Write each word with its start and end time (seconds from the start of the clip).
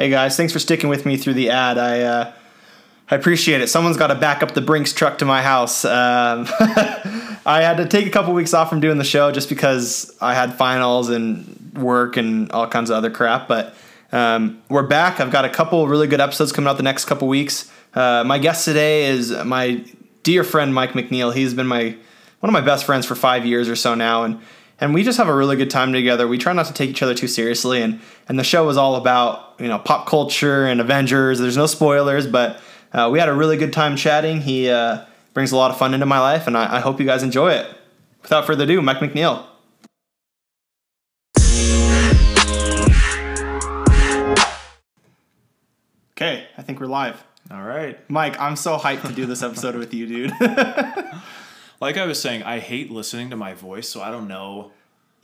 Hey 0.00 0.08
guys, 0.08 0.34
thanks 0.34 0.50
for 0.50 0.58
sticking 0.58 0.88
with 0.88 1.04
me 1.04 1.18
through 1.18 1.34
the 1.34 1.50
ad. 1.50 1.76
I 1.76 2.00
uh, 2.00 2.32
I 3.10 3.16
appreciate 3.16 3.60
it. 3.60 3.68
Someone's 3.68 3.98
got 3.98 4.06
to 4.06 4.14
back 4.14 4.42
up 4.42 4.54
the 4.54 4.62
Brinks 4.62 4.94
truck 4.94 5.18
to 5.18 5.26
my 5.26 5.42
house. 5.42 5.84
Um, 5.84 6.48
I 7.44 7.60
had 7.60 7.76
to 7.76 7.86
take 7.86 8.06
a 8.06 8.10
couple 8.10 8.32
weeks 8.32 8.54
off 8.54 8.70
from 8.70 8.80
doing 8.80 8.96
the 8.96 9.04
show 9.04 9.30
just 9.30 9.50
because 9.50 10.16
I 10.18 10.32
had 10.32 10.54
finals 10.54 11.10
and 11.10 11.74
work 11.76 12.16
and 12.16 12.50
all 12.50 12.66
kinds 12.66 12.88
of 12.88 12.96
other 12.96 13.10
crap. 13.10 13.46
But 13.46 13.74
um, 14.10 14.62
we're 14.70 14.86
back. 14.86 15.20
I've 15.20 15.30
got 15.30 15.44
a 15.44 15.50
couple 15.50 15.86
really 15.86 16.06
good 16.06 16.22
episodes 16.22 16.50
coming 16.50 16.70
out 16.70 16.78
the 16.78 16.82
next 16.82 17.04
couple 17.04 17.28
weeks. 17.28 17.70
Uh, 17.92 18.24
my 18.24 18.38
guest 18.38 18.64
today 18.64 19.04
is 19.04 19.32
my 19.44 19.84
dear 20.22 20.44
friend 20.44 20.74
Mike 20.74 20.92
McNeil. 20.92 21.34
He's 21.34 21.52
been 21.52 21.66
my 21.66 21.94
one 22.40 22.48
of 22.48 22.52
my 22.54 22.62
best 22.62 22.86
friends 22.86 23.04
for 23.04 23.14
five 23.14 23.44
years 23.44 23.68
or 23.68 23.76
so 23.76 23.94
now, 23.94 24.24
and 24.24 24.40
and 24.80 24.94
we 24.94 25.02
just 25.02 25.18
have 25.18 25.28
a 25.28 25.34
really 25.34 25.56
good 25.56 25.70
time 25.70 25.92
together. 25.92 26.26
We 26.26 26.38
try 26.38 26.52
not 26.52 26.66
to 26.66 26.72
take 26.72 26.90
each 26.90 27.02
other 27.02 27.14
too 27.14 27.28
seriously, 27.28 27.82
and 27.82 28.00
and 28.28 28.38
the 28.38 28.44
show 28.44 28.68
is 28.70 28.76
all 28.76 28.96
about 28.96 29.54
you 29.58 29.68
know 29.68 29.78
pop 29.78 30.06
culture 30.06 30.66
and 30.66 30.80
Avengers. 30.80 31.38
There's 31.38 31.56
no 31.56 31.66
spoilers, 31.66 32.26
but 32.26 32.60
uh, 32.92 33.08
we 33.12 33.18
had 33.18 33.28
a 33.28 33.34
really 33.34 33.56
good 33.56 33.72
time 33.72 33.96
chatting. 33.96 34.40
He 34.40 34.70
uh, 34.70 35.04
brings 35.34 35.52
a 35.52 35.56
lot 35.56 35.70
of 35.70 35.76
fun 35.76 35.94
into 35.94 36.06
my 36.06 36.18
life, 36.18 36.46
and 36.46 36.56
I, 36.56 36.76
I 36.76 36.80
hope 36.80 36.98
you 36.98 37.06
guys 37.06 37.22
enjoy 37.22 37.52
it. 37.52 37.66
Without 38.22 38.46
further 38.46 38.64
ado, 38.64 38.80
Mike 38.82 38.98
McNeil. 38.98 39.46
Okay, 46.12 46.46
I 46.58 46.62
think 46.62 46.80
we're 46.80 46.86
live. 46.86 47.22
All 47.50 47.62
right. 47.62 47.98
Mike, 48.10 48.38
I'm 48.38 48.54
so 48.54 48.76
hyped 48.76 49.06
to 49.08 49.12
do 49.12 49.24
this 49.24 49.42
episode 49.42 49.74
with 49.74 49.94
you, 49.94 50.06
dude. 50.06 50.32
Like 51.80 51.96
I 51.96 52.04
was 52.06 52.20
saying, 52.20 52.42
I 52.42 52.58
hate 52.58 52.90
listening 52.90 53.30
to 53.30 53.36
my 53.36 53.54
voice, 53.54 53.88
so 53.88 54.00
I 54.02 54.10
don't 54.10 54.28
know 54.28 54.72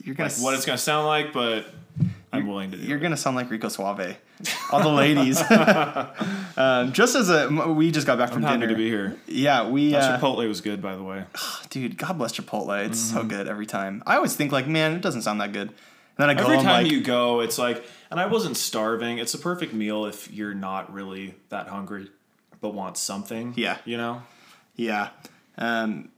You're 0.03 0.15
gonna 0.15 0.29
like, 0.29 0.39
what 0.41 0.53
it's 0.55 0.65
gonna 0.65 0.77
sound 0.77 1.05
like, 1.07 1.31
but 1.33 1.65
I'm 2.33 2.47
willing 2.47 2.71
to 2.71 2.77
do 2.77 2.83
You're 2.83 2.97
it. 2.97 3.01
gonna 3.01 3.17
sound 3.17 3.35
like 3.35 3.49
Rico 3.49 3.67
Suave. 3.69 4.17
All 4.71 4.81
the 4.81 4.89
ladies. 4.89 5.39
um, 6.57 6.91
just 6.93 7.15
as 7.15 7.29
a, 7.29 7.49
we 7.49 7.91
just 7.91 8.05
got 8.07 8.17
back 8.17 8.31
from 8.31 8.45
I'm 8.45 8.59
dinner. 8.59 8.71
to 8.71 8.77
be 8.77 8.87
here. 8.87 9.17
Yeah, 9.27 9.69
we. 9.69 9.95
Uh, 9.95 10.19
Chipotle 10.19 10.47
was 10.47 10.61
good, 10.61 10.81
by 10.81 10.95
the 10.95 11.03
way. 11.03 11.23
dude, 11.69 11.97
God 11.97 12.17
bless 12.17 12.33
Chipotle. 12.33 12.85
It's 12.85 12.99
so 12.99 13.19
Mm-hmm. 13.19 13.27
good 13.29 13.47
every 13.47 13.65
time. 13.65 14.03
I 14.05 14.15
always 14.15 14.35
think 14.35 14.51
like, 14.51 14.67
man, 14.67 14.93
it 14.93 15.01
doesn't 15.01 15.21
sound 15.23 15.41
that 15.41 15.53
good. 15.53 15.69
And 15.69 15.75
then 16.17 16.29
I 16.29 16.33
go, 16.33 16.43
Every 16.45 16.57
time 16.57 16.83
like, 16.83 16.91
you 16.91 17.01
go, 17.01 17.41
it's 17.41 17.57
like, 17.59 17.83
and 18.09 18.19
I 18.19 18.25
wasn't 18.25 18.57
starving. 18.57 19.19
It's 19.19 19.33
a 19.35 19.37
perfect 19.39 19.73
meal 19.73 20.05
if 20.05 20.31
you're 20.31 20.53
not 20.55 20.91
really 20.91 21.35
that 21.49 21.67
hungry, 21.67 22.09
but 22.61 22.73
want 22.73 22.97
something. 22.97 23.53
Yeah. 23.55 23.77
You 23.85 23.97
know. 23.97 24.21
yeah. 24.75 25.09
Um, 25.59 26.09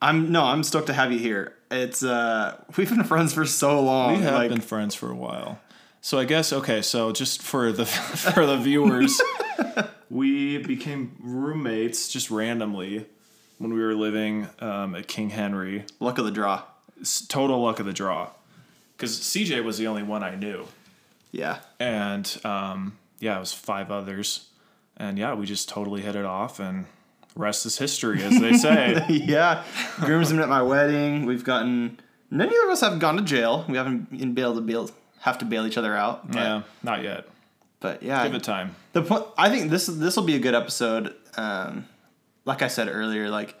I'm 0.00 0.30
no, 0.32 0.44
I'm 0.44 0.62
stoked 0.62 0.86
to 0.88 0.92
have 0.92 1.12
you 1.12 1.18
here. 1.18 1.54
It's 1.70 2.02
uh, 2.02 2.62
we've 2.76 2.88
been 2.88 3.04
friends 3.04 3.32
for 3.34 3.44
so 3.46 3.80
long. 3.80 4.16
We 4.18 4.22
have 4.22 4.34
like, 4.34 4.48
been 4.50 4.60
friends 4.60 4.94
for 4.94 5.10
a 5.10 5.14
while. 5.16 5.60
So 6.00 6.18
I 6.18 6.24
guess 6.24 6.52
okay. 6.52 6.82
So 6.82 7.12
just 7.12 7.42
for 7.42 7.72
the 7.72 7.84
for 8.34 8.46
the 8.46 8.56
viewers, 8.56 9.20
we 10.10 10.58
became 10.58 11.16
roommates 11.20 12.08
just 12.08 12.30
randomly 12.30 13.06
when 13.58 13.72
we 13.74 13.80
were 13.80 13.94
living 13.94 14.48
um, 14.60 14.94
at 14.94 15.08
King 15.08 15.30
Henry. 15.30 15.84
luck 16.00 16.18
of 16.18 16.24
the 16.24 16.30
draw. 16.30 16.62
It's 17.00 17.26
total 17.26 17.60
luck 17.62 17.78
of 17.80 17.86
the 17.86 17.92
draw, 17.92 18.30
because 18.96 19.18
CJ 19.18 19.62
was 19.64 19.78
the 19.78 19.86
only 19.86 20.02
one 20.02 20.22
I 20.24 20.34
knew, 20.34 20.66
Yeah. 21.30 21.58
and 21.78 22.40
um, 22.44 22.98
yeah, 23.20 23.36
it 23.36 23.40
was 23.40 23.52
five 23.52 23.90
others, 23.92 24.48
and 24.96 25.16
yeah, 25.16 25.34
we 25.34 25.46
just 25.46 25.68
totally 25.68 26.00
hit 26.02 26.16
it 26.16 26.24
off, 26.24 26.58
and 26.58 26.86
rest 27.38 27.64
is 27.64 27.78
history, 27.78 28.22
as 28.22 28.38
they 28.38 28.52
say. 28.52 29.02
yeah. 29.08 29.64
Groomsmen 30.00 30.42
at 30.42 30.48
my 30.48 30.60
wedding. 30.60 31.24
We've 31.24 31.44
gotten. 31.44 31.98
None 32.30 32.48
of 32.48 32.70
us 32.70 32.82
have 32.82 32.98
gone 32.98 33.16
to 33.16 33.22
jail. 33.22 33.64
We 33.68 33.78
haven't 33.78 34.10
been 34.10 34.38
able 34.38 34.56
to 34.56 34.60
bail, 34.60 34.90
have 35.20 35.38
to 35.38 35.46
bail 35.46 35.66
each 35.66 35.78
other 35.78 35.96
out. 35.96 36.26
But, 36.30 36.36
yeah, 36.36 36.62
not 36.82 37.02
yet. 37.02 37.26
but 37.80 38.02
yeah, 38.02 38.22
Give 38.26 38.34
it 38.34 38.42
time. 38.42 38.76
the 38.92 39.00
point. 39.02 39.24
I 39.38 39.48
think 39.48 39.70
this 39.70 39.86
this 39.86 40.16
will 40.16 40.24
be 40.24 40.34
a 40.36 40.38
good 40.38 40.54
episode. 40.54 41.14
Um, 41.38 41.86
like 42.44 42.60
I 42.60 42.68
said 42.68 42.88
earlier, 42.88 43.30
like 43.30 43.54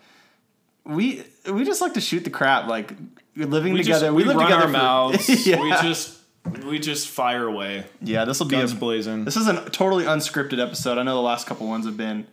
we 0.84 1.22
we 1.50 1.64
just 1.64 1.80
like 1.80 1.94
to 1.94 2.00
shoot 2.02 2.24
the 2.24 2.30
crap. 2.30 2.66
Like 2.68 2.92
living 3.36 3.72
We 3.72 3.82
together, 3.82 4.06
just 4.06 4.14
we, 4.16 4.22
we, 4.24 4.28
live 4.28 4.36
run 4.36 4.46
together 4.46 4.62
our 4.62 4.68
for- 4.68 4.72
mouths. 4.72 5.46
yeah. 5.46 5.62
We 5.62 5.70
just 5.70 6.18
we 6.66 6.78
just 6.78 7.08
fire 7.08 7.46
away, 7.46 7.84
yeah. 8.02 8.24
This 8.24 8.38
will 8.40 8.46
be 8.48 8.56
a, 8.56 8.60
guns 8.60 8.74
blazing, 8.74 9.24
this 9.24 9.36
is 9.36 9.46
a 9.48 9.68
totally 9.70 10.04
unscripted 10.04 10.62
episode. 10.64 10.96
I 10.98 11.02
know 11.02 11.14
the 11.14 11.20
last 11.22 11.46
couple 11.46 11.66
ones 11.68 11.84
have 11.86 11.96
been. 11.96 12.26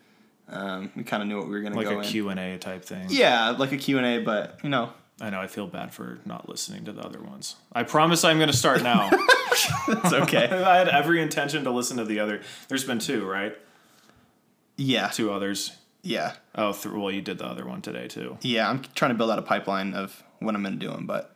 Um, 0.48 0.92
we 0.96 1.04
kind 1.04 1.24
of 1.24 1.28
knew 1.30 1.38
what 1.38 1.48
we 1.48 1.54
were 1.56 1.62
gonna 1.62 1.76
like 1.76 1.88
go 1.88 1.96
a 1.96 2.00
in. 2.00 2.04
Q 2.06 2.30
and 2.30 2.40
A 2.40 2.58
type 2.58 2.86
thing. 2.86 3.08
Yeah, 3.10 3.50
like 3.52 3.72
a 3.72 3.78
Q 3.78 3.98
and 3.98 4.06
A, 4.06 4.20
but 4.24 4.60
you 4.64 4.70
know, 4.70 4.92
I 5.20 5.30
know. 5.30 5.40
I 5.42 5.48
feel 5.48 5.66
bad 5.68 5.94
for 5.94 6.20
not 6.26 6.48
listening 6.48 6.86
to 6.86 6.92
the 6.92 7.02
other 7.02 7.20
ones. 7.22 7.56
I 7.74 7.84
promise 7.84 8.24
I'm 8.24 8.38
going 8.38 8.52
to 8.52 8.56
start 8.58 8.84
now. 8.84 9.10
it's 9.88 10.14
okay. 10.14 10.46
I 10.66 10.78
had 10.78 10.88
every 10.90 11.22
intention 11.22 11.64
to 11.64 11.72
listen 11.72 11.98
to 11.98 12.06
the 12.06 12.20
other. 12.20 12.42
There's 12.68 12.84
been 12.84 13.00
two, 13.00 13.26
right? 13.26 13.56
yeah, 14.78 15.08
Two 15.08 15.32
others. 15.32 15.72
yeah, 16.04 16.34
Oh, 16.54 16.74
th- 16.74 16.94
well, 16.94 17.10
you 17.12 17.22
did 17.22 17.38
the 17.38 17.46
other 17.46 17.66
one 17.66 17.82
today 17.82 18.08
too. 18.08 18.38
yeah. 18.42 18.70
I'm 18.70 18.82
trying 18.94 19.12
to 19.12 19.16
build 19.16 19.32
out 19.32 19.40
a 19.40 19.44
pipeline 19.44 19.94
of 19.94 20.22
what 20.40 20.54
I'm 20.56 20.62
gonna 20.64 20.76
do 20.76 20.92
them, 20.92 21.06
but 21.08 21.34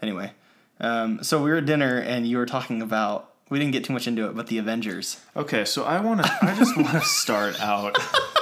anyway. 0.00 0.32
Um, 0.80 1.22
so 1.24 1.42
we 1.42 1.50
were 1.50 1.56
at 1.56 1.66
dinner 1.66 1.98
and 1.98 2.26
you 2.26 2.36
were 2.38 2.46
talking 2.46 2.80
about. 2.82 3.32
We 3.50 3.58
didn't 3.58 3.72
get 3.72 3.82
too 3.84 3.94
much 3.94 4.06
into 4.06 4.28
it, 4.28 4.36
but 4.36 4.48
the 4.48 4.58
Avengers. 4.58 5.20
Okay, 5.34 5.64
so 5.64 5.82
I 5.84 6.00
want 6.00 6.22
to. 6.22 6.38
I 6.42 6.54
just 6.54 6.76
want 6.76 6.90
to 6.90 7.00
start 7.02 7.58
out. 7.60 7.96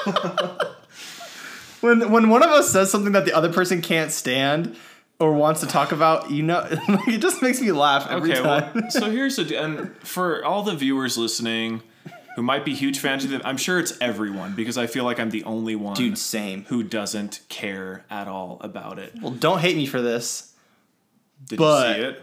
when 1.80 2.10
when 2.10 2.28
one 2.28 2.42
of 2.42 2.50
us 2.50 2.70
says 2.70 2.90
something 2.90 3.12
that 3.12 3.24
the 3.24 3.32
other 3.32 3.52
person 3.52 3.80
can't 3.82 4.10
stand 4.12 4.76
or 5.18 5.32
wants 5.32 5.60
to 5.60 5.66
talk 5.66 5.92
about, 5.92 6.30
you 6.30 6.42
know, 6.42 6.66
it 7.06 7.18
just 7.18 7.40
makes 7.42 7.60
me 7.60 7.72
laugh 7.72 8.06
every 8.10 8.32
Okay, 8.32 8.42
time. 8.42 8.70
well, 8.74 8.90
so 8.90 9.10
here's 9.10 9.36
the 9.36 9.56
and 9.62 9.96
for 9.98 10.44
all 10.44 10.62
the 10.62 10.74
viewers 10.74 11.16
listening 11.16 11.82
who 12.36 12.42
might 12.42 12.64
be 12.66 12.74
huge 12.74 12.98
fans 12.98 13.24
of 13.24 13.32
it, 13.32 13.40
I'm 13.44 13.56
sure 13.56 13.78
it's 13.78 13.96
everyone 14.00 14.54
because 14.54 14.76
I 14.76 14.86
feel 14.86 15.04
like 15.04 15.18
I'm 15.18 15.30
the 15.30 15.42
only 15.44 15.74
one 15.74 15.94
Dude, 15.96 16.18
same. 16.18 16.64
who 16.64 16.82
doesn't 16.82 17.40
care 17.48 18.04
at 18.10 18.28
all 18.28 18.58
about 18.60 18.98
it. 18.98 19.14
Well, 19.22 19.32
don't 19.32 19.60
hate 19.60 19.74
me 19.76 19.86
for 19.86 20.02
this. 20.02 20.52
Did 21.48 21.58
But- 21.58 21.88
you 21.96 22.02
see 22.02 22.08
it? 22.10 22.22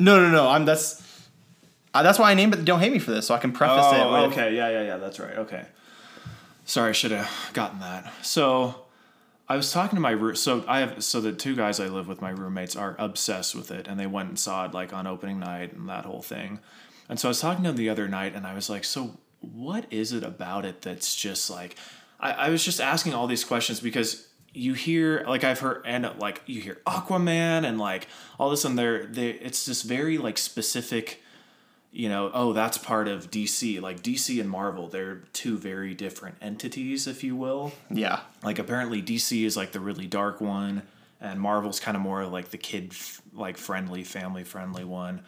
No, 0.00 0.20
no, 0.20 0.30
no. 0.30 0.46
I'm 0.48 0.64
that's 0.64 1.02
uh, 1.92 2.04
that's 2.04 2.20
why 2.20 2.30
I 2.30 2.34
named 2.34 2.54
it. 2.54 2.64
Don't 2.64 2.78
hate 2.78 2.92
me 2.92 3.00
for 3.00 3.10
this, 3.10 3.26
so 3.26 3.34
I 3.34 3.38
can 3.38 3.50
preface 3.50 3.86
it. 3.94 3.98
Oh, 4.00 4.12
With, 4.28 4.32
okay, 4.32 4.54
yeah, 4.54 4.68
yeah, 4.68 4.82
yeah. 4.84 4.96
That's 4.98 5.18
right. 5.18 5.36
Okay. 5.38 5.64
Sorry, 6.68 6.90
I 6.90 6.92
should 6.92 7.12
have 7.12 7.50
gotten 7.54 7.80
that. 7.80 8.12
So, 8.20 8.74
I 9.48 9.56
was 9.56 9.72
talking 9.72 9.96
to 9.96 10.00
my 10.02 10.10
room. 10.10 10.36
So 10.36 10.62
I 10.68 10.80
have 10.80 11.02
so 11.02 11.18
the 11.22 11.32
two 11.32 11.56
guys 11.56 11.80
I 11.80 11.86
live 11.86 12.06
with, 12.06 12.20
my 12.20 12.28
roommates, 12.28 12.76
are 12.76 12.94
obsessed 12.98 13.54
with 13.54 13.70
it, 13.70 13.88
and 13.88 13.98
they 13.98 14.06
went 14.06 14.28
and 14.28 14.38
saw 14.38 14.66
it 14.66 14.74
like 14.74 14.92
on 14.92 15.06
opening 15.06 15.38
night 15.38 15.72
and 15.72 15.88
that 15.88 16.04
whole 16.04 16.20
thing. 16.20 16.60
And 17.08 17.18
so 17.18 17.28
I 17.28 17.30
was 17.30 17.40
talking 17.40 17.64
to 17.64 17.70
them 17.70 17.76
the 17.78 17.88
other 17.88 18.06
night, 18.06 18.34
and 18.34 18.46
I 18.46 18.52
was 18.52 18.68
like, 18.68 18.84
"So, 18.84 19.16
what 19.40 19.86
is 19.90 20.12
it 20.12 20.22
about 20.22 20.66
it 20.66 20.82
that's 20.82 21.16
just 21.16 21.48
like?" 21.48 21.76
I, 22.20 22.32
I 22.32 22.48
was 22.50 22.62
just 22.62 22.82
asking 22.82 23.14
all 23.14 23.26
these 23.26 23.44
questions 23.44 23.80
because 23.80 24.28
you 24.52 24.74
hear 24.74 25.24
like 25.26 25.44
I've 25.44 25.60
heard 25.60 25.84
and 25.86 26.06
like 26.18 26.42
you 26.44 26.60
hear 26.60 26.82
Aquaman 26.86 27.64
and 27.64 27.78
like 27.78 28.08
all 28.38 28.50
this, 28.50 28.66
and 28.66 28.78
they're 28.78 29.06
they 29.06 29.30
it's 29.30 29.64
this 29.64 29.80
very 29.80 30.18
like 30.18 30.36
specific 30.36 31.22
you 31.90 32.08
know, 32.08 32.30
oh, 32.34 32.52
that's 32.52 32.78
part 32.78 33.08
of 33.08 33.30
DC. 33.30 33.80
Like 33.80 34.02
DC 34.02 34.40
and 34.40 34.48
Marvel, 34.50 34.88
they're 34.88 35.22
two 35.32 35.56
very 35.58 35.94
different 35.94 36.36
entities, 36.40 37.06
if 37.06 37.24
you 37.24 37.34
will. 37.36 37.72
yeah, 37.90 38.20
Like 38.42 38.58
apparently 38.58 39.02
DC 39.02 39.44
is 39.44 39.56
like 39.56 39.72
the 39.72 39.80
really 39.80 40.06
dark 40.06 40.40
one, 40.40 40.82
and 41.20 41.40
Marvel's 41.40 41.80
kind 41.80 41.96
of 41.96 42.02
more 42.02 42.26
like 42.26 42.50
the 42.50 42.58
kid 42.58 42.92
like 43.32 43.56
friendly, 43.56 44.04
family 44.04 44.44
friendly 44.44 44.84
one. 44.84 45.22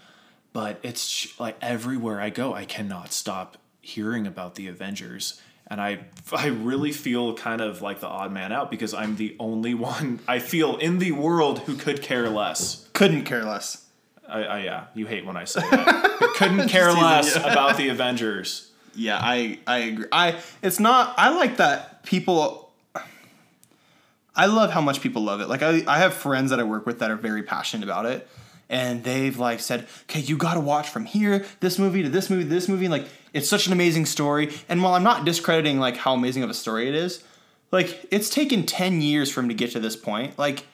But 0.52 0.80
it's 0.82 1.06
sh- 1.06 1.38
like 1.38 1.56
everywhere 1.62 2.20
I 2.20 2.30
go, 2.30 2.54
I 2.54 2.64
cannot 2.64 3.12
stop 3.12 3.56
hearing 3.80 4.26
about 4.26 4.56
the 4.56 4.68
Avengers. 4.68 5.40
And 5.68 5.80
I, 5.80 6.00
I 6.32 6.48
really 6.48 6.90
feel 6.90 7.34
kind 7.34 7.60
of 7.60 7.80
like 7.80 8.00
the 8.00 8.08
odd 8.08 8.32
man 8.32 8.50
out 8.50 8.70
because 8.72 8.92
I'm 8.92 9.14
the 9.16 9.36
only 9.38 9.74
one 9.92 10.18
I 10.26 10.40
feel 10.40 10.76
in 10.76 10.98
the 10.98 11.12
world 11.12 11.60
who 11.60 11.76
could 11.76 12.02
care 12.02 12.28
less. 12.28 12.88
couldn't 12.92 13.24
care 13.24 13.44
less. 13.44 13.86
I, 14.30 14.42
I 14.44 14.58
yeah, 14.60 14.84
you 14.94 15.06
hate 15.06 15.26
when 15.26 15.36
I 15.36 15.44
say 15.44 15.60
that. 15.70 16.34
Couldn't 16.36 16.68
care 16.68 16.92
less 16.92 17.36
about 17.50 17.76
the 17.76 17.88
Avengers. 17.88 18.70
Yeah, 18.94 19.18
I 19.20 19.58
I 19.66 19.78
agree. 19.78 20.06
I 20.12 20.36
it's 20.62 20.80
not. 20.80 21.14
I 21.18 21.30
like 21.30 21.56
that 21.58 22.02
people. 22.04 22.72
I 24.34 24.46
love 24.46 24.70
how 24.70 24.80
much 24.80 25.00
people 25.00 25.22
love 25.22 25.40
it. 25.40 25.48
Like 25.48 25.62
I, 25.62 25.82
I 25.86 25.98
have 25.98 26.14
friends 26.14 26.50
that 26.50 26.60
I 26.60 26.62
work 26.62 26.86
with 26.86 27.00
that 27.00 27.10
are 27.10 27.16
very 27.16 27.42
passionate 27.42 27.84
about 27.84 28.06
it, 28.06 28.28
and 28.68 29.04
they've 29.04 29.36
like 29.38 29.60
said, 29.60 29.86
"Okay, 30.04 30.20
you 30.20 30.36
got 30.36 30.54
to 30.54 30.60
watch 30.60 30.88
from 30.88 31.04
here, 31.04 31.44
this 31.60 31.78
movie 31.78 32.02
to 32.02 32.08
this 32.08 32.30
movie, 32.30 32.44
to 32.44 32.48
this 32.48 32.68
movie." 32.68 32.86
And, 32.86 32.92
Like 32.92 33.06
it's 33.32 33.48
such 33.48 33.66
an 33.66 33.72
amazing 33.72 34.06
story. 34.06 34.52
And 34.68 34.82
while 34.82 34.94
I'm 34.94 35.02
not 35.04 35.24
discrediting 35.24 35.78
like 35.78 35.96
how 35.96 36.14
amazing 36.14 36.42
of 36.42 36.50
a 36.50 36.54
story 36.54 36.88
it 36.88 36.94
is, 36.94 37.22
like 37.70 38.06
it's 38.10 38.30
taken 38.30 38.64
ten 38.64 39.00
years 39.02 39.30
for 39.30 39.40
him 39.40 39.48
to 39.48 39.54
get 39.54 39.72
to 39.72 39.80
this 39.80 39.96
point. 39.96 40.38
Like 40.38 40.64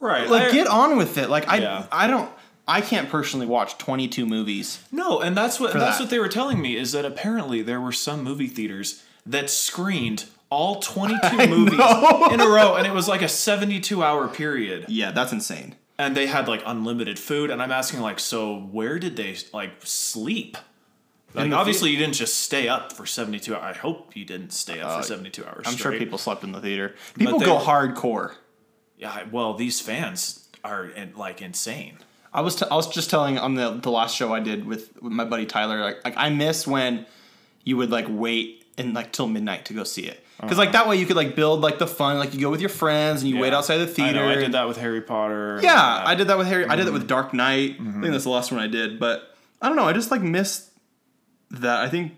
Right. 0.00 0.28
like 0.28 0.44
I- 0.48 0.52
get 0.52 0.66
on 0.66 0.96
with 0.96 1.18
it. 1.18 1.30
Like 1.30 1.48
I 1.48 1.58
Yeah. 1.58 1.86
I 1.92 2.06
don't. 2.06 2.30
I 2.66 2.80
can't 2.80 3.10
personally 3.10 3.44
watch 3.46 3.76
22 3.76 4.24
movies. 4.24 4.78
No, 4.90 5.20
and 5.20 5.36
that's 5.36 5.60
what 5.60 5.74
that's 5.74 5.98
that. 5.98 6.04
what 6.04 6.10
they 6.10 6.18
were 6.18 6.28
telling 6.30 6.60
me 6.62 6.76
is 6.76 6.92
that 6.92 7.04
apparently 7.04 7.60
there 7.62 7.80
were 7.80 7.92
some 7.92 8.22
movie 8.24 8.46
theaters 8.48 9.02
that 9.26 9.50
screened 9.50 10.24
all 10.50 10.76
22 10.80 11.46
movies 11.48 11.78
know. 11.78 12.28
in 12.30 12.40
a 12.40 12.46
row 12.48 12.76
and 12.76 12.86
it 12.86 12.92
was 12.92 13.06
like 13.08 13.22
a 13.22 13.28
72 13.28 14.02
hour 14.04 14.28
period 14.28 14.84
Yeah, 14.88 15.10
that's 15.10 15.32
insane. 15.32 15.74
and 15.98 16.16
they 16.16 16.26
had 16.26 16.46
like 16.48 16.62
unlimited 16.64 17.18
food 17.18 17.50
and 17.50 17.60
I'm 17.62 17.72
asking 17.72 18.00
like 18.00 18.18
so 18.20 18.60
where 18.60 18.98
did 18.98 19.16
they 19.16 19.36
like 19.52 19.72
sleep 19.82 20.56
Like 21.34 21.50
the 21.50 21.56
obviously 21.56 21.90
you 21.90 21.96
didn't 21.96 22.14
just 22.14 22.36
stay 22.40 22.68
up 22.68 22.92
for 22.92 23.04
72 23.06 23.54
hours. 23.54 23.62
I 23.76 23.78
hope 23.78 24.14
you 24.16 24.24
didn't 24.24 24.52
stay 24.52 24.80
up 24.80 24.90
Uh, 24.90 24.96
for 25.00 25.06
72 25.08 25.44
hours. 25.44 25.64
I'm 25.66 25.76
sure 25.76 25.92
people 25.98 26.18
slept 26.18 26.44
in 26.44 26.52
the 26.52 26.60
theater. 26.60 26.94
People 27.18 27.38
they- 27.40 27.46
go 27.46 27.58
hardcore. 27.58 28.34
Yeah, 28.96 29.24
well, 29.30 29.54
these 29.54 29.80
fans 29.80 30.48
are 30.64 30.90
like 31.16 31.42
insane. 31.42 31.98
I 32.32 32.40
was 32.40 32.56
t- 32.56 32.66
I 32.70 32.74
was 32.74 32.88
just 32.88 33.10
telling 33.10 33.38
on 33.38 33.54
the 33.54 33.72
the 33.72 33.90
last 33.90 34.16
show 34.16 34.32
I 34.34 34.40
did 34.40 34.64
with, 34.66 34.90
with 35.02 35.12
my 35.12 35.24
buddy 35.24 35.46
Tyler 35.46 35.80
like 35.80 36.04
like 36.04 36.14
I 36.16 36.30
miss 36.30 36.66
when 36.66 37.06
you 37.64 37.76
would 37.76 37.90
like 37.90 38.06
wait 38.08 38.64
and 38.76 38.92
like 38.94 39.12
till 39.12 39.28
midnight 39.28 39.66
to 39.66 39.72
go 39.74 39.84
see 39.84 40.02
it 40.06 40.24
because 40.40 40.58
like 40.58 40.72
that 40.72 40.88
way 40.88 40.96
you 40.96 41.06
could 41.06 41.14
like 41.16 41.36
build 41.36 41.60
like 41.60 41.78
the 41.78 41.86
fun 41.86 42.18
like 42.18 42.34
you 42.34 42.40
go 42.40 42.50
with 42.50 42.60
your 42.60 42.68
friends 42.70 43.22
and 43.22 43.30
you 43.30 43.38
wait 43.38 43.52
outside 43.52 43.76
the 43.76 43.84
I 43.84 43.86
theater. 43.86 44.18
know, 44.20 44.28
I, 44.28 44.34
did 44.34 44.52
that 44.52 44.66
with 44.66 44.76
Harry 44.78 45.00
Potter. 45.00 45.60
Yeah, 45.62 45.72
Uh, 45.74 46.02
I 46.06 46.14
did 46.16 46.26
that 46.26 46.36
with 46.36 46.48
Harry. 46.48 46.66
I 46.66 46.74
did 46.76 46.86
that 46.86 46.92
with 46.92 47.06
Dark 47.06 47.32
Knight. 47.32 47.76
I 47.80 47.82
think 48.00 48.04
that's 48.10 48.24
the 48.24 48.30
last 48.30 48.50
one 48.50 48.60
I 48.60 48.66
did. 48.66 48.98
But 48.98 49.34
I 49.62 49.68
don't 49.68 49.76
know. 49.76 49.84
I 49.86 49.92
just 49.92 50.10
like 50.10 50.22
miss 50.22 50.68
that. 51.52 51.80
I 51.84 51.88
think 51.88 52.12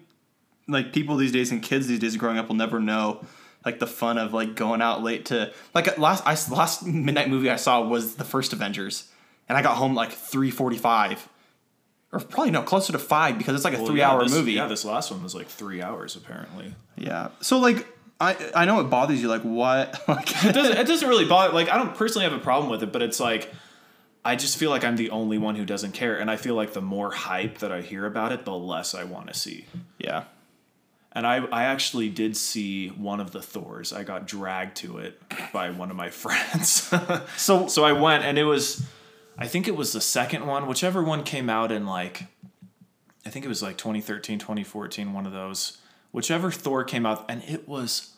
like 0.67 0.93
people 0.95 1.17
these 1.17 1.31
days 1.33 1.53
and 1.53 1.63
kids 1.63 1.87
these 1.89 1.99
days 1.99 2.17
growing 2.17 2.39
up 2.39 2.49
will 2.49 2.57
never 2.57 2.81
know 2.81 3.25
like 3.67 3.79
the 3.81 3.87
fun 3.87 4.17
of 4.17 4.33
like 4.33 4.55
going 4.55 4.81
out 4.81 5.03
late 5.03 5.27
to 5.27 5.53
like 5.75 5.99
last 5.99 6.23
I 6.27 6.31
last 6.55 6.87
midnight 6.87 7.29
movie 7.29 7.51
I 7.51 7.57
saw 7.57 7.83
was 7.83 8.15
the 8.15 8.25
first 8.25 8.53
Avengers, 8.55 9.09
and 9.49 9.59
I 9.59 9.63
got 9.63 9.77
home 9.77 9.95
like 9.95 10.13
three 10.13 10.51
forty 10.51 10.79
five. 10.79 11.29
Or 12.13 12.21
probably 12.21 12.53
no, 12.53 12.63
closer 12.63 12.93
to 12.93 12.99
five 13.01 13.37
because 13.37 13.57
it's 13.57 13.65
like 13.65 13.75
a 13.75 13.79
well, 13.79 13.87
three 13.89 13.99
yeah, 13.99 14.11
hour 14.11 14.23
this- 14.23 14.33
movie. 14.33 14.53
Yeah, 14.53 14.69
this 14.69 14.85
last 14.85 15.11
one 15.11 15.23
was 15.23 15.35
like 15.35 15.49
three 15.49 15.83
hours 15.83 16.17
apparently. 16.17 16.75
yeah. 16.97 17.29
So 17.41 17.59
like 17.59 17.87
I 18.21 18.37
I 18.55 18.65
know 18.65 18.81
it 18.81 18.85
bothers 18.85 19.21
you. 19.21 19.29
Like 19.29 19.43
what? 19.43 20.01
like 20.09 20.45
It 20.45 20.55
doesn't, 20.55 20.79
it 20.79 20.87
doesn't 20.87 21.09
really 21.09 21.27
bother. 21.27 21.53
Like 21.53 21.69
I 21.69 21.77
don't 21.77 21.95
personally 21.97 22.25
have 22.27 22.33
a 22.33 22.43
problem 22.43 22.71
with 22.71 22.83
it, 22.83 22.93
but 22.93 23.03
it's 23.03 23.19
like 23.21 23.53
I 24.25 24.37
just 24.37 24.57
feel 24.57 24.71
like 24.71 24.85
I'm 24.85 24.97
the 24.97 25.11
only 25.11 25.39
one 25.39 25.57
who 25.57 25.65
doesn't 25.65 25.93
care, 25.93 26.17
and 26.19 26.31
I 26.31 26.37
feel 26.37 26.55
like 26.55 26.73
the 26.73 26.81
more 26.81 27.11
hype 27.13 27.59
that 27.59 27.71
I 27.73 27.81
hear 27.83 28.07
about 28.07 28.33
it, 28.33 28.45
the 28.45 28.55
less 28.55 28.95
I 28.95 29.05
want 29.05 29.27
to 29.29 29.35
see. 29.35 29.67
yeah. 29.99 30.25
And 31.17 31.27
I, 31.27 31.39
I 31.47 31.65
actually 31.65 32.11
did 32.11 32.37
see 32.37 32.89
one 32.89 33.21
of 33.21 33.31
the 33.31 33.41
Thors. 33.41 33.91
I 33.91 34.05
got 34.05 34.27
dragged 34.27 34.77
to 34.79 34.99
it 34.99 35.19
by 35.51 35.71
one 35.71 35.91
of 35.91 35.97
my 35.97 36.11
friends. 36.11 36.93
So 37.39 37.69
so 37.69 37.85
I 37.85 37.93
went, 37.93 38.23
and 38.23 38.37
it 38.37 38.45
was, 38.45 38.87
I 39.39 39.47
think 39.47 39.67
it 39.67 39.75
was 39.75 39.95
the 39.95 40.01
second 40.03 40.47
one, 40.47 40.67
whichever 40.67 41.03
one 41.03 41.25
came 41.25 41.49
out 41.49 41.73
in 41.73 41.87
like, 41.87 42.25
I 43.25 43.31
think 43.31 43.47
it 43.47 43.49
was 43.49 43.63
like 43.63 43.79
2013, 43.79 44.39
2014, 44.39 45.15
one 45.15 45.25
of 45.25 45.33
those. 45.33 45.79
Whichever 46.13 46.51
Thor 46.51 46.85
came 46.85 47.07
out, 47.07 47.25
and 47.31 47.43
it 47.45 47.67
was 47.67 48.13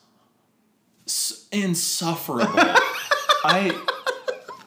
insufferable. 1.53 2.51
I, 3.45 3.81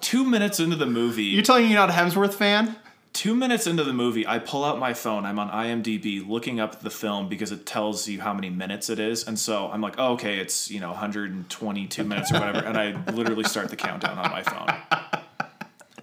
two 0.01 0.25
minutes 0.25 0.59
into 0.59 0.77
the 0.77 0.87
movie, 0.87 1.25
you're 1.25 1.43
telling 1.43 1.65
me 1.65 1.71
you're 1.71 1.79
not 1.79 1.91
a 1.91 1.93
Hemsworth 1.93 2.33
fan? 2.33 2.77
Two 3.13 3.35
minutes 3.35 3.67
into 3.67 3.85
the 3.85 3.93
movie, 3.93 4.27
I 4.27 4.39
pull 4.39 4.65
out 4.65 4.79
my 4.79 4.95
phone. 4.95 5.25
I'm 5.25 5.39
on 5.39 5.51
IMDb 5.51 6.27
looking 6.27 6.61
up 6.61 6.81
the 6.81 6.91
film 6.91 7.29
because 7.29 7.53
it 7.53 7.67
tells 7.67 8.09
you 8.09 8.21
how 8.21 8.33
many 8.33 8.51
minutes 8.51 8.89
it 8.91 8.99
is. 8.99 9.27
And 9.27 9.39
so 9.39 9.69
I'm 9.71 9.81
like, 9.81 9.95
oh, 9.99 10.13
okay, 10.15 10.39
it's, 10.39 10.71
you 10.71 10.81
know, 10.81 10.91
122 10.91 12.05
minutes 12.05 12.33
or 12.33 12.41
whatever. 12.41 12.67
and 12.67 12.77
I 12.77 12.93
literally 13.13 13.45
start 13.45 13.69
the 13.69 13.77
countdown 13.77 14.19
on 14.19 14.31
my 14.31 14.43
phone. 14.43 15.23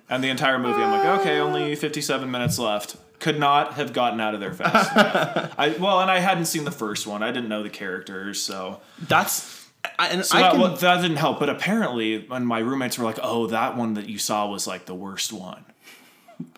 And 0.10 0.24
the 0.24 0.30
entire 0.30 0.58
movie, 0.58 0.82
I'm 0.82 0.92
like, 0.92 1.20
okay, 1.22 1.40
only 1.40 1.76
57 1.76 2.30
minutes 2.30 2.58
left. 2.58 2.96
Could 3.20 3.40
not 3.40 3.74
have 3.74 3.92
gotten 3.92 4.20
out 4.22 4.34
of 4.34 4.40
there 4.40 4.54
fast 4.54 4.92
enough. 4.94 5.54
I, 5.58 5.70
well, 5.72 6.00
and 6.00 6.10
I 6.10 6.20
hadn't 6.20 6.46
seen 6.46 6.64
the 6.64 6.72
first 6.72 7.06
one. 7.06 7.22
I 7.22 7.32
didn't 7.32 7.50
know 7.50 7.62
the 7.62 7.70
characters, 7.70 8.42
so 8.42 8.80
That's 9.08 9.68
I, 9.98 10.08
and 10.08 10.26
so 10.26 10.38
I 10.38 10.42
that, 10.42 10.52
can, 10.52 10.62
well, 10.62 10.76
that 10.78 11.02
didn't 11.02 11.18
help. 11.18 11.40
But 11.40 11.50
apparently, 11.50 12.26
when 12.28 12.46
my 12.46 12.60
roommates 12.60 12.98
were 12.98 13.04
like, 13.04 13.20
"Oh, 13.22 13.48
that 13.48 13.76
one 13.76 13.96
that 13.96 14.08
you 14.08 14.18
saw 14.18 14.48
was 14.48 14.66
like 14.68 14.86
the 14.86 14.96
worst 14.96 15.34
one," 15.34 15.66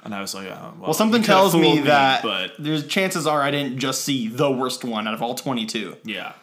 and 0.03 0.13
I 0.15 0.21
was 0.21 0.33
like, 0.33 0.47
oh, 0.47 0.49
"Well, 0.49 0.75
Well, 0.79 0.93
something 0.93 1.21
tells 1.23 1.55
me 1.55 1.75
fooled 1.75 1.87
that 1.87 2.23
but 2.23 2.51
there's 2.59 2.85
chances 2.87 3.25
are 3.27 3.41
I 3.41 3.51
didn't 3.51 3.77
just 3.79 4.03
see 4.03 4.27
the 4.27 4.49
worst 4.51 4.83
one 4.83 5.07
out 5.07 5.13
of 5.13 5.21
all 5.21 5.35
22. 5.35 5.97
yeah." 6.03 6.33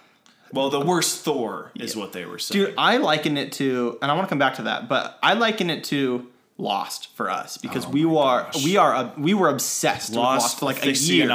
Well, 0.50 0.70
the 0.70 0.80
worst 0.80 1.24
Thor 1.24 1.72
is 1.74 1.94
what 1.94 2.14
they 2.14 2.24
were 2.24 2.38
saying. 2.38 2.64
Dude, 2.66 2.74
I 2.78 2.96
liken 2.96 3.36
it 3.36 3.52
to, 3.52 3.98
and 4.00 4.10
I 4.10 4.14
want 4.14 4.26
to 4.26 4.30
come 4.30 4.38
back 4.38 4.54
to 4.54 4.62
that, 4.62 4.88
but 4.88 5.18
I 5.22 5.34
liken 5.34 5.68
it 5.68 5.84
to 5.84 6.26
Lost 6.56 7.14
for 7.14 7.30
us 7.30 7.56
because 7.58 7.84
Oh 7.86 7.90
we 7.90 8.04
were 8.06 8.14
gosh. 8.14 8.64
we 8.64 8.76
are 8.78 8.94
uh, 8.94 9.10
we 9.18 9.32
were 9.34 9.48
obsessed 9.48 10.08
with 10.10 10.16
Lost 10.16 10.42
Lost 10.42 10.58
for 10.60 10.64
like 10.64 10.82
a 10.84 10.86
year. 10.92 11.26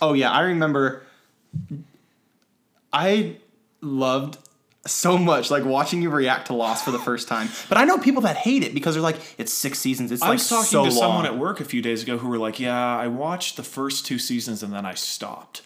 Oh 0.00 0.12
yeah, 0.14 0.30
I 0.30 0.42
remember. 0.42 1.02
I 2.92 3.36
loved 3.80 4.38
so 4.88 5.18
much 5.18 5.50
like 5.50 5.64
watching 5.64 6.02
you 6.02 6.10
react 6.10 6.46
to 6.48 6.54
Lost 6.54 6.84
for 6.84 6.90
the 6.90 6.98
first 6.98 7.28
time, 7.28 7.48
but 7.68 7.78
I 7.78 7.84
know 7.84 7.98
people 7.98 8.22
that 8.22 8.36
hate 8.36 8.62
it 8.62 8.74
because 8.74 8.94
they're 8.94 9.02
like, 9.02 9.20
it's 9.38 9.52
six 9.52 9.78
seasons. 9.78 10.12
It's 10.12 10.22
I 10.22 10.28
like 10.28 10.34
was 10.34 10.48
talking 10.48 10.66
so 10.66 10.84
to 10.84 10.90
someone 10.90 11.26
at 11.26 11.38
work 11.38 11.60
a 11.60 11.64
few 11.64 11.82
days 11.82 12.02
ago 12.02 12.18
who 12.18 12.28
were 12.28 12.38
like, 12.38 12.58
"Yeah, 12.60 12.96
I 12.96 13.08
watched 13.08 13.56
the 13.56 13.62
first 13.62 14.06
two 14.06 14.18
seasons 14.18 14.62
and 14.62 14.72
then 14.72 14.86
I 14.86 14.94
stopped." 14.94 15.62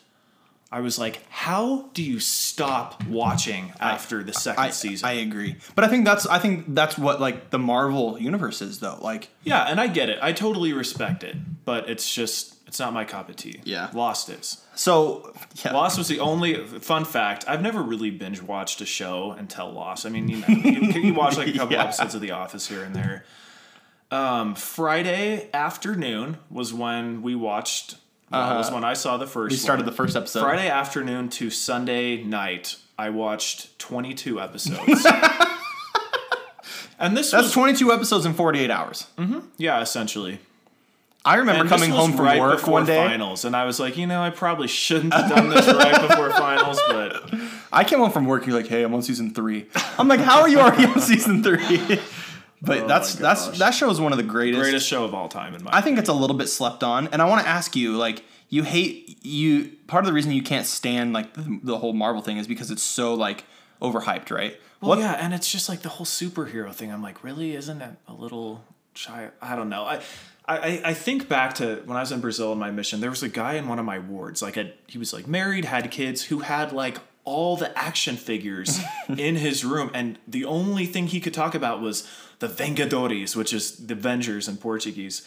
I 0.72 0.81
was 0.81 0.99
like, 0.99 1.20
"How 1.31 1.88
do 1.94 2.02
you 2.02 2.20
stop 2.20 3.02
watching 3.06 3.72
after 3.81 4.22
the 4.22 4.32
second 4.32 4.62
I, 4.64 4.70
season?" 4.70 5.08
I 5.08 5.12
agree, 5.14 5.56
but 5.75 5.84
I 5.84 5.88
think 5.88 6.05
that's 6.05 6.26
I 6.26 6.38
think 6.38 6.75
that's 6.75 6.96
what 6.96 7.20
like 7.20 7.50
the 7.50 7.58
Marvel 7.58 8.19
universe 8.20 8.62
is 8.62 8.78
though. 8.81 8.99
Like 9.00 9.31
yeah, 9.43 9.64
and 9.64 9.81
I 9.81 9.88
get 9.88 10.08
it. 10.08 10.19
I 10.22 10.32
totally 10.32 10.72
respect 10.72 11.25
it, 11.25 11.37
but 11.64 11.88
it's 11.90 12.14
just 12.14 12.56
it's 12.69 12.78
not 12.78 12.93
my 12.93 13.05
cup 13.05 13.28
of 13.28 13.34
tea. 13.34 13.61
Yeah. 13.64 13.90
Lost 13.93 14.28
is. 14.28 14.64
so, 14.76 15.34
yeah. 15.64 15.72
Lost 15.72 15.99
was 15.99 16.06
the 16.06 16.20
only 16.20 16.55
fun 16.78 17.05
fact. 17.05 17.44
I've 17.49 17.62
never 17.62 17.82
really 17.82 18.11
binge 18.12 18.40
watched 18.40 18.81
a 18.81 18.87
show 18.87 19.32
until 19.32 19.72
Lost. 19.72 20.06
I 20.06 20.08
mean, 20.08 20.28
you 20.28 20.37
know, 20.37 20.46
you, 20.46 21.00
you 21.00 21.12
watch 21.14 21.37
like 21.37 21.49
a 21.49 21.52
couple 21.52 21.72
Yeah. 21.75 21.82
episodes 21.82 22.14
of 22.14 22.20
The 22.20 22.31
Office 22.31 22.69
here 22.69 22.84
and 22.84 22.94
there. 22.94 23.25
Um, 24.12 24.55
Friday 24.55 25.49
afternoon 25.52 26.38
was 26.49 26.72
when 26.72 27.22
we 27.22 27.34
watched. 27.34 27.96
Well, 28.31 28.56
was 28.59 28.71
uh, 28.71 28.75
when 28.75 28.85
I 28.85 28.94
saw 28.94 29.17
the 29.17 29.27
first. 29.27 29.53
We 29.53 29.56
started 29.56 29.82
one. 29.82 29.91
the 29.91 29.97
first 29.97 30.17
episode. 30.17 30.43
Friday 30.43 30.69
afternoon 30.69 31.29
to 31.31 31.50
Sunday 31.50 32.23
night. 32.23 32.77
I 32.99 33.11
watched 33.11 33.79
twenty 33.79 34.15
two 34.15 34.41
episodes. 34.41 35.06
and 36.99 37.17
this 37.17 37.31
That's 37.31 37.44
was 37.44 37.53
22 37.53 37.93
episodes 37.93 38.27
in 38.27 38.35
48 38.35 38.71
hours. 38.71 39.06
Mm-hmm. 39.17 39.41
yeah, 39.56 39.81
essentially. 39.81 40.38
I 41.23 41.37
remember 41.37 41.61
And 41.62 41.69
coming 41.69 41.91
home 41.91 42.12
from 42.12 42.25
right 42.25 42.41
work 42.41 42.67
one 42.67 42.87
day. 42.87 42.97
finals, 42.97 43.44
and 43.44 43.55
I 43.55 43.65
was 43.67 43.79
like, 43.79 43.99
you 43.99 44.06
know, 44.06 44.23
I 44.23 44.31
probably 44.31 44.69
shouldn't 44.69 45.12
have 45.12 45.29
done 45.29 45.50
this 45.50 45.67
right 45.67 46.09
before 46.09 46.31
finals, 46.31 46.81
but 46.88 47.35
I 47.73 47.85
came 47.85 47.99
home 47.99 48.11
from 48.11 48.25
work. 48.25 48.47
You're 48.47 48.56
like, 48.56 48.69
"Hey, 48.69 48.82
I'm 48.85 48.94
on 48.94 49.03
season 49.03 49.35
three. 49.35 49.67
I'm 49.99 50.09
like, 50.09 50.21
"How 50.21 50.41
are 50.41 50.49
you 50.49 50.61
already 50.61 50.87
on 50.87 50.99
season 51.00 51.43
three? 51.43 52.00
But 52.62 52.81
Oh 52.81 52.87
that's 52.87 53.15
that's 53.15 53.59
that 53.59 53.71
show 53.71 53.91
is 53.91 54.01
one 54.01 54.12
of 54.12 54.19
the 54.19 54.25
greatest. 54.25 54.61
greatest 54.61 54.87
show 54.87 55.05
of 55.05 55.15
all 55.15 55.29
time 55.29 55.55
in 55.55 55.65
my. 55.65 55.71
I 55.73 55.81
think 55.81 55.99
it's 55.99 56.09
a 56.09 56.15
little 56.15 56.37
bit 56.37 56.49
slept 56.49 56.83
on, 56.83 57.09
and 57.09 57.23
I 57.23 57.25
want 57.25 57.43
to 57.43 57.49
ask 57.49 57.75
you, 57.75 57.97
like, 57.97 58.23
you 58.49 58.65
hate 58.65 59.25
you. 59.25 59.73
Part 59.87 60.05
of 60.05 60.07
the 60.07 60.12
reason 60.12 60.33
you 60.33 60.43
can't 60.43 60.67
stand 60.67 61.12
like 61.12 61.32
the, 61.34 61.61
the 61.63 61.79
whole 61.79 61.94
Marvel 61.94 62.20
thing 62.23 62.37
is 62.37 62.46
because 62.46 62.70
it's 62.70 62.82
so 62.82 63.15
like 63.15 63.44
overhyped, 63.81 64.31
right? 64.31 64.61
Well, 64.82 64.99
yeah, 64.99 65.13
and 65.13 65.34
it's 65.34 65.51
just 65.51 65.69
like 65.69 65.82
the 65.82 65.89
whole 65.91 66.06
superhero 66.06 66.73
thing. 66.73 66.93
I'm 66.93 67.03
like, 67.03 67.23
really? 67.23 67.55
Isn't 67.55 67.81
it 67.82 67.96
a 68.08 68.15
little 68.15 68.65
shy? 68.94 69.31
I 69.41 69.55
don't 69.56 69.69
know. 69.69 69.84
I, 69.84 70.01
I, 70.46 70.81
I 70.87 70.94
think 70.94 71.29
back 71.29 71.55
to 71.55 71.82
when 71.84 71.96
I 71.96 72.01
was 72.01 72.13
in 72.13 72.20
Brazil 72.20 72.53
on 72.53 72.58
my 72.58 72.70
mission. 72.70 73.01
There 73.01 73.11
was 73.11 73.23
a 73.23 73.29
guy 73.29 73.55
in 73.55 73.69
one 73.69 73.79
of 73.79 73.84
my 73.84 73.99
wards. 73.99 74.43
Like, 74.43 74.56
a, 74.56 74.73
he 74.87 74.99
was 74.99 75.13
like 75.13 75.27
married, 75.27 75.67
had 75.67 75.91
kids, 75.91 76.25
who 76.25 76.41
had 76.41 76.73
like 76.73 76.99
all 77.25 77.56
the 77.56 77.77
action 77.79 78.17
figures 78.17 78.81
in 79.08 79.37
his 79.37 79.65
room, 79.65 79.91
and 79.93 80.19
the 80.27 80.44
only 80.46 80.87
thing 80.87 81.06
he 81.08 81.20
could 81.20 81.34
talk 81.34 81.55
about 81.55 81.81
was 81.82 82.08
the 82.41 82.49
Vengadores, 82.49 83.35
which 83.37 83.53
is 83.53 83.87
the 83.87 83.94
Avengers 83.94 84.49
in 84.49 84.56
Portuguese. 84.56 85.27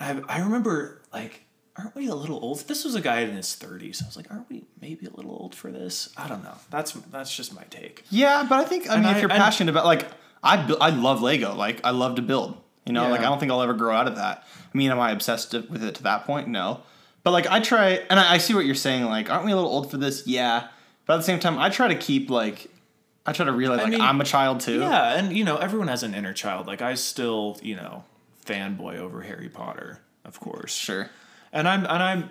I, 0.00 0.20
I 0.28 0.40
remember 0.40 1.02
like. 1.12 1.42
Aren't 1.76 1.96
we 1.96 2.06
a 2.06 2.14
little 2.14 2.38
old? 2.40 2.60
This 2.68 2.84
was 2.84 2.94
a 2.94 3.00
guy 3.00 3.22
in 3.22 3.34
his 3.34 3.46
30s. 3.48 4.00
I 4.00 4.06
was 4.06 4.16
like, 4.16 4.30
aren't 4.30 4.48
we 4.48 4.62
maybe 4.80 5.06
a 5.06 5.10
little 5.10 5.32
old 5.32 5.56
for 5.56 5.72
this? 5.72 6.08
I 6.16 6.28
don't 6.28 6.44
know. 6.44 6.54
That's 6.70 6.92
that's 7.10 7.34
just 7.36 7.52
my 7.52 7.64
take. 7.64 8.04
Yeah, 8.10 8.46
but 8.48 8.60
I 8.60 8.64
think 8.64 8.88
I 8.88 8.94
mean 8.94 9.06
I- 9.06 9.16
if 9.16 9.20
you're 9.20 9.28
and- 9.32 9.42
passionate 9.42 9.70
about 9.72 9.84
like 9.84 10.06
I 10.40 10.72
I 10.80 10.90
love 10.90 11.20
Lego. 11.20 11.52
Like 11.56 11.80
I 11.82 11.90
love 11.90 12.14
to 12.14 12.22
build. 12.22 12.56
You 12.86 12.92
know, 12.92 13.08
like 13.08 13.18
I 13.22 13.24
don't 13.24 13.40
think 13.40 13.50
I'll 13.50 13.60
ever 13.60 13.74
grow 13.74 13.92
out 13.92 14.06
of 14.06 14.14
that. 14.14 14.46
I 14.72 14.78
mean, 14.78 14.92
am 14.92 15.00
I 15.00 15.10
obsessed 15.10 15.52
with 15.52 15.82
it 15.82 15.96
to 15.96 16.02
that 16.04 16.26
point? 16.26 16.46
No. 16.46 16.82
But 17.24 17.32
like 17.32 17.48
I 17.48 17.58
try, 17.58 18.00
and 18.08 18.20
I, 18.20 18.34
I 18.34 18.38
see 18.38 18.54
what 18.54 18.66
you're 18.66 18.76
saying. 18.76 19.06
Like, 19.06 19.28
aren't 19.28 19.44
we 19.44 19.50
a 19.50 19.56
little 19.56 19.70
old 19.70 19.90
for 19.90 19.96
this? 19.96 20.28
Yeah. 20.28 20.68
But 21.06 21.14
at 21.14 21.16
the 21.16 21.22
same 21.24 21.40
time, 21.40 21.58
I 21.58 21.70
try 21.70 21.88
to 21.88 21.96
keep 21.96 22.30
like, 22.30 22.70
I 23.26 23.32
try 23.32 23.46
to 23.46 23.52
realize 23.52 23.80
like 23.80 23.90
mean, 23.90 24.00
I'm 24.00 24.20
a 24.20 24.24
child 24.24 24.60
too. 24.60 24.80
Yeah, 24.80 25.16
and 25.18 25.36
you 25.36 25.44
know, 25.44 25.56
everyone 25.56 25.88
has 25.88 26.02
an 26.02 26.14
inner 26.14 26.32
child. 26.32 26.66
Like 26.66 26.82
I 26.82 26.94
still, 26.94 27.58
you 27.62 27.76
know, 27.76 28.04
fanboy 28.44 28.98
over 28.98 29.22
Harry 29.22 29.48
Potter, 29.48 30.00
of 30.24 30.40
course. 30.40 30.74
Sure. 30.74 31.08
And 31.52 31.66
I'm 31.68 31.80
and 31.84 32.02
I'm 32.02 32.28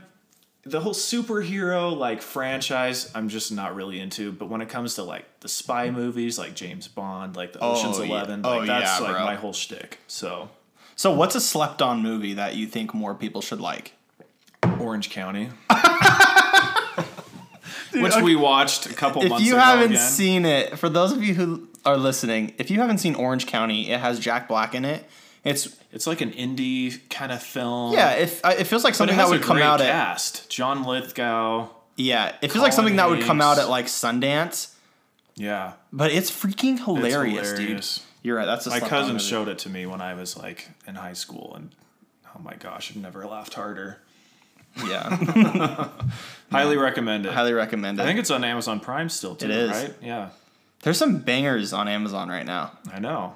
the 0.65 0.79
whole 0.79 0.93
superhero 0.93 1.95
like 1.95 2.21
franchise 2.21 3.11
I'm 3.13 3.27
just 3.29 3.51
not 3.51 3.75
really 3.75 3.99
into, 3.99 4.31
but 4.31 4.49
when 4.49 4.61
it 4.61 4.69
comes 4.69 4.95
to 4.95 5.03
like 5.03 5.25
the 5.41 5.49
spy 5.49 5.89
movies 5.91 6.37
like 6.37 6.53
James 6.55 6.87
Bond, 6.87 7.35
like 7.35 7.53
the 7.53 7.59
oh, 7.59 7.71
Ocean's 7.73 7.99
Oh, 7.99 8.03
yeah. 8.03 8.09
11, 8.09 8.41
Oh, 8.45 8.57
like 8.57 8.67
that's 8.67 8.99
yeah, 8.99 9.05
like 9.05 9.15
bro. 9.15 9.25
my 9.25 9.35
whole 9.35 9.53
shtick. 9.53 9.99
So, 10.07 10.49
So, 10.95 11.11
what's 11.13 11.35
a 11.35 11.41
slept 11.41 11.81
on 11.81 12.01
movie 12.01 12.35
that 12.35 12.55
you 12.55 12.67
think 12.67 12.93
more 12.93 13.15
people 13.15 13.41
should 13.41 13.59
like? 13.59 13.93
Orange 14.79 15.09
County. 15.09 15.49
Which 18.01 18.15
we 18.17 18.35
watched 18.35 18.85
a 18.87 18.93
couple 18.93 19.21
If 19.23 19.29
months 19.29 19.43
ago. 19.45 19.47
If 19.49 19.53
you 19.53 19.59
haven't 19.59 19.91
again. 19.91 20.09
seen 20.09 20.45
it, 20.45 20.77
for 20.79 20.89
those 20.89 21.11
of 21.11 21.23
you 21.23 21.33
who 21.33 21.67
are 21.85 21.97
listening, 21.97 22.53
if 22.57 22.71
you 22.71 22.79
haven't 22.79 22.97
seen 22.99 23.15
Orange 23.15 23.45
County, 23.47 23.89
it 23.91 23.99
has 23.99 24.19
Jack 24.19 24.47
Black 24.47 24.73
in 24.75 24.85
it, 24.85 25.05
It's 25.43 25.75
It's 25.91 26.07
like 26.07 26.21
an 26.21 26.31
indie 26.31 27.07
kind 27.09 27.31
of 27.31 27.43
film. 27.43 27.93
yeah, 27.93 28.11
it, 28.11 28.39
uh, 28.43 28.55
it 28.57 28.63
feels 28.65 28.83
like 28.83 28.95
something 28.95 29.17
that 29.17 29.29
would 29.29 29.41
come 29.41 29.57
out 29.59 29.81
at 29.81 29.87
cast. 29.91 30.49
John 30.49 30.83
Lithgow. 30.85 31.67
yeah, 31.97 32.35
it 32.41 32.51
feels 32.51 32.63
like 32.63 32.73
something 32.73 32.95
Colin 32.95 33.11
that 33.11 33.17
would 33.19 33.25
come 33.27 33.41
out 33.41 33.59
at 33.59 33.69
like 33.69 33.85
Sundance, 33.87 34.73
Yeah, 35.35 35.73
but 35.91 36.11
it's 36.11 36.31
freaking 36.31 36.83
hilarious, 36.83 37.51
hilarious. 37.51 37.95
dude. 37.97 38.03
You're 38.23 38.37
right. 38.37 38.45
That's 38.45 38.65
a 38.67 38.69
my 38.69 38.79
cousin 38.79 39.17
showed 39.19 39.49
it 39.49 39.59
to 39.59 39.69
me 39.69 39.85
when 39.85 39.99
I 40.01 40.13
was 40.13 40.37
like 40.37 40.69
in 40.87 40.95
high 40.95 41.11
school, 41.13 41.53
and 41.55 41.71
oh 42.33 42.39
my 42.41 42.53
gosh, 42.55 42.89
I've 42.89 42.97
never 42.97 43.25
laughed 43.25 43.55
harder. 43.55 43.99
Yeah, 44.77 45.89
Highly 46.51 46.77
recommend 46.77 47.25
it. 47.25 47.33
highly 47.33 47.53
recommend 47.53 47.99
it. 47.99 48.03
I 48.03 48.05
think 48.05 48.19
it's 48.19 48.31
on 48.31 48.43
Amazon 48.43 48.79
Prime 48.79 49.09
still 49.09 49.35
too. 49.35 49.45
It 49.45 49.51
is. 49.51 49.69
right? 49.71 49.93
Yeah, 50.01 50.29
There's 50.81 50.97
some 50.97 51.19
bangers 51.19 51.73
on 51.73 51.87
Amazon 51.87 52.29
right 52.29 52.45
now. 52.45 52.71
I 52.91 52.99
know. 52.99 53.35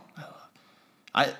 I 1.13 1.33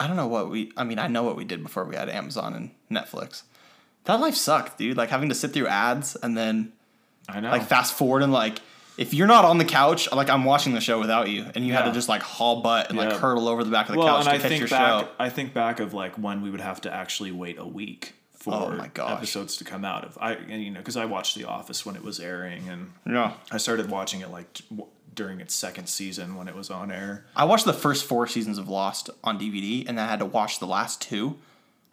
I 0.00 0.06
don't 0.06 0.16
know 0.16 0.26
what 0.28 0.50
we 0.50 0.72
I 0.76 0.84
mean, 0.84 0.98
I 0.98 1.06
know 1.08 1.22
what 1.22 1.36
we 1.36 1.44
did 1.44 1.62
before 1.62 1.84
we 1.84 1.96
had 1.96 2.08
Amazon 2.08 2.54
and 2.54 2.70
Netflix. 2.90 3.42
That 4.04 4.20
life 4.20 4.34
sucked, 4.34 4.78
dude. 4.78 4.96
Like 4.96 5.10
having 5.10 5.28
to 5.28 5.34
sit 5.34 5.52
through 5.52 5.68
ads 5.68 6.16
and 6.16 6.36
then 6.36 6.72
I 7.28 7.40
know. 7.40 7.50
like 7.50 7.66
fast 7.66 7.94
forward 7.94 8.22
and 8.22 8.32
like 8.32 8.58
if 8.98 9.14
you're 9.14 9.26
not 9.26 9.44
on 9.46 9.56
the 9.58 9.64
couch, 9.64 10.10
like 10.12 10.28
I'm 10.28 10.44
watching 10.44 10.74
the 10.74 10.80
show 10.80 11.00
without 11.00 11.30
you, 11.30 11.46
and 11.54 11.66
you 11.66 11.72
had 11.72 11.82
to 11.82 11.88
Yeah. 11.88 11.94
just 11.94 12.08
like 12.10 12.20
haul 12.22 12.60
butt 12.60 12.90
and 12.90 12.98
like 12.98 13.08
Yeah. 13.10 13.18
hurdle 13.18 13.48
over 13.48 13.64
the 13.64 13.70
back 13.70 13.88
of 13.88 13.94
the 13.94 13.98
well, 14.00 14.08
couch 14.08 14.26
and 14.26 14.26
to 14.26 14.30
I 14.32 14.38
catch 14.38 14.48
think 14.48 14.60
your 14.60 14.68
back. 14.68 15.04
show. 15.04 15.08
I 15.18 15.30
think 15.30 15.54
back 15.54 15.80
of 15.80 15.94
like 15.94 16.16
when 16.16 16.42
we 16.42 16.50
would 16.50 16.60
have 16.60 16.82
to 16.82 16.92
actually 16.92 17.32
wait 17.32 17.58
a 17.58 17.64
week 17.64 18.14
Oh 18.46 18.66
for 18.66 18.72
Oh 18.72 18.76
my 18.76 18.88
gosh. 18.88 19.12
episodes 19.12 19.56
to 19.58 19.64
come 19.64 19.84
out. 19.84 20.04
Of 20.04 20.18
I, 20.20 20.32
and, 20.34 20.62
you 20.62 20.70
know, 20.70 20.80
because 20.80 20.96
I 20.96 21.04
watched 21.04 21.36
The 21.36 21.44
Office 21.44 21.84
when 21.86 21.96
it 21.96 22.02
was 22.04 22.18
airing, 22.20 22.68
and 22.68 22.92
Yeah. 23.06 23.34
I 23.50 23.58
started 23.58 23.90
watching 23.90 24.20
it 24.20 24.30
like 24.30 24.60
w- 24.70 24.88
during 25.14 25.40
its 25.40 25.54
second 25.54 25.88
season 25.88 26.36
when 26.36 26.48
it 26.48 26.54
was 26.54 26.70
on 26.70 26.90
air. 26.90 27.26
I 27.36 27.44
watched 27.44 27.66
the 27.66 27.72
first 27.74 28.04
four 28.04 28.26
seasons 28.26 28.58
of 28.58 28.68
Lost 28.68 29.10
on 29.22 29.38
DVD, 29.38 29.86
and 29.86 29.98
then 29.98 30.06
I 30.06 30.10
had 30.10 30.18
to 30.20 30.24
watch 30.26 30.58
the 30.58 30.66
last 30.66 31.02
two 31.02 31.36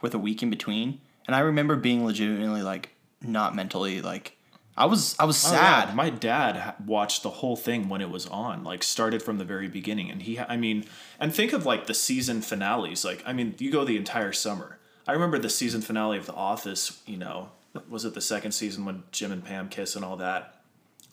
with 0.02 0.14
a 0.14 0.20
week 0.20 0.42
in 0.42 0.50
between. 0.50 1.02
And 1.28 1.36
I 1.36 1.40
remember 1.40 1.76
being 1.76 2.06
legitimately 2.06 2.62
like 2.64 2.90
not 3.22 3.54
mentally 3.56 4.02
like 4.02 4.38
I 4.78 4.86
was 4.86 5.14
I 5.20 5.26
was 5.26 5.46
Oh, 5.46 5.52
yeah. 5.52 5.86
sad. 5.86 5.96
My 5.96 6.10
dad 6.10 6.74
watched 6.86 7.22
the 7.22 7.30
whole 7.30 7.58
thing 7.58 7.90
when 7.90 8.00
it 8.00 8.10
was 8.10 8.26
on, 8.28 8.64
like 8.64 8.82
started 8.82 9.22
from 9.22 9.38
the 9.38 9.44
very 9.44 9.68
beginning, 9.68 10.10
and 10.10 10.22
he, 10.22 10.40
I 10.40 10.56
mean, 10.56 10.86
and 11.20 11.36
think 11.36 11.52
of 11.52 11.66
like 11.66 11.86
the 11.88 11.94
season 11.94 12.42
finales. 12.42 13.04
Like, 13.04 13.22
I 13.26 13.34
mean, 13.34 13.54
you 13.60 13.70
go 13.72 13.84
the 13.84 13.98
entire 13.98 14.32
summer. 14.32 14.79
I 15.10 15.14
remember 15.14 15.40
the 15.40 15.50
season 15.50 15.82
finale 15.82 16.18
of 16.18 16.26
The 16.26 16.34
Office. 16.34 17.02
You 17.06 17.18
know, 17.18 17.50
was 17.90 18.06
it 18.06 18.14
the 18.14 18.22
second 18.22 18.52
season 18.52 18.86
when 18.86 19.04
Jim 19.12 19.32
and 19.32 19.44
Pam 19.44 19.70
kiss 19.70 19.96
and 19.96 20.06
all 20.06 20.18
that? 20.18 20.56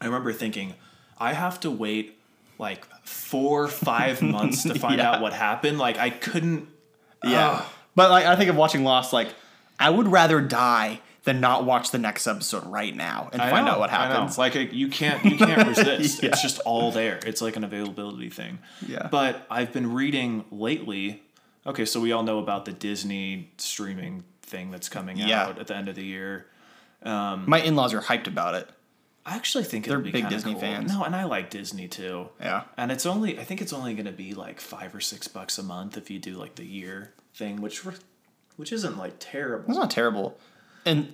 I 0.01 0.07
remember 0.07 0.33
thinking, 0.33 0.75
I 1.19 1.33
have 1.33 1.59
to 1.61 1.71
wait 1.71 2.19
like 2.59 2.85
four, 3.07 3.69
five 3.69 4.23
months 4.37 4.63
to 4.65 4.75
find 4.79 4.99
Yeah. 4.99 5.13
out 5.13 5.21
what 5.23 5.33
happened. 5.33 5.79
Like, 5.79 5.99
I 5.99 6.11
couldn't. 6.11 6.69
Yeah. 7.25 7.65
But 7.95 8.11
like 8.11 8.27
I 8.27 8.37
think 8.37 8.51
of 8.51 8.57
watching 8.57 8.85
Lost, 8.85 9.13
like 9.13 9.29
I 9.81 9.89
would 9.91 10.09
rather 10.09 10.41
die 10.41 11.01
than 11.25 11.41
not 11.41 11.65
watch 11.65 11.91
the 11.91 11.99
next 11.99 12.27
episode 12.27 12.65
right 12.67 12.95
now 12.95 13.29
and 13.33 13.43
I 13.43 13.51
find 13.51 13.67
know, 13.67 13.73
out 13.73 13.79
what 13.81 13.91
happens. 13.91 14.39
Like 14.39 14.55
you 14.55 14.89
can't 14.89 15.25
you 15.25 15.37
can't 15.39 15.67
resist. 15.77 16.23
Yeah. 16.23 16.29
It's 16.29 16.43
just 16.43 16.61
all 16.61 16.93
there. 16.93 17.19
It's 17.27 17.41
like 17.43 17.57
an 17.57 17.65
availability 17.65 18.31
thing. 18.31 18.59
Yeah. 18.87 19.09
But 19.11 19.45
I've 19.51 19.73
been 19.73 19.93
reading 19.95 20.45
lately. 20.53 21.23
Okay, 21.67 21.85
so 21.85 22.01
we 22.01 22.13
all 22.13 22.23
know 22.23 22.39
about 22.39 22.65
the 22.65 22.73
Disney 22.73 23.51
streaming 23.59 24.25
thing 24.43 24.71
that's 24.71 24.89
coming 24.89 25.17
Yeah. 25.17 25.45
out 25.47 25.59
at 25.59 25.67
the 25.67 25.77
end 25.77 25.89
of 25.89 25.95
the 25.97 26.05
year. 26.05 26.47
Um, 27.03 27.45
My 27.47 27.61
in-laws 27.61 27.93
are 27.93 28.01
hyped 28.01 28.27
about 28.27 28.55
it. 28.55 28.69
I 29.25 29.35
actually 29.35 29.65
think 29.65 29.87
They're 29.87 29.99
big 29.99 30.29
Disney 30.29 30.53
cool. 30.53 30.61
fans. 30.61 30.93
No, 30.93 31.03
and 31.03 31.17
I 31.17 31.25
like 31.25 31.51
Disney 31.51 31.89
too. 31.89 32.29
Yeah. 32.41 32.63
And 32.77 32.93
it's 32.93 33.05
only 33.05 33.41
I 33.41 33.45
think 33.45 33.61
it's 33.61 33.73
only 33.73 33.95
going 33.95 34.07
to 34.07 34.13
be 34.13 34.35
like 34.35 34.61
five 34.61 34.95
or 34.95 35.01
six 35.01 35.27
bucks 35.27 35.59
a 35.59 35.65
month 35.65 35.97
if 35.97 36.11
you 36.11 36.21
do 36.21 36.35
like 36.35 36.55
the 36.55 36.65
year 36.65 37.13
thing, 37.35 37.61
which 37.61 37.83
which 38.55 38.73
isn't 38.73 38.97
like 38.97 39.15
terrible. 39.19 39.69
It's 39.69 39.79
not 39.79 39.91
terrible. 39.91 40.39
And 40.85 41.13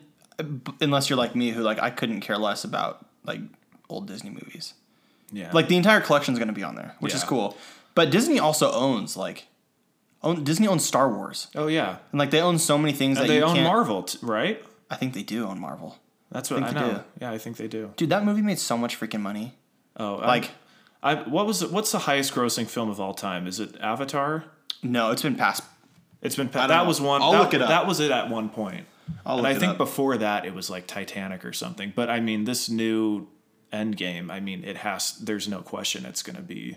unless 0.82 1.08
you're 1.08 1.16
like 1.16 1.34
me 1.34 1.52
who 1.52 1.62
like 1.62 1.78
I 1.80 1.88
couldn't 1.88 2.20
care 2.20 2.36
less 2.36 2.64
about 2.64 3.06
like 3.24 3.40
old 3.88 4.06
Disney 4.08 4.28
movies. 4.30 4.74
Yeah. 5.32 5.50
Like 5.54 5.68
the 5.68 5.76
entire 5.78 6.02
collection 6.02 6.34
is 6.34 6.38
going 6.38 6.48
to 6.48 6.54
be 6.54 6.62
on 6.62 6.74
there, 6.74 6.94
which 7.00 7.14
is 7.14 7.24
cool. 7.24 7.56
But 7.94 8.10
Disney 8.10 8.38
also 8.38 8.70
owns 8.72 9.16
like 9.16 9.46
own 10.22 10.44
Disney 10.44 10.68
owns 10.68 10.84
Star 10.84 11.08
Wars. 11.12 11.48
oh 11.54 11.66
yeah. 11.66 11.98
And 12.10 12.18
like 12.18 12.30
they 12.30 12.40
own 12.40 12.58
so 12.58 12.78
many 12.78 12.92
things 12.92 13.18
that 13.18 13.28
they 13.28 13.42
own 13.42 13.62
Marvel, 13.62 14.02
t- 14.04 14.18
right? 14.22 14.62
I 14.90 14.96
think 14.96 15.14
they 15.14 15.22
do 15.22 15.46
own 15.46 15.58
Marvel. 15.60 15.98
That's 16.30 16.50
what 16.50 16.62
I, 16.62 16.66
think 16.66 16.78
they 16.78 16.86
know. 16.86 16.94
do. 16.98 17.04
Yeah, 17.20 17.30
I 17.32 17.38
think 17.38 17.56
they 17.58 17.68
do. 17.68 17.92
Dude, 17.96 18.10
that 18.10 18.24
movie 18.24 18.42
made 18.42 18.58
so 18.58 18.76
much 18.78 18.98
freaking 18.98 19.20
money. 19.20 19.54
Oh, 19.96 20.16
Like 20.16 20.50
I 21.02 21.14
what 21.16 21.46
was 21.46 21.62
it, 21.62 21.70
what's 21.72 21.92
the 21.92 22.00
highest 22.00 22.32
grossing 22.34 22.66
film 22.66 22.88
of 22.88 23.00
all 23.00 23.14
time? 23.14 23.46
Is 23.46 23.60
it 23.60 23.76
Avatar? 23.80 24.44
no, 24.82 25.10
it's 25.10 25.22
been 25.22 25.36
past 25.36 25.62
It's 26.22 26.36
been 26.36 26.48
I 26.48 26.66
that 26.66 26.68
know. 26.68 26.84
was 26.84 27.00
one. 27.00 27.22
I'll 27.22 27.32
that, 27.32 27.38
look 27.40 27.54
it 27.54 27.62
up. 27.62 27.68
That 27.68 27.86
was 27.86 28.00
it 28.00 28.10
at 28.10 28.28
one 28.30 28.48
point. 28.48 28.86
I'll 29.26 29.38
and 29.38 29.46
I 29.46 29.54
think 29.54 29.72
up. 29.72 29.78
before 29.78 30.16
that 30.16 30.44
it 30.46 30.54
was 30.54 30.70
like 30.70 30.86
Titanic 30.86 31.44
or 31.44 31.52
something. 31.52 31.92
But 31.94 32.08
I 32.08 32.20
mean, 32.20 32.44
this 32.44 32.70
new 32.70 33.28
Endgame. 33.72 34.30
I 34.30 34.40
mean, 34.40 34.64
it 34.64 34.78
has. 34.78 35.18
There's 35.18 35.48
no 35.48 35.60
question 35.60 36.04
it's 36.06 36.22
going 36.22 36.36
to 36.36 36.42
be 36.42 36.76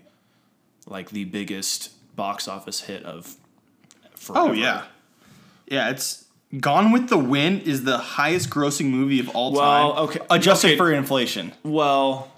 like 0.88 1.10
the 1.10 1.25
biggest 1.25 1.92
box 2.15 2.48
office 2.48 2.81
hit 2.81 3.03
of. 3.03 3.36
Forever. 4.15 4.48
Oh 4.50 4.51
yeah, 4.53 4.84
yeah. 5.67 5.89
It's 5.89 6.25
Gone 6.60 6.91
with 6.91 7.10
the 7.10 7.17
Wind 7.17 7.63
is 7.63 7.84
the 7.84 7.98
highest 7.98 8.50
grossing 8.50 8.86
movie 8.86 9.19
of 9.19 9.29
all 9.29 9.51
Well, 9.51 9.93
time. 9.93 10.03
okay, 10.05 10.19
adjusted 10.29 10.67
okay. 10.69 10.77
for 10.77 10.91
inflation. 10.93 11.51
Well, 11.63 12.31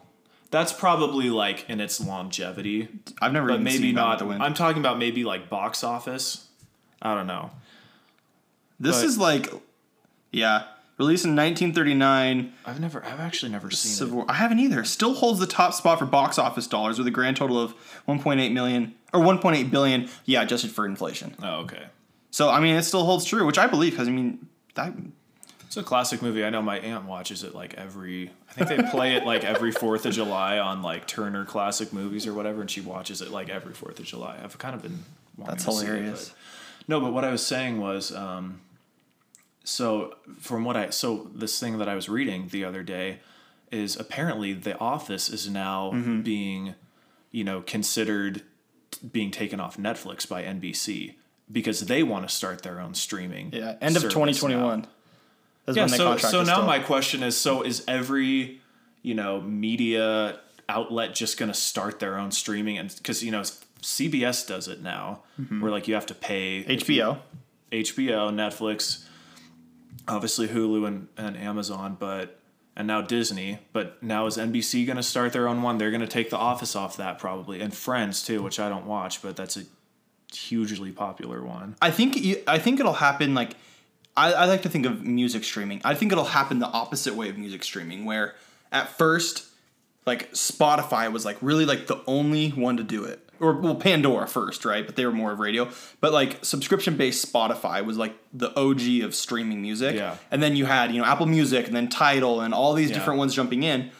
that's 0.50 0.74
probably 0.74 1.30
like 1.30 1.70
in 1.70 1.80
its 1.80 2.00
longevity, 2.04 2.88
I've 3.22 3.34
never 3.34 3.48
but 3.48 3.54
even 3.56 3.64
maybe 3.66 3.78
seen 3.78 3.96
not. 3.96 4.12
with 4.12 4.20
the 4.20 4.26
Wind. 4.26 4.42
I'm 4.44 4.54
talking 4.54 4.80
about 4.82 4.98
maybe 4.98 5.24
like 5.24 5.50
box 5.50 5.84
office. 5.84 6.48
I 7.02 7.14
don't 7.14 7.28
know. 7.28 7.52
this 8.80 8.98
but- 9.02 9.06
is 9.06 9.18
like, 9.18 9.50
yeah, 10.32 10.64
released 10.98 11.26
in 11.26 11.36
1939. 11.36 12.54
I've 12.66 12.80
never. 12.80 13.04
I've 13.06 13.20
actually 13.20 13.52
never 13.52 13.72
seen 13.72 13.92
Civil 13.92 14.22
it. 14.24 14.30
I 14.30 14.34
haven't 14.34 14.60
either. 14.60 14.84
Still 14.84 15.14
holds 15.14 15.40
the 15.40 15.48
top 15.48 15.74
spot 15.74 16.00
for 16.00 16.06
box 16.06 16.38
office 16.38 16.68
dollars 16.68 16.98
with 16.98 17.08
a 17.08 17.12
grand 17.12 17.38
total 17.38 17.60
of 17.60 17.74
1.8 18.08 18.52
million 18.52 18.96
or 19.14 19.22
1.8 19.22 19.70
billion. 19.72 20.10
Yeah, 20.26 20.42
adjusted 20.44 20.72
for 20.72 20.86
inflation. 20.86 21.36
Oh, 21.42 21.62
okay. 21.62 21.86
So 22.32 22.50
I 22.50 22.60
mean, 22.60 22.76
it 22.76 22.84
still 22.84 23.06
holds 23.06 23.26
true, 23.26 23.46
which 23.46 23.58
I 23.58 23.68
believe 23.68 23.94
because 23.94 24.08
I 24.08 24.12
mean 24.12 24.48
that. 24.76 24.94
It's 25.66 25.76
a 25.76 25.84
classic 25.84 26.22
movie. 26.22 26.46
I 26.46 26.50
know 26.50 26.62
my 26.62 26.80
aunt 26.80 27.06
watches 27.06 27.44
it 27.44 27.54
like 27.54 27.74
every. 27.74 28.32
I 28.50 28.54
think 28.54 28.70
they 28.70 28.90
play 28.90 29.16
it 29.16 29.26
like 29.26 29.44
every 29.44 29.74
Fourth 29.74 30.06
of 30.06 30.14
July 30.14 30.60
on 30.60 30.82
like 30.82 31.08
Turner 31.08 31.44
Classic 31.44 31.92
Movies 31.92 32.26
or 32.26 32.34
whatever, 32.34 32.62
and 32.62 32.72
she 32.72 32.80
watches 32.80 33.22
it 33.22 33.32
like 33.32 33.50
every 33.50 33.74
Fourth 33.74 34.00
of 34.00 34.06
July. 34.06 34.40
I've 34.42 34.58
kind 34.58 34.74
of 34.76 34.82
been. 34.82 35.04
That's 35.38 35.66
see 35.66 35.72
it, 35.72 35.76
hilarious. 35.88 36.30
but- 36.30 36.38
no, 36.90 37.02
but 37.02 37.12
what 37.12 37.26
I 37.26 37.32
was 37.32 37.46
saying 37.46 37.82
was, 37.82 38.16
um, 38.16 38.62
so 39.68 40.16
from 40.40 40.64
what 40.64 40.76
I 40.78 40.90
so 40.92 41.30
this 41.36 41.60
thing 41.60 41.78
that 41.80 41.90
I 41.90 41.96
was 41.96 42.08
reading 42.10 42.48
the 42.50 42.64
other 42.64 42.84
day 42.84 43.20
is 43.72 44.00
apparently 44.00 44.54
The 44.54 44.78
Office 44.80 45.28
is 45.30 45.50
now 45.50 45.92
Mm-hmm. 45.94 46.22
being, 46.22 46.76
you 47.32 47.44
know, 47.44 47.62
considered 47.62 48.44
being 49.12 49.30
taken 49.32 49.60
off 49.60 49.76
Netflix 49.78 50.28
by 50.28 50.44
NBC 50.44 51.16
because 51.52 51.82
they 51.82 52.02
want 52.02 52.28
to 52.28 52.34
start 52.34 52.62
their 52.64 52.80
own 52.80 52.94
streaming. 52.94 53.52
Yeah, 53.54 53.76
end 53.82 53.98
of 53.98 54.04
2021. 54.04 54.82
now. 54.82 54.88
Yeah, 55.74 55.82
when 55.82 55.90
so 55.90 56.16
so 56.18 56.44
now 56.44 56.66
my 56.66 56.80
question 56.80 57.22
is: 57.24 57.36
so 57.38 57.62
is 57.62 57.84
every 57.90 58.62
you 59.02 59.14
know 59.14 59.42
media 59.42 60.40
outlet 60.70 61.14
just 61.14 61.38
going 61.38 61.52
to 61.52 61.58
start 61.58 62.00
their 62.00 62.18
own 62.18 62.32
streaming? 62.32 62.78
And 62.78 62.94
because 62.98 63.22
you 63.22 63.32
know 63.32 63.42
CBS 63.82 64.48
does 64.48 64.68
it 64.70 64.82
now, 64.82 65.24
Mm-hmm. 65.40 65.60
where 65.62 65.72
like 65.72 65.88
you 65.90 65.94
have 65.96 66.06
to 66.08 66.16
pay 66.16 66.60
if 66.60 66.88
you- 66.90 67.02
HBO. 67.04 67.18
HBO, 67.70 68.32
Netflix, 68.34 69.04
obviously 70.08 70.48
Hulu 70.48 70.88
and, 70.88 71.08
and 71.18 71.38
Amazon, 71.38 71.98
but 72.00 72.40
and 72.76 72.88
now 72.88 73.02
Disney. 73.02 73.60
But 73.74 74.02
now 74.04 74.26
is 74.28 74.38
NBC 74.38 74.86
going 74.86 74.98
to 74.98 75.04
start 75.04 75.34
their 75.34 75.48
own 75.48 75.62
one? 75.62 75.78
They're 75.78 75.92
going 75.92 76.02
to 76.02 76.08
take 76.08 76.30
The 76.30 76.38
Office 76.38 76.76
off 76.76 76.98
that 76.98 77.20
probably, 77.20 77.62
and 77.62 77.74
Friends 77.74 78.24
too, 78.24 78.42
which 78.42 78.60
I 78.60 78.70
don't 78.70 78.86
watch, 78.86 79.22
but 79.22 79.36
that's 79.36 79.58
a 79.58 79.64
hugely 80.34 80.92
popular 80.92 81.44
one. 81.44 81.76
I 81.82 81.92
think 81.92 82.18
I 82.48 82.60
think 82.60 82.80
it'll 82.80 82.94
happen 82.94 83.34
like 83.34 83.56
I, 84.16 84.34
I 84.34 84.46
like 84.46 84.64
to 84.64 84.70
think 84.70 84.86
of 84.86 85.04
music 85.04 85.44
streaming. 85.44 85.82
I 85.86 85.94
think 85.94 86.12
it'll 86.12 86.26
happen 86.26 86.60
the 86.60 86.68
opposite 86.68 87.16
way 87.16 87.30
of 87.30 87.38
music 87.38 87.64
streaming, 87.64 88.04
where 88.04 88.36
at 88.72 88.90
first, 88.90 89.46
like 90.06 90.32
Spotify 90.34 91.12
was 91.12 91.24
like 91.24 91.38
really 91.42 91.66
like 91.66 91.88
the 91.88 92.02
only 92.08 92.50
one 92.50 92.78
to 92.78 92.84
do 92.84 93.04
it, 93.06 93.27
or 93.40 93.54
well 93.54 93.76
Pandora 93.76 94.28
first, 94.28 94.66
right? 94.66 94.86
But 94.86 94.96
they 94.96 95.06
were 95.06 95.12
more 95.12 95.32
of 95.32 95.40
radio. 95.40 95.70
But 96.02 96.14
like 96.14 96.44
subscription 96.46 96.98
based 96.98 97.32
Spotify 97.32 97.84
was 97.86 97.98
like 97.98 98.14
the 98.34 98.50
OG 98.60 99.04
of 99.06 99.14
streaming 99.16 99.62
music. 99.62 99.96
Yeah. 99.96 100.18
And 100.32 100.42
then 100.44 100.56
you 100.56 100.66
had 100.66 100.92
you 100.92 101.00
know 101.02 101.06
Apple 101.08 101.26
Music 101.26 101.68
and 101.68 101.76
then 101.76 101.88
Tidal 101.90 102.42
and 102.42 102.54
all 102.54 102.74
these 102.74 102.90
Yeah. 102.90 102.96
different 102.98 103.20
ones 103.20 103.34
jumping 103.36 103.64
in. 103.64 103.92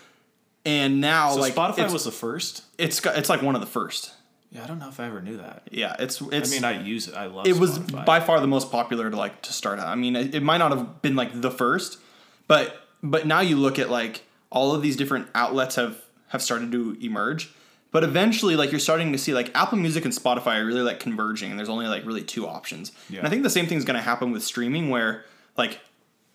And 0.66 1.00
now 1.00 1.32
So 1.32 1.40
like 1.40 1.56
Spotify 1.56 1.92
was 1.92 2.04
the 2.04 2.12
first. 2.12 2.64
it's 2.78 3.04
it's 3.06 3.30
like 3.30 3.42
one 3.42 3.56
of 3.56 3.62
the 3.62 3.68
first. 3.68 4.12
Yeah, 4.52 4.64
I 4.64 4.68
don't 4.68 4.80
know 4.80 4.88
if 4.90 5.00
I 5.00 5.08
ever 5.08 5.22
knew 5.22 5.38
that. 5.38 5.64
Yeah, 5.72 5.96
it's 6.00 6.22
it's 6.32 6.52
I 6.52 6.56
mean, 6.56 6.64
I 6.64 6.82
use 6.84 7.08
it. 7.10 7.16
I 7.16 7.26
love. 7.26 7.48
it 7.48 7.58
was 7.58 7.80
by 7.80 8.20
far 8.22 8.40
the 8.40 8.48
most 8.48 8.72
popular 8.72 9.10
to 9.10 9.16
like 9.18 9.42
to 9.44 9.54
start 9.54 9.78
out. 9.80 9.88
I 9.88 9.96
mean, 9.96 10.16
it, 10.16 10.36
it 10.36 10.44
might 10.44 10.58
not 10.60 10.72
have 10.72 11.02
been 11.02 11.16
like 11.16 11.42
the 11.42 11.52
first, 11.52 12.00
but 12.48 12.88
but 13.04 13.28
now 13.28 13.42
you 13.42 13.58
look 13.58 13.78
at 13.78 13.90
like 13.90 14.24
all 14.50 14.74
of 14.74 14.82
these 14.82 14.96
different 14.96 15.28
outlets 15.36 15.76
have 15.76 16.02
have 16.30 16.42
started 16.42 16.72
to 16.72 16.98
emerge, 17.02 17.54
But 17.92 18.04
eventually, 18.04 18.56
like 18.56 18.72
you're 18.72 18.80
starting 18.80 19.12
to 19.14 19.18
see, 19.18 19.34
like 19.34 19.50
Apple 19.56 19.78
Music 19.78 20.04
and 20.06 20.14
Spotify 20.14 20.60
are 20.60 20.66
really 20.66 20.82
like 20.82 21.00
converging, 21.00 21.50
and 21.52 21.58
there's 21.60 21.70
only 21.70 21.88
like 21.88 22.06
really 22.06 22.22
two 22.24 22.46
options. 22.48 22.92
Yeah. 23.10 23.20
And 23.20 23.28
I 23.28 23.30
think 23.30 23.44
the 23.44 23.50
same 23.50 23.66
thing 23.66 23.78
is 23.78 23.86
going 23.86 23.96
to 23.96 24.02
happen 24.04 24.32
with 24.32 24.44
streaming, 24.44 24.90
where 24.90 25.24
like 25.56 25.80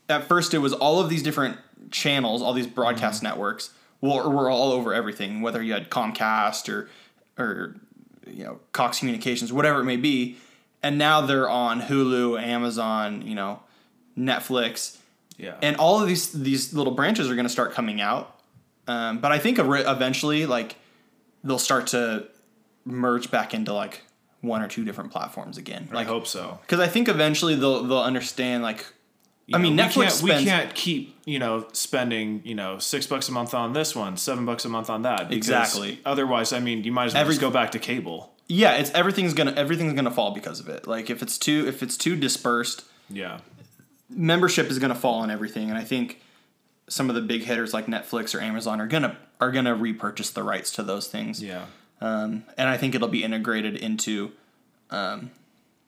at 0.08 0.24
first 0.28 0.54
it 0.54 0.58
was 0.58 0.72
all 0.72 1.00
of 1.00 1.08
these 1.10 1.22
different 1.22 1.58
channels, 1.90 2.40
all 2.42 2.52
these 2.54 2.66
broadcast 2.66 3.22
Mm-hmm. 3.22 3.26
networks 3.34 3.70
were, 4.00 4.28
were 4.28 4.48
all 4.50 4.72
over 4.72 4.92
everything, 4.94 5.42
whether 5.42 5.62
you 5.62 5.72
had 5.74 5.90
Comcast 5.90 6.68
or 6.72 6.88
or 7.38 7.76
you 8.26 8.44
know 8.44 8.60
Cox 8.72 8.98
Communications, 8.98 9.52
whatever 9.52 9.80
it 9.80 9.84
may 9.84 9.96
be, 9.98 10.38
and 10.82 10.96
now 10.96 11.20
they're 11.20 11.48
on 11.50 11.82
Hulu, 11.82 12.42
Amazon, 12.42 13.22
you 13.26 13.34
know, 13.34 13.60
Netflix, 14.18 14.96
Yeah. 15.38 15.56
and 15.62 15.76
all 15.76 16.00
of 16.00 16.08
these 16.08 16.32
these 16.32 16.72
little 16.74 16.94
branches 16.94 17.30
are 17.30 17.34
going 17.34 17.46
to 17.46 17.52
start 17.52 17.72
coming 17.72 18.00
out. 18.00 18.38
Um, 18.88 19.18
but 19.18 19.32
I 19.32 19.38
think 19.38 19.58
ev- 19.58 19.68
eventually, 19.86 20.46
like 20.46 20.76
they'll 21.44 21.58
start 21.58 21.88
to 21.88 22.26
merge 22.84 23.30
back 23.30 23.54
into 23.54 23.72
like 23.72 24.02
one 24.40 24.60
or 24.62 24.68
two 24.68 24.84
different 24.84 25.10
platforms 25.12 25.56
again. 25.58 25.88
I 25.92 26.02
hope 26.04 26.26
so. 26.26 26.58
because 26.62 26.80
I 26.80 26.88
think 26.88 27.08
eventually 27.08 27.54
they'll 27.54 27.84
they'll 27.84 27.98
understand 27.98 28.62
like 28.62 28.84
You 29.46 29.56
I 29.56 29.58
mean, 29.60 29.76
know, 29.76 29.84
Netflix 29.84 30.22
we 30.22 30.30
can't, 30.30 30.40
spends- 30.40 30.44
we 30.44 30.50
can't 30.50 30.74
keep 30.74 31.16
you 31.24 31.38
know 31.38 31.66
spending 31.72 32.42
you 32.44 32.54
know 32.54 32.78
six 32.78 33.06
bucks 33.06 33.28
a 33.28 33.32
month 33.32 33.54
on 33.54 33.72
this 33.72 33.94
one, 33.94 34.16
seven 34.16 34.44
bucks 34.44 34.64
a 34.64 34.68
month 34.68 34.90
on 34.90 35.02
that. 35.02 35.32
Exactly. 35.32 36.00
Otherwise, 36.04 36.52
I 36.52 36.60
mean, 36.60 36.82
you 36.84 36.90
might 36.92 37.06
as 37.06 37.14
well 37.14 37.20
Every- 37.22 37.34
just 37.34 37.40
go 37.40 37.50
back 37.50 37.70
to 37.72 37.78
cable. 37.78 38.32
yeah, 38.48 38.72
it's 38.74 38.90
everything's 38.92 39.34
gonna 39.34 39.52
everything's 39.52 39.94
gonna 39.94 40.10
fall 40.10 40.32
because 40.32 40.58
of 40.60 40.68
it. 40.68 40.86
Like 40.86 41.08
if 41.10 41.22
it's 41.22 41.38
too 41.38 41.64
if 41.68 41.82
it's 41.82 41.96
too 41.96 42.16
dispersed, 42.16 42.84
Yeah. 43.08 43.38
membership 44.10 44.70
is 44.70 44.78
gonna 44.78 44.94
fall 44.94 45.20
on 45.20 45.30
everything. 45.30 45.68
And 45.70 45.78
I 45.78 45.84
think 45.84 46.20
some 46.88 47.08
of 47.08 47.14
the 47.14 47.22
big 47.22 47.44
hitters 47.44 47.72
like 47.72 47.86
Netflix 47.86 48.34
or 48.34 48.40
Amazon 48.40 48.80
are 48.80 48.86
gonna 48.88 49.16
are 49.42 49.50
gonna 49.52 49.74
repurchase 49.74 50.30
the 50.30 50.42
rights 50.42 50.70
to 50.72 50.82
those 50.82 51.06
things. 51.08 51.42
Yeah. 51.42 51.64
um, 52.00 52.44
and 52.58 52.68
I 52.68 52.76
think 52.76 52.94
it'll 52.94 53.08
be 53.08 53.22
integrated 53.24 53.76
into 53.76 54.32
um, 54.90 55.30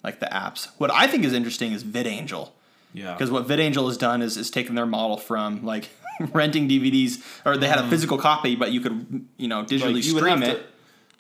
like 0.03 0.21
the 0.21 0.27
apps. 0.27 0.69
What 0.79 0.91
I 0.91 1.07
think 1.07 1.25
is 1.25 1.33
interesting 1.33 1.73
is 1.73 1.83
VidAngel 1.85 2.51
Yeah. 2.93 3.13
because 3.15 3.31
what 3.31 3.47
VidAngel 3.47 3.87
has 3.89 3.97
done 3.97 4.23
is 4.23 4.37
is 4.37 4.51
taken 4.51 4.75
their 4.75 4.87
model 4.87 5.17
from 5.17 5.65
like 5.65 5.89
renting 6.33 6.69
DVDs 6.69 7.23
or 7.45 7.57
they 7.57 7.69
had 7.69 7.79
a 7.79 7.89
physical 7.89 8.19
copy, 8.19 8.55
but 8.57 8.73
you 8.73 8.81
could 8.81 9.27
you 9.37 9.49
know 9.49 9.63
digitally 9.65 9.81
Mm. 9.81 9.95
Like, 9.95 10.05
you 10.05 10.17
stream 10.19 10.43
it, 10.43 10.55
to- 10.55 10.63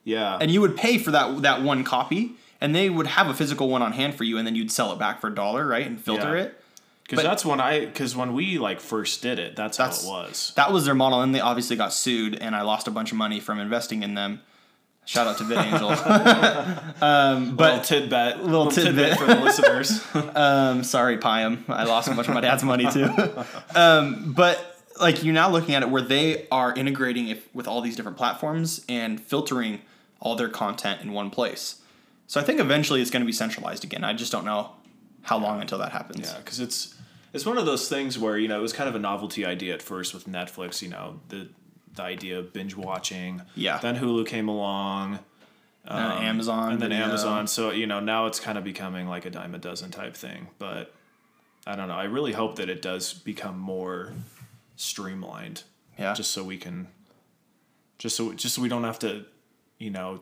yeah. 0.04 0.38
and 0.40 0.50
you 0.50 0.60
would 0.60 0.76
pay 0.76 0.98
for 0.98 1.10
that 1.12 1.42
that 1.42 1.62
one 1.62 1.82
copy, 1.84 2.32
and 2.60 2.74
they 2.74 2.88
would 2.90 3.06
have 3.06 3.28
a 3.28 3.34
physical 3.34 3.68
one 3.68 3.82
on 3.82 3.92
hand 3.92 4.14
for 4.14 4.24
you, 4.24 4.38
and 4.38 4.46
then 4.46 4.54
you'd 4.56 4.70
sell 4.70 4.92
it 4.92 4.98
back 4.98 5.20
for 5.20 5.28
a 5.28 5.34
dollar, 5.34 5.66
right, 5.66 5.86
and 5.86 6.00
filter 6.00 6.36
Yeah. 6.36 6.44
it. 6.44 6.63
Because 7.08 7.22
that's 7.22 7.44
when 7.44 7.60
I 7.60 7.84
because 7.84 8.16
when 8.16 8.32
we 8.32 8.58
like 8.58 8.80
first 8.80 9.20
did 9.20 9.38
it, 9.38 9.56
that's, 9.56 9.76
That's- 9.76 10.04
how 10.04 10.08
it 10.08 10.26
was. 10.28 10.52
That 10.56 10.72
was 10.72 10.86
their 10.86 10.94
model, 10.94 11.20
and 11.20 11.34
they 11.34 11.40
obviously 11.40 11.76
got 11.76 11.92
sued, 11.92 12.36
and 12.36 12.56
I 12.56 12.62
lost 12.62 12.88
a 12.88 12.90
bunch 12.90 13.12
of 13.12 13.18
money 13.18 13.40
from 13.40 13.58
investing 13.58 14.02
in 14.02 14.14
them. 14.14 14.40
Shout 15.06 15.26
out 15.26 15.36
to 15.36 15.44
VidAngel. 15.44 17.02
um, 17.02 17.56
but 17.56 17.72
little 17.72 17.84
tidbit, 17.84 18.36
little 18.38 18.46
little, 18.46 18.70
tidbit. 18.70 18.94
tidbit 18.94 19.18
for 19.18 19.26
the 19.26 19.40
listeners. 19.40 20.00
Um, 20.34 20.82
sorry, 20.82 21.18
Pyam. 21.18 21.68
I 21.68 21.84
lost 21.84 22.08
a 22.08 22.14
bunch 22.14 22.28
of 22.28 22.34
my 22.34 22.40
dad's 22.40 22.64
money 22.64 22.90
too. 22.90 23.08
um, 23.76 24.32
but 24.32 24.80
like 25.00 25.22
you're 25.22 25.34
now 25.34 25.50
looking 25.50 25.74
at 25.74 25.82
it 25.82 25.90
where 25.90 26.02
they 26.02 26.48
are 26.50 26.72
integrating 26.74 27.28
it 27.28 27.42
with 27.52 27.68
all 27.68 27.80
these 27.80 27.94
different 27.96 28.16
platforms 28.16 28.84
and 28.88 29.20
filtering 29.20 29.82
all 30.20 30.34
their 30.36 30.48
content 30.48 31.02
in 31.02 31.12
one 31.12 31.30
place. 31.30 31.82
So 32.26 32.40
I 32.40 32.44
think 32.44 32.58
eventually 32.58 33.00
it's 33.00 33.10
going 33.10 33.20
to 33.20 33.26
be 33.26 33.32
centralized 33.32 33.84
again. 33.84 34.02
I 34.02 34.12
just 34.14 34.32
don't 34.32 34.44
know 34.44 34.70
how 35.24 35.38
long 35.38 35.60
until 35.60 35.78
that 35.78 35.92
happens. 35.92 36.30
Yeah, 36.30 36.38
because 36.38 36.60
it's 36.60 36.94
it's 37.32 37.44
one 37.44 37.58
of 37.58 37.66
those 37.66 37.88
things 37.88 38.18
where 38.18 38.38
you 38.38 38.46
know 38.48 38.58
it 38.58 38.62
was 38.62 38.72
kind 38.72 38.88
of 38.88 38.94
a 38.94 38.98
novelty 39.00 39.44
idea 39.44 39.74
at 39.74 39.82
first 39.82 40.14
with 40.14 40.26
Netflix. 40.28 40.80
You 40.80 40.88
know 40.88 41.20
the 41.28 41.48
the 41.94 42.02
idea 42.02 42.38
of 42.38 42.52
binge 42.52 42.74
watching. 42.76 43.42
Yeah. 43.54 43.78
Then 43.78 43.96
Hulu 43.96 44.26
came 44.26 44.48
along, 44.48 45.18
Uh, 45.86 46.18
Amazon 46.20 46.72
and 46.72 46.80
then 46.82 46.90
Video. 46.90 47.04
Amazon. 47.04 47.46
So 47.46 47.70
you 47.70 47.86
know 47.86 48.00
now 48.00 48.26
it's 48.26 48.40
kind 48.40 48.56
of 48.56 48.64
becoming 48.64 49.08
like 49.08 49.26
a 49.26 49.30
dime 49.30 49.54
a 49.54 49.58
dozen 49.58 49.90
type 49.90 50.14
thing. 50.14 50.48
But 50.58 50.94
I 51.66 51.76
don't 51.76 51.88
know. 51.88 51.94
I 51.96 52.04
really 52.04 52.32
hope 52.32 52.56
that 52.56 52.68
it 52.68 52.82
does 52.82 53.12
become 53.12 53.58
more 53.58 54.12
streamlined. 54.76 55.62
Yeah. 55.98 56.12
Just 56.14 56.32
so 56.32 56.42
we 56.42 56.56
can, 56.56 56.88
just 57.98 58.16
so 58.16 58.32
just 58.32 58.54
so 58.56 58.62
we 58.62 58.68
don't 58.68 58.84
have 58.84 58.98
to, 59.00 59.24
you 59.78 59.90
know, 59.90 60.20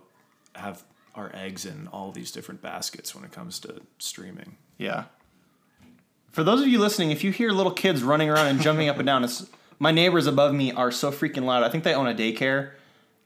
have 0.55 0.85
our 1.15 1.31
eggs 1.35 1.65
in 1.67 1.89
all 1.89 2.13
these 2.13 2.31
different 2.31 2.61
baskets 2.63 3.15
when 3.15 3.25
it 3.25 3.33
comes 3.33 3.59
to 3.61 3.81
streaming. 3.99 4.57
Yeah. 4.79 5.05
For 6.31 6.43
those 6.43 6.61
of 6.63 6.69
you 6.69 6.79
listening, 6.79 7.11
if 7.11 7.23
you 7.23 7.31
hear 7.31 7.51
little 7.51 7.73
kids 7.73 8.03
running 8.03 8.31
around 8.31 8.47
and 8.47 8.61
jumping 8.61 8.89
up 8.89 8.97
and 8.99 9.07
down, 9.07 9.23
it's 9.25 9.47
my 9.79 9.91
neighbors 9.91 10.27
above 10.27 10.55
me 10.55 10.73
are 10.73 10.91
so 10.91 11.11
freaking 11.11 11.45
loud. 11.45 11.63
I 11.63 11.69
think 11.69 11.85
they 11.85 11.95
own 11.95 12.07
a 12.07 12.15
daycare, 12.15 12.71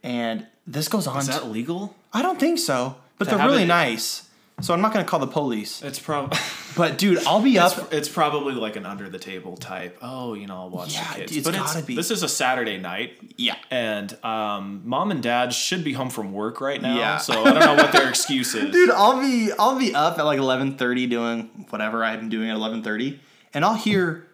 and 0.02 0.46
this 0.66 0.88
goes 0.88 1.06
on. 1.06 1.18
Is 1.18 1.28
that 1.28 1.46
legal? 1.48 1.94
I 2.12 2.22
don't 2.22 2.40
think 2.40 2.58
so, 2.58 2.96
but 3.18 3.28
they're 3.28 3.38
really 3.38 3.62
it- 3.62 3.66
nice. 3.66 4.28
So 4.60 4.72
I'm 4.72 4.80
not 4.80 4.92
gonna 4.92 5.04
call 5.04 5.20
the 5.20 5.26
police. 5.26 5.82
It's 5.82 5.98
probably. 5.98 6.38
But 6.76 6.98
dude, 6.98 7.24
I'll 7.26 7.40
be 7.42 7.58
up. 7.58 7.76
It's, 7.78 7.92
it's 7.92 8.08
probably 8.08 8.52
like 8.54 8.76
an 8.76 8.84
under 8.84 9.08
the 9.08 9.18
table 9.18 9.56
type. 9.56 9.96
Oh, 10.02 10.34
you 10.34 10.46
know, 10.46 10.56
I'll 10.56 10.70
watch 10.70 10.94
Yeah, 10.94 11.10
the 11.14 11.18
kids. 11.20 11.36
it's 11.38 11.44
but 11.48 11.54
gotta 11.54 11.82
be. 11.82 11.94
This 11.96 12.10
is 12.10 12.22
a 12.22 12.28
Saturday 12.28 12.76
night, 12.78 13.18
Yeah. 13.36 13.56
and 13.70 14.12
um, 14.24 14.82
mom 14.84 15.10
and 15.10 15.22
dad 15.22 15.52
should 15.54 15.82
be 15.84 15.94
home 15.94 16.10
from 16.10 16.32
work 16.32 16.60
right 16.60 16.80
now. 16.80 16.96
Yeah. 16.96 17.16
So 17.18 17.32
I 17.44 17.52
don't 17.52 17.60
know 17.60 17.74
what 17.82 17.92
their 17.92 18.08
excuse 18.08 18.54
is. 18.54 18.70
Dude, 18.72 18.90
I'll 18.90 19.20
be 19.20 19.50
I'll 19.58 19.78
be 19.78 19.94
up 19.94 20.18
at 20.18 20.24
like 20.24 20.38
11:30 20.38 21.08
doing 21.08 21.66
whatever 21.70 22.04
I'm 22.04 22.28
doing 22.28 22.50
at 22.50 22.56
11:30, 22.56 23.18
and 23.54 23.64
I'll 23.64 23.74
hear 23.74 24.26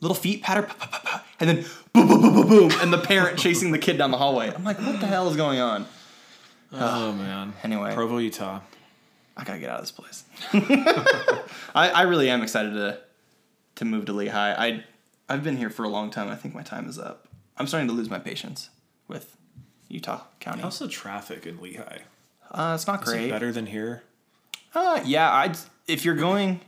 little 0.00 0.14
feet 0.14 0.42
patter, 0.42 0.62
pa, 0.62 0.74
pa, 0.74 0.86
pa, 0.86 1.00
pa, 1.04 1.24
and 1.38 1.50
then 1.50 1.64
boom, 1.92 2.08
boom, 2.08 2.22
boom, 2.22 2.32
boom, 2.34 2.48
boom, 2.48 2.70
and 2.80 2.90
the 2.90 2.98
parent 2.98 3.38
chasing 3.44 3.70
the 3.72 3.78
kid 3.78 3.98
down 3.98 4.10
the 4.10 4.16
hallway. 4.16 4.50
I'm 4.54 4.64
like, 4.64 4.78
what 4.78 4.98
the 5.00 5.06
hell 5.06 5.28
is 5.28 5.36
going 5.36 5.60
on? 5.60 5.86
oh 6.72 7.12
man. 7.12 7.52
Anyway. 7.62 7.92
Provo, 7.94 8.16
Utah. 8.18 8.60
I 9.40 9.44
gotta 9.44 9.58
get 9.58 9.70
out 9.70 9.80
of 9.80 9.82
this 9.82 9.90
place. 9.90 10.24
I, 11.74 11.90
I 11.90 12.02
really 12.02 12.28
am 12.28 12.42
excited 12.42 12.72
to 12.74 13.00
to 13.76 13.84
move 13.84 14.04
to 14.06 14.12
Lehi. 14.12 14.34
I 14.34 14.84
I've 15.28 15.42
been 15.42 15.56
here 15.56 15.70
for 15.70 15.84
a 15.84 15.88
long 15.88 16.10
time. 16.10 16.28
I 16.28 16.36
think 16.36 16.54
my 16.54 16.62
time 16.62 16.88
is 16.88 16.98
up. 16.98 17.26
I'm 17.56 17.66
starting 17.66 17.88
to 17.88 17.94
lose 17.94 18.10
my 18.10 18.18
patience 18.18 18.70
with 19.08 19.36
Utah 19.88 20.22
County. 20.40 20.62
How's 20.62 20.78
the 20.78 20.88
traffic 20.88 21.46
in 21.46 21.58
Lehi? 21.58 22.00
Uh, 22.50 22.72
it's 22.74 22.86
not 22.86 23.02
Is 23.02 23.08
it 23.08 23.12
great. 23.12 23.30
better 23.30 23.52
than 23.52 23.66
here? 23.66 24.02
Uh, 24.74 25.00
yeah, 25.04 25.30
I 25.30 25.54
if 25.88 26.04
you're 26.04 26.14
going 26.16 26.60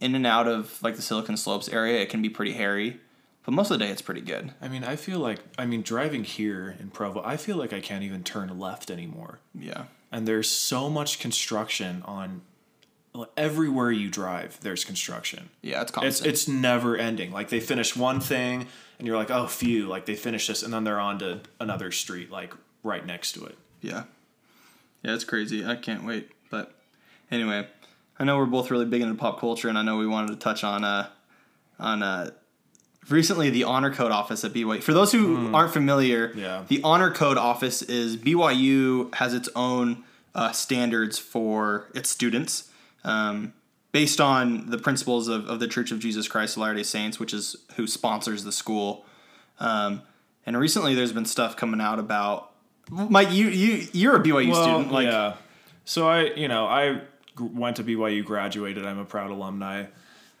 in 0.00 0.14
and 0.14 0.26
out 0.26 0.48
of 0.48 0.82
like 0.82 0.96
the 0.96 1.02
Silicon 1.02 1.36
Slopes 1.36 1.68
area, 1.68 2.00
it 2.00 2.08
can 2.10 2.20
be 2.22 2.28
pretty 2.28 2.52
hairy. 2.52 2.98
But 3.44 3.52
most 3.54 3.70
of 3.70 3.78
the 3.78 3.84
day, 3.84 3.92
it's 3.92 4.02
pretty 4.02 4.22
good. 4.22 4.52
I 4.60 4.66
mean, 4.66 4.82
I 4.82 4.96
feel 4.96 5.20
like 5.20 5.38
I 5.56 5.66
mean 5.66 5.82
driving 5.82 6.24
here 6.24 6.74
in 6.80 6.90
Provo, 6.90 7.22
I 7.24 7.36
feel 7.36 7.56
like 7.56 7.72
I 7.72 7.80
can't 7.80 8.02
even 8.02 8.24
turn 8.24 8.58
left 8.58 8.90
anymore. 8.90 9.38
Yeah, 9.54 9.84
And 10.16 10.26
there's 10.26 10.48
so 10.48 10.88
much 10.88 11.18
construction 11.18 12.02
on 12.06 12.40
everywhere 13.36 13.90
you 13.90 14.10
drive. 14.10 14.58
There's 14.62 14.82
construction. 14.82 15.50
yeah, 15.60 15.82
it's 15.82 15.90
It's 15.90 15.90
constant. 15.90 16.26
it's 16.28 16.48
never 16.48 16.96
ending. 16.96 17.32
Like 17.32 17.50
they 17.50 17.60
finish 17.60 17.94
one 17.94 18.20
thing, 18.20 18.66
and 18.98 19.06
you're 19.06 19.18
like, 19.18 19.30
oh, 19.30 19.46
phew! 19.46 19.86
Like 19.86 20.06
they 20.06 20.16
finish 20.16 20.46
this, 20.46 20.62
and 20.62 20.72
then 20.72 20.84
they're 20.84 20.98
on 21.00 21.18
to 21.18 21.40
another 21.60 21.92
street, 21.92 22.30
like 22.30 22.54
right 22.82 23.04
next 23.04 23.32
to 23.32 23.44
it. 23.44 23.58
yeah, 23.82 24.04
yeah, 25.02 25.14
it's 25.14 25.24
crazy. 25.24 25.66
I 25.66 25.76
can't 25.76 26.04
wait. 26.04 26.30
But 26.50 26.72
anyway, 27.30 27.68
I 28.18 28.24
know 28.24 28.38
we're 28.38 28.46
both 28.46 28.70
really 28.70 28.86
big 28.86 29.02
into 29.02 29.16
pop 29.16 29.38
culture, 29.38 29.68
and 29.68 29.76
I 29.76 29.82
know 29.82 29.98
we 29.98 30.06
wanted 30.06 30.28
to 30.28 30.36
touch 30.36 30.64
on 30.64 30.82
uh 30.82 31.08
on 31.78 32.02
uh 32.02 32.30
recently 33.10 33.50
the 33.50 33.64
honor 33.64 33.92
code 33.92 34.10
office 34.12 34.44
at 34.44 34.52
BYU. 34.52 34.82
For 34.82 34.92
those 34.92 35.12
who 35.12 35.54
aren't 35.54 35.72
familiar, 35.72 36.32
Yeah. 36.34 36.64
the 36.68 36.80
honor 36.82 37.10
code 37.10 37.36
office 37.38 37.82
is 37.82 38.16
BYU 38.16 39.14
has 39.16 39.34
its 39.34 39.48
own 39.56 40.04
uh, 40.34 40.52
standards 40.52 41.18
for 41.18 41.88
its 41.94 42.08
students. 42.10 42.70
Um, 43.04 43.52
based 43.92 44.20
on 44.20 44.68
the 44.68 44.76
principles 44.76 45.26
of, 45.28 45.46
of 45.46 45.58
the 45.60 45.66
Church 45.66 45.90
of 45.90 45.98
Jesus 46.00 46.28
Christ 46.28 46.56
of 46.56 46.62
Latter 46.62 46.74
day 46.74 46.82
Saints, 46.82 47.18
which 47.18 47.32
is 47.32 47.56
who 47.76 47.86
sponsors 47.86 48.44
the 48.44 48.52
school. 48.52 49.06
Um, 49.58 50.02
and 50.44 50.58
recently 50.58 50.94
there's 50.94 51.12
been 51.12 51.24
stuff 51.24 51.56
coming 51.56 51.80
out 51.80 51.98
about 51.98 52.52
Mike, 52.90 53.32
you 53.32 53.48
you 53.48 53.88
you're 53.92 54.16
a 54.16 54.20
BYU 54.22 54.54
student. 54.54 54.92
Like 54.92 55.06
yeah. 55.06 55.34
So 55.84 56.08
I, 56.08 56.34
you 56.34 56.46
know, 56.46 56.66
I 56.66 57.00
went 57.40 57.76
to 57.76 57.84
BYU, 57.84 58.24
graduated. 58.24 58.84
I'm 58.84 58.98
a 58.98 59.04
proud 59.04 59.30
alumni. 59.30 59.86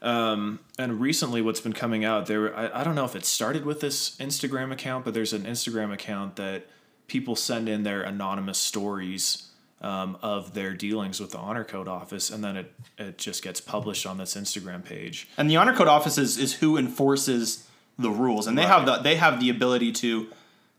Um, 0.02 0.60
and 0.78 1.00
recently, 1.00 1.40
what's 1.40 1.60
been 1.60 1.72
coming 1.72 2.04
out 2.04 2.26
there, 2.26 2.54
I, 2.54 2.80
I 2.80 2.84
don't 2.84 2.94
know 2.94 3.04
if 3.04 3.16
it 3.16 3.24
started 3.24 3.64
with 3.64 3.80
this 3.80 4.16
Instagram 4.16 4.72
account, 4.72 5.04
but 5.04 5.14
there's 5.14 5.32
an 5.32 5.42
Instagram 5.42 5.92
account 5.92 6.36
that 6.36 6.66
people 7.06 7.36
send 7.36 7.68
in 7.68 7.82
their 7.82 8.02
anonymous 8.02 8.58
stories 8.58 9.48
um, 9.80 10.16
of 10.22 10.54
their 10.54 10.74
dealings 10.74 11.20
with 11.20 11.30
the 11.30 11.38
honor 11.38 11.64
code 11.64 11.88
office, 11.88 12.30
and 12.30 12.42
then 12.42 12.56
it 12.56 12.72
it 12.98 13.18
just 13.18 13.42
gets 13.42 13.60
published 13.60 14.06
on 14.06 14.18
this 14.18 14.34
Instagram 14.34 14.84
page. 14.84 15.28
And 15.36 15.50
the 15.50 15.56
honor 15.56 15.74
code 15.74 15.88
office 15.88 16.18
is, 16.18 16.38
is 16.38 16.54
who 16.54 16.76
enforces 16.76 17.68
the 17.98 18.10
rules, 18.10 18.46
and 18.46 18.56
they 18.56 18.66
have 18.66 18.86
the 18.86 18.96
they 18.98 19.16
have 19.16 19.40
the 19.40 19.50
ability 19.50 19.92
to 19.92 20.28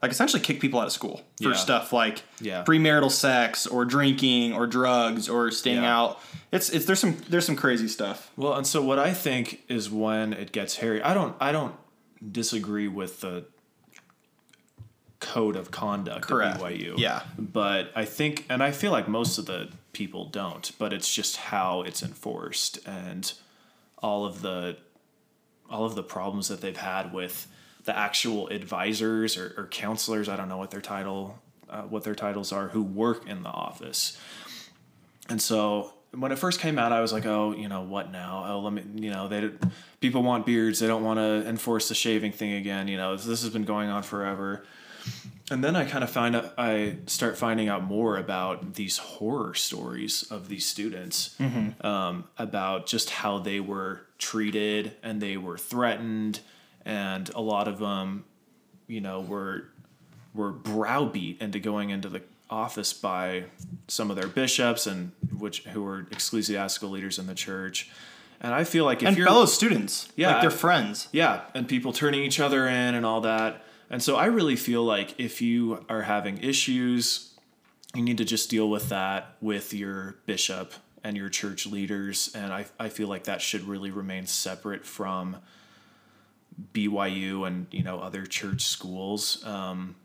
like 0.01 0.11
essentially 0.11 0.41
kick 0.41 0.59
people 0.59 0.79
out 0.79 0.85
of 0.87 0.91
school 0.93 1.21
for 1.41 1.49
Yeah. 1.49 1.55
stuff 1.55 1.91
like 1.91 2.21
Yeah. 2.39 2.63
premarital 2.63 3.11
sex 3.11 3.65
or 3.65 3.83
drinking 3.85 4.53
or 4.53 4.67
drugs 4.67 5.27
or 5.27 5.49
staying 5.51 5.81
Yeah. 5.81 5.97
out. 5.99 6.19
It's 6.51 6.69
it's 6.69 6.85
there's 6.85 6.99
some 6.99 7.17
there's 7.29 7.45
some 7.45 7.55
crazy 7.55 7.87
stuff. 7.87 8.29
Well, 8.37 8.53
and 8.53 8.65
so 8.67 8.81
what 8.81 8.99
I 8.99 9.13
think 9.13 9.63
is 9.67 9.89
when 9.89 10.33
it 10.33 10.51
gets 10.51 10.77
hairy. 10.77 11.01
I 11.01 11.13
don't 11.13 11.35
I 11.41 11.51
don't 11.51 11.73
disagree 12.31 12.87
with 12.87 13.21
the 13.21 13.45
code 15.19 15.55
of 15.55 15.71
conduct 15.71 16.27
Correct. 16.27 16.57
at 16.57 16.61
BYU. 16.61 16.93
Yeah. 16.97 17.23
But 17.37 17.91
I 17.95 18.05
think, 18.05 18.45
and 18.49 18.61
I 18.61 18.71
feel 18.71 18.91
like 18.91 19.07
most 19.07 19.37
of 19.39 19.47
the 19.47 19.69
people 19.93 20.25
don't, 20.25 20.71
but 20.77 20.93
it's 20.93 21.11
just 21.11 21.37
how 21.37 21.81
it's 21.81 22.03
enforced 22.03 22.79
and 22.85 23.31
all 23.97 24.25
of 24.25 24.41
the 24.41 24.77
all 25.69 25.85
of 25.85 25.95
the 25.95 26.03
problems 26.03 26.47
that 26.47 26.61
they've 26.61 26.77
had 26.77 27.11
with 27.11 27.47
the 27.87 27.97
actual 27.97 28.49
advisors 28.49 29.37
or, 29.37 29.53
or 29.57 29.67
counselors. 29.67 30.27
I 30.27 30.35
don't 30.35 30.49
know 30.49 30.57
what 30.57 30.71
their 30.71 30.81
title, 30.81 31.39
uh, 31.69 31.83
what 31.83 32.03
their 32.03 32.15
titles 32.15 32.51
are, 32.51 32.67
who 32.67 32.83
work 32.83 33.27
in 33.27 33.43
the 33.43 33.49
office. 33.49 34.19
And 35.29 35.41
so 35.41 35.93
when 36.11 36.33
it 36.33 36.37
first 36.37 36.59
came 36.59 36.77
out, 36.77 36.91
I 36.91 36.99
was 36.99 37.13
like, 37.13 37.25
oh, 37.25 37.53
you 37.53 37.69
know, 37.69 37.83
what 37.83 38.11
now? 38.11 38.43
Oh, 38.45 38.59
let 38.59 38.73
me, 38.73 38.83
you 38.95 39.09
know, 39.09 39.29
they 39.29 39.51
people 40.01 40.21
want 40.21 40.45
beards. 40.45 40.79
They 40.79 40.87
don't 40.87 41.03
want 41.03 41.17
to 41.17 41.47
enforce 41.49 41.87
the 41.87 41.95
shaving 41.95 42.33
thing 42.33 42.53
again. 42.53 42.89
You 42.89 42.97
know, 42.97 43.15
this 43.15 43.41
has 43.41 43.49
been 43.49 43.65
going 43.65 43.89
on 43.89 44.03
forever. 44.03 44.65
And 45.49 45.63
then 45.63 45.77
I 45.77 45.85
kind 45.85 46.03
of 46.03 46.09
find 46.09 46.35
out, 46.35 46.53
I 46.57 46.97
start 47.05 47.37
finding 47.37 47.69
out 47.69 47.81
more 47.83 48.17
about 48.17 48.73
these 48.73 48.97
horror 48.97 49.53
stories 49.53 50.23
of 50.29 50.49
these 50.49 50.65
students, 50.65 51.37
um, 51.85 52.25
about 52.37 52.85
just 52.85 53.09
how 53.09 53.39
they 53.39 53.61
were 53.61 54.01
treated 54.17 54.91
and 55.01 55.21
they 55.21 55.37
were 55.37 55.57
threatened, 55.57 56.41
and 56.87 57.29
a 57.35 57.41
lot 57.41 57.67
of 57.67 57.77
them, 57.77 58.23
you 58.87 59.01
know, 59.01 59.19
were 59.21 59.65
were 60.33 60.51
browbeat 60.51 61.41
into 61.41 61.59
going 61.59 61.89
into 61.89 62.09
the 62.09 62.21
office 62.49 62.93
by 62.93 63.43
some 63.87 64.09
of 64.09 64.15
their 64.15 64.27
bishops 64.27 64.87
and 64.87 65.11
which 65.37 65.63
who 65.65 65.83
were 65.83 66.01
ecclesiastical 66.11 66.89
leaders 66.89 67.19
in 67.19 67.27
the 67.27 67.35
church. 67.35 67.89
And 68.39 68.53
I 68.53 68.63
feel 68.63 68.85
like 68.85 69.01
if 69.01 69.07
and 69.09 69.17
you're 69.17 69.25
fellow 69.27 69.45
students, 69.47 70.09
Yeah, 70.15 70.33
like 70.33 70.41
their 70.41 70.51
I- 70.51 70.53
friends. 70.53 71.07
yeah, 71.11 71.41
and 71.55 71.67
people 71.67 71.91
turning 71.91 72.21
each 72.23 72.39
other 72.39 72.67
in 72.67 72.95
and 72.95 73.05
all 73.05 73.21
that. 73.21 73.63
And 73.89 74.01
so 74.03 74.15
I 74.15 74.25
really 74.25 74.55
feel 74.55 74.83
like 74.83 75.19
if 75.19 75.41
you 75.41 75.83
are 75.89 76.03
having 76.03 76.37
issues, 76.37 77.33
you 77.95 78.03
need 78.03 78.17
to 78.19 78.25
just 78.25 78.49
deal 78.49 78.69
with 78.69 78.89
that 78.89 79.35
with 79.41 79.73
your 79.73 80.17
bishop 80.25 80.73
and 81.03 81.17
your 81.17 81.29
church 81.29 81.65
leaders. 81.65 82.31
And 82.35 82.53
I, 82.53 82.65
I 82.79 82.89
feel 82.89 83.07
like 83.07 83.23
that 83.23 83.41
should 83.41 83.63
really 83.63 83.89
remain 83.91 84.27
separate 84.27 84.85
from 84.85 85.37
BYU 86.73 87.45
and, 87.45 87.67
you 87.71 87.83
know, 87.83 87.99
other 87.99 88.25
church 88.25 88.61
schools. 88.65 89.43
Um, 89.45 89.95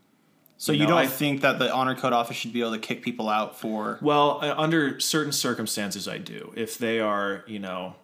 So 0.57 0.71
You 0.71 0.77
you, 0.79 0.83
know, 0.85 0.91
don't 0.91 0.99
I- 0.99 1.07
think 1.07 1.41
that 1.41 1.59
the 1.59 1.73
honor 1.73 1.93
code 1.95 2.13
office 2.13 2.37
should 2.37 2.53
be 2.53 2.61
able 2.61 2.71
to 2.71 2.79
kick 2.79 3.01
people 3.03 3.27
out 3.27 3.59
for? 3.59 3.97
Well, 4.01 4.39
uh, 4.41 4.53
under 4.57 4.97
certain 4.99 5.33
circumstances, 5.33 6.07
I 6.07 6.19
do. 6.19 6.53
If 6.55 6.77
they 6.77 6.99
are, 7.01 7.43
you 7.47 7.59
know, 7.59 7.95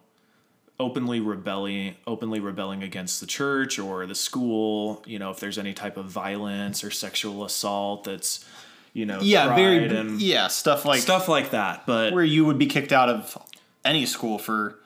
openly 0.78 1.20
rebelling, 1.20 1.94
openly 2.06 2.38
rebelling 2.40 2.82
against 2.82 3.20
the 3.20 3.26
church 3.26 3.78
or 3.78 4.04
the 4.06 4.14
school, 4.14 5.02
you 5.06 5.18
know, 5.18 5.30
if 5.30 5.40
there's 5.40 5.56
any 5.58 5.72
type 5.72 5.96
of 5.96 6.06
violence 6.06 6.82
or 6.84 6.90
sexual 6.90 7.44
assault 7.44 8.04
that's, 8.04 8.44
you 8.92 9.06
know, 9.06 9.20
Yeah, 9.22 9.54
very. 9.54 9.88
yeah, 10.18 10.48
stuff 10.48 10.84
like 10.84 11.00
stuff 11.00 11.28
like 11.28 11.50
that. 11.52 11.86
But 11.86 12.12
where 12.12 12.24
you 12.24 12.44
would 12.44 12.58
be 12.58 12.66
kicked 12.66 12.92
out 12.92 13.08
of 13.08 13.38
any 13.86 14.04
school 14.04 14.38
for 14.38 14.78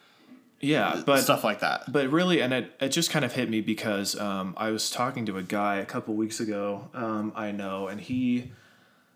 yeah, 0.65 1.03
but 1.05 1.21
stuff 1.21 1.45
like 1.45 1.61
that. 1.61 1.91
But 1.93 2.11
really, 2.11 2.41
and 2.41 2.53
it, 2.53 2.73
it 2.81 2.89
just 2.89 3.11
kind 3.11 3.25
of 3.25 3.33
hit 3.33 3.51
me 3.51 3.61
because 3.61 4.19
um, 4.19 4.55
I 4.57 4.71
was 4.71 4.91
talking 4.91 5.27
to 5.27 5.37
a 5.37 5.43
guy 5.43 5.77
a 5.77 5.87
couple 5.87 6.15
weeks 6.15 6.41
ago, 6.41 6.89
um, 6.95 7.33
I 7.37 7.53
know, 7.53 7.89
and 7.89 8.01
he 8.01 8.53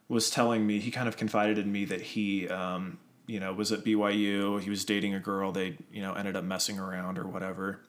was 0.09 0.31
telling 0.31 0.67
me, 0.67 0.79
he 0.81 0.91
kind 0.91 1.09
of 1.09 1.17
confided 1.17 1.59
in 1.59 1.71
me 1.71 1.85
that 1.87 2.01
he, 2.01 2.49
um, 2.49 2.99
you 3.27 3.41
know, 3.41 3.53
was 3.53 3.73
at 3.73 3.85
BYU. 3.85 4.61
He 4.61 4.71
was 4.71 4.85
dating 4.85 5.15
a 5.15 5.21
girl. 5.21 5.53
They, 5.53 5.77
you 5.93 6.01
know, 6.01 6.15
ended 6.15 6.35
up 6.35 6.45
messing 6.45 6.79
around 6.79 7.19
or 7.19 7.27
whatever. 7.27 7.81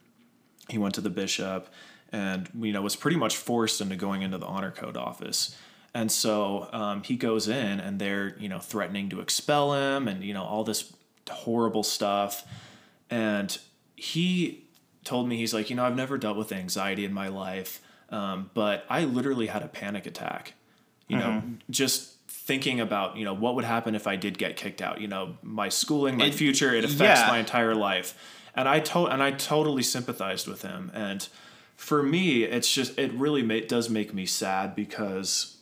He 0.68 0.78
went 0.78 0.96
to 0.96 1.02
the 1.02 1.10
bishop 1.10 1.68
and, 2.12 2.50
you 2.60 2.74
know, 2.74 2.82
was 2.82 2.96
pretty 2.96 3.18
much 3.18 3.38
forced 3.38 3.80
into 3.82 3.96
going 3.96 4.22
into 4.22 4.38
the 4.38 4.46
honor 4.46 4.72
code 4.72 4.98
office. 4.98 5.56
And 5.94 6.12
so 6.12 6.70
um, 6.74 7.04
he 7.04 7.16
goes 7.16 7.48
in 7.48 7.80
and 7.80 8.00
they're, 8.00 8.38
you 8.38 8.50
know, 8.50 8.60
threatening 8.60 9.10
to 9.10 9.22
expel 9.22 9.74
him 9.74 10.08
and, 10.08 10.24
you 10.24 10.34
know, 10.34 10.44
all 10.44 10.64
this 10.64 10.94
horrible 11.30 11.84
stuff. 11.84 12.46
And 13.10 13.58
he 13.96 14.66
told 15.04 15.28
me, 15.28 15.38
he's 15.38 15.54
like, 15.54 15.70
you 15.70 15.76
know, 15.76 15.86
I've 15.86 15.96
never 15.96 16.18
dealt 16.18 16.38
with 16.38 16.52
anxiety 16.52 17.06
in 17.06 17.14
my 17.14 17.28
life, 17.28 17.82
um, 18.10 18.50
but 18.54 18.86
I 18.90 19.04
literally 19.06 19.48
had 19.48 19.64
a 19.64 19.68
panic 19.68 20.06
attack. 20.06 20.54
You 21.08 21.18
know, 21.18 21.42
just 21.72 22.18
thinking 22.28 22.80
about, 22.80 23.18
you 23.18 23.26
know, 23.26 23.34
what 23.34 23.56
would 23.56 23.66
happen 23.66 23.96
if 23.96 24.06
I 24.06 24.16
did 24.16 24.38
get 24.38 24.56
kicked 24.56 24.80
out. 24.80 25.02
You 25.02 25.08
know, 25.08 25.38
my 25.42 25.70
schooling, 25.70 26.18
my 26.18 26.26
It- 26.28 26.36
future, 26.36 26.72
it 26.74 26.84
affects 26.86 27.22
yeah. 27.22 27.28
my 27.28 27.40
entire 27.40 27.74
life. 27.74 28.14
And 28.56 28.70
I 28.70 28.80
to- 28.82 29.08
and 29.08 29.24
I 29.24 29.32
totally 29.32 29.82
sympathized 29.82 30.48
with 30.48 30.62
him. 30.62 30.92
And 30.94 31.28
for 31.76 32.04
me, 32.04 32.44
it's 32.44 32.72
just 32.72 32.98
it 33.00 33.12
really 33.14 33.42
ma- 33.42 33.66
does 33.68 33.90
make 33.90 34.14
me 34.14 34.28
sad 34.28 34.76
because, 34.76 35.58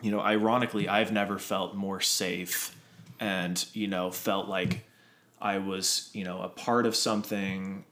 you 0.00 0.12
know, 0.12 0.20
ironically, 0.20 0.88
I've 0.88 1.10
never 1.10 1.38
felt 1.40 1.74
more 1.74 2.00
safe, 2.00 2.76
and 3.18 3.64
you 3.72 3.88
know, 3.88 4.12
felt 4.12 4.46
like 4.48 4.84
I 5.40 5.58
was, 5.58 6.10
you 6.12 6.24
know, 6.24 6.40
a 6.42 6.48
part 6.48 6.86
of 6.86 6.96
something 6.96 7.84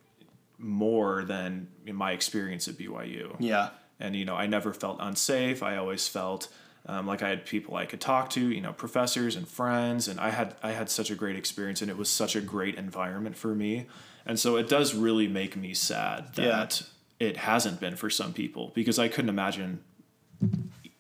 more 0.59 1.25
than 1.25 1.69
in 1.87 1.97
my 1.97 2.13
experience 2.13 2.69
at 2.69 2.75
BYU. 2.75 3.37
Yeah. 3.39 3.71
And, 4.01 4.17
you 4.17 4.25
know, 4.25 4.35
I 4.35 4.47
never 4.47 4.73
felt 4.73 4.99
unsafe. 5.01 5.63
I 5.63 5.77
always 5.77 6.09
felt 6.09 6.49
um, 6.87 7.07
like 7.07 7.23
I 7.23 7.29
had 7.29 7.47
people 7.47 7.77
I 7.77 7.87
could 7.87 8.01
talk 8.01 8.31
to, 8.31 8.41
you 8.41 8.61
know, 8.61 8.73
professors 8.73 9.37
and 9.37 9.47
friends. 9.47 10.09
And 10.09 10.21
I 10.21 10.31
had, 10.31 10.55
I 10.63 10.73
had 10.73 10.91
such 10.91 11.11
a 11.11 11.15
great 11.15 11.37
experience 11.37 11.83
and 11.83 11.91
it 11.91 11.97
was 11.97 12.11
such 12.11 12.37
a 12.37 12.41
great 12.41 12.77
environment 12.77 13.37
for 13.37 13.55
me. 13.55 13.87
And 14.25 14.39
so 14.39 14.57
it 14.57 14.69
does 14.69 14.95
really 14.95 15.29
make 15.29 15.57
me 15.57 15.73
sad 15.73 16.35
that 16.35 16.83
it 17.19 17.39
hasn't 17.39 17.81
been 17.81 17.97
for 17.97 18.11
some 18.11 18.33
people 18.33 18.73
because 18.75 18.99
I 18.99 19.09
couldn't 19.09 19.31
imagine 19.31 19.83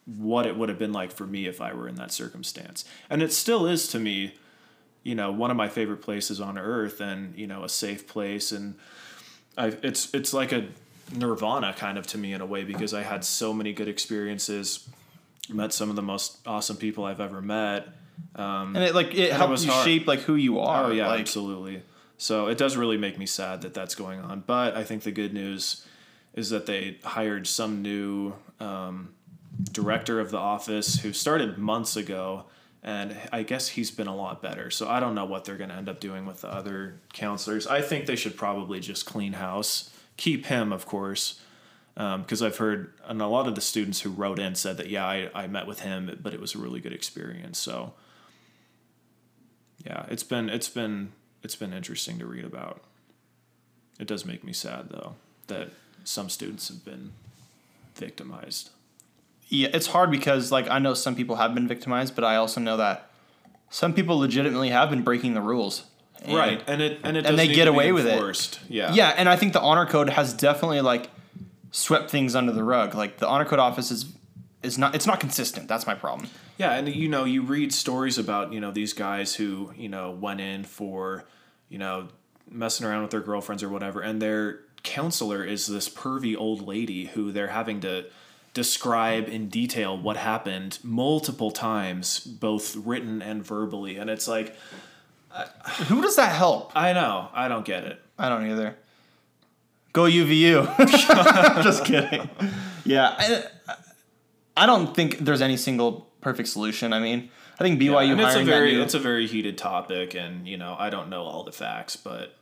what 0.06 0.46
it 0.46 0.56
would 0.56 0.68
have 0.68 0.78
been 0.78 0.92
like 0.92 1.12
for 1.12 1.26
me 1.26 1.46
if 1.46 1.60
I 1.60 1.74
were 1.74 1.88
in 1.88 1.96
that 1.96 2.12
circumstance. 2.12 2.84
And 3.10 3.22
it 3.22 3.32
still 3.32 3.66
is 3.66 3.88
to 3.88 3.98
me, 3.98 4.34
you 5.06 5.14
know, 5.14 5.30
one 5.30 5.52
of 5.52 5.56
my 5.56 5.68
favorite 5.68 6.02
places 6.02 6.40
on 6.40 6.58
earth 6.58 7.00
and, 7.00 7.38
you 7.38 7.46
know, 7.46 7.62
a 7.62 7.68
safe 7.68 8.08
place 8.08 8.50
and 8.50 8.74
I 9.56 9.68
it's 9.82 10.12
it's 10.12 10.34
like 10.34 10.50
a 10.50 10.66
nirvana 11.14 11.72
kind 11.74 11.96
of 11.96 12.08
to 12.08 12.18
me 12.18 12.32
in 12.32 12.40
a 12.40 12.46
way 12.46 12.64
because 12.64 12.92
I 12.92 13.04
had 13.04 13.24
so 13.24 13.52
many 13.52 13.72
good 13.72 13.86
experiences, 13.86 14.88
met 15.48 15.72
some 15.72 15.90
of 15.90 15.96
the 15.96 16.02
most 16.02 16.38
awesome 16.44 16.76
people 16.76 17.04
I've 17.04 17.20
ever 17.20 17.40
met. 17.40 17.86
And 18.34 18.76
it 18.78 18.96
like 18.96 19.14
it 19.14 19.32
helped 19.32 19.62
you 19.62 19.70
hard. 19.70 19.84
shape 19.84 20.08
like 20.08 20.20
who 20.20 20.34
you 20.34 20.58
are. 20.58 20.86
Oh 20.86 20.90
yeah, 20.90 21.06
like, 21.06 21.20
absolutely. 21.20 21.82
So 22.18 22.48
it 22.48 22.58
does 22.58 22.76
really 22.76 22.96
make 22.96 23.16
me 23.16 23.26
sad 23.26 23.62
that 23.62 23.74
that's 23.74 23.94
going 23.94 24.20
on. 24.20 24.42
But 24.44 24.76
I 24.76 24.82
think 24.82 25.04
the 25.04 25.12
good 25.12 25.32
news 25.32 25.86
is 26.34 26.50
that 26.50 26.66
they 26.66 26.98
hired 27.04 27.46
some 27.46 27.80
new 27.80 28.34
um, 28.58 29.14
director 29.70 30.18
of 30.18 30.32
the 30.32 30.38
office 30.38 30.98
who 31.00 31.12
started 31.12 31.58
months 31.58 31.96
ago, 31.96 32.46
and 32.86 33.16
I 33.32 33.42
guess 33.42 33.66
he's 33.70 33.90
been 33.90 34.06
a 34.06 34.14
lot 34.14 34.40
better. 34.40 34.70
So 34.70 34.88
I 34.88 35.00
don't 35.00 35.16
know 35.16 35.24
what 35.24 35.44
they're 35.44 35.56
going 35.56 35.70
to 35.70 35.76
end 35.76 35.88
up 35.88 35.98
doing 35.98 36.24
with 36.24 36.42
the 36.42 36.48
other 36.48 37.00
counselors. 37.12 37.66
I 37.66 37.82
think 37.82 38.06
they 38.06 38.14
should 38.14 38.36
probably 38.36 38.78
just 38.78 39.04
clean 39.04 39.34
house, 39.34 39.90
keep 40.16 40.46
him, 40.46 40.72
of 40.72 40.86
course. 40.86 41.40
Um, 41.96 42.22
because 42.22 42.42
I've 42.42 42.58
heard, 42.58 42.92
and 43.04 43.20
a 43.20 43.26
lot 43.26 43.48
of 43.48 43.56
the 43.56 43.60
students 43.60 44.02
who 44.02 44.10
wrote 44.10 44.38
in 44.38 44.54
said 44.54 44.76
that, 44.76 44.88
yeah, 44.88 45.04
I, 45.04 45.30
I 45.34 45.46
met 45.48 45.66
with 45.66 45.80
him, 45.80 46.16
but 46.22 46.32
it 46.32 46.40
was 46.40 46.54
a 46.54 46.58
really 46.58 46.78
good 46.78 46.92
experience. 46.92 47.58
So, 47.58 47.94
yeah, 49.84 50.06
it's 50.08 50.22
been 50.22 50.48
it's 50.48 50.68
been 50.68 51.12
it's 51.42 51.56
been 51.56 51.72
interesting 51.72 52.18
to 52.18 52.26
read 52.26 52.44
about. 52.44 52.82
It 53.98 54.06
does 54.06 54.24
make 54.24 54.44
me 54.44 54.52
sad 54.52 54.90
though 54.90 55.14
that 55.46 55.70
some 56.04 56.28
students 56.28 56.68
have 56.68 56.84
been 56.84 57.12
victimized. 57.94 58.70
Yeah, 59.48 59.68
it's 59.72 59.86
hard 59.88 60.10
because 60.10 60.50
like 60.50 60.68
I 60.68 60.78
know 60.78 60.94
some 60.94 61.14
people 61.14 61.36
have 61.36 61.54
been 61.54 61.68
victimized, 61.68 62.14
but 62.14 62.24
I 62.24 62.36
also 62.36 62.60
know 62.60 62.76
that 62.76 63.10
some 63.70 63.92
people 63.92 64.18
legitimately 64.18 64.70
have 64.70 64.90
been 64.90 65.02
breaking 65.02 65.34
the 65.34 65.40
rules. 65.40 65.84
And- 66.22 66.36
right, 66.36 66.62
and 66.66 66.80
it 66.80 67.00
and 67.04 67.16
it 67.16 67.26
and 67.26 67.38
they 67.38 67.48
get 67.48 67.68
away 67.68 67.92
with 67.92 68.06
it. 68.06 68.58
Yeah, 68.68 68.92
Yeah, 68.92 69.14
and 69.16 69.28
I 69.28 69.36
think 69.36 69.52
the 69.52 69.60
honor 69.60 69.86
code 69.86 70.10
has 70.10 70.32
definitely 70.32 70.80
like 70.80 71.10
swept 71.70 72.10
things 72.10 72.34
under 72.34 72.52
the 72.52 72.64
rug. 72.64 72.94
Like 72.94 73.18
the 73.18 73.28
honor 73.28 73.44
code 73.44 73.58
office 73.58 73.90
is 73.90 74.12
is 74.62 74.78
not 74.78 74.94
it's 74.94 75.06
not 75.06 75.20
consistent. 75.20 75.68
That's 75.68 75.86
my 75.86 75.94
problem. 75.94 76.28
Yeah, 76.58 76.72
and 76.72 76.88
you 76.88 77.08
know, 77.08 77.24
you 77.24 77.42
read 77.42 77.72
stories 77.72 78.16
about, 78.16 78.52
you 78.52 78.60
know, 78.60 78.70
these 78.70 78.94
guys 78.94 79.34
who, 79.34 79.72
you 79.76 79.90
know, 79.90 80.10
went 80.10 80.40
in 80.40 80.64
for, 80.64 81.26
you 81.68 81.78
know, 81.78 82.08
messing 82.50 82.86
around 82.86 83.02
with 83.02 83.10
their 83.10 83.20
girlfriends 83.20 83.62
or 83.62 83.68
whatever, 83.68 84.00
and 84.00 84.22
their 84.22 84.60
counselor 84.82 85.44
is 85.44 85.66
this 85.66 85.88
pervy 85.88 86.34
old 86.36 86.66
lady 86.66 87.06
who 87.06 87.30
they're 87.30 87.48
having 87.48 87.80
to 87.80 88.06
describe 88.56 89.28
in 89.28 89.48
detail 89.50 89.98
what 89.98 90.16
happened 90.16 90.78
multiple 90.82 91.50
times, 91.50 92.20
both 92.20 92.74
written 92.74 93.20
and 93.20 93.44
verbally. 93.44 93.98
And 93.98 94.08
it's 94.08 94.26
like, 94.26 94.56
Who 95.88 96.00
does 96.00 96.16
that 96.16 96.34
help? 96.34 96.72
I 96.74 96.94
know, 96.94 97.28
I 97.34 97.48
don't 97.48 97.66
get 97.66 97.84
it. 97.84 98.00
I 98.18 98.30
don't 98.30 98.50
either. 98.50 98.74
Go 99.92 100.04
UVU. 100.04 100.74
Just 101.62 101.84
kidding. 101.84 102.30
Yeah, 102.86 103.14
I, 103.18 103.44
I 104.56 104.64
don't 104.64 104.94
think 104.96 105.18
there's 105.18 105.42
any 105.42 105.58
single 105.58 106.10
perfect 106.22 106.48
solution. 106.48 106.94
I 106.94 107.00
mean, 107.00 107.28
I 107.60 107.62
think 107.62 107.78
BYU 107.78 108.12
and 108.12 108.20
it's 108.20 108.30
a 108.30 108.32
hiring 108.32 108.46
very 108.46 108.70
that 108.70 108.76
new, 108.78 108.82
it's 108.84 108.94
a 108.94 108.98
very 108.98 109.26
heated 109.26 109.58
topic 109.58 110.14
and, 110.14 110.48
you 110.48 110.56
know, 110.56 110.74
I 110.78 110.88
don't 110.88 111.10
know 111.10 111.24
all 111.24 111.44
the 111.44 111.52
facts, 111.52 111.94
but 111.96 112.34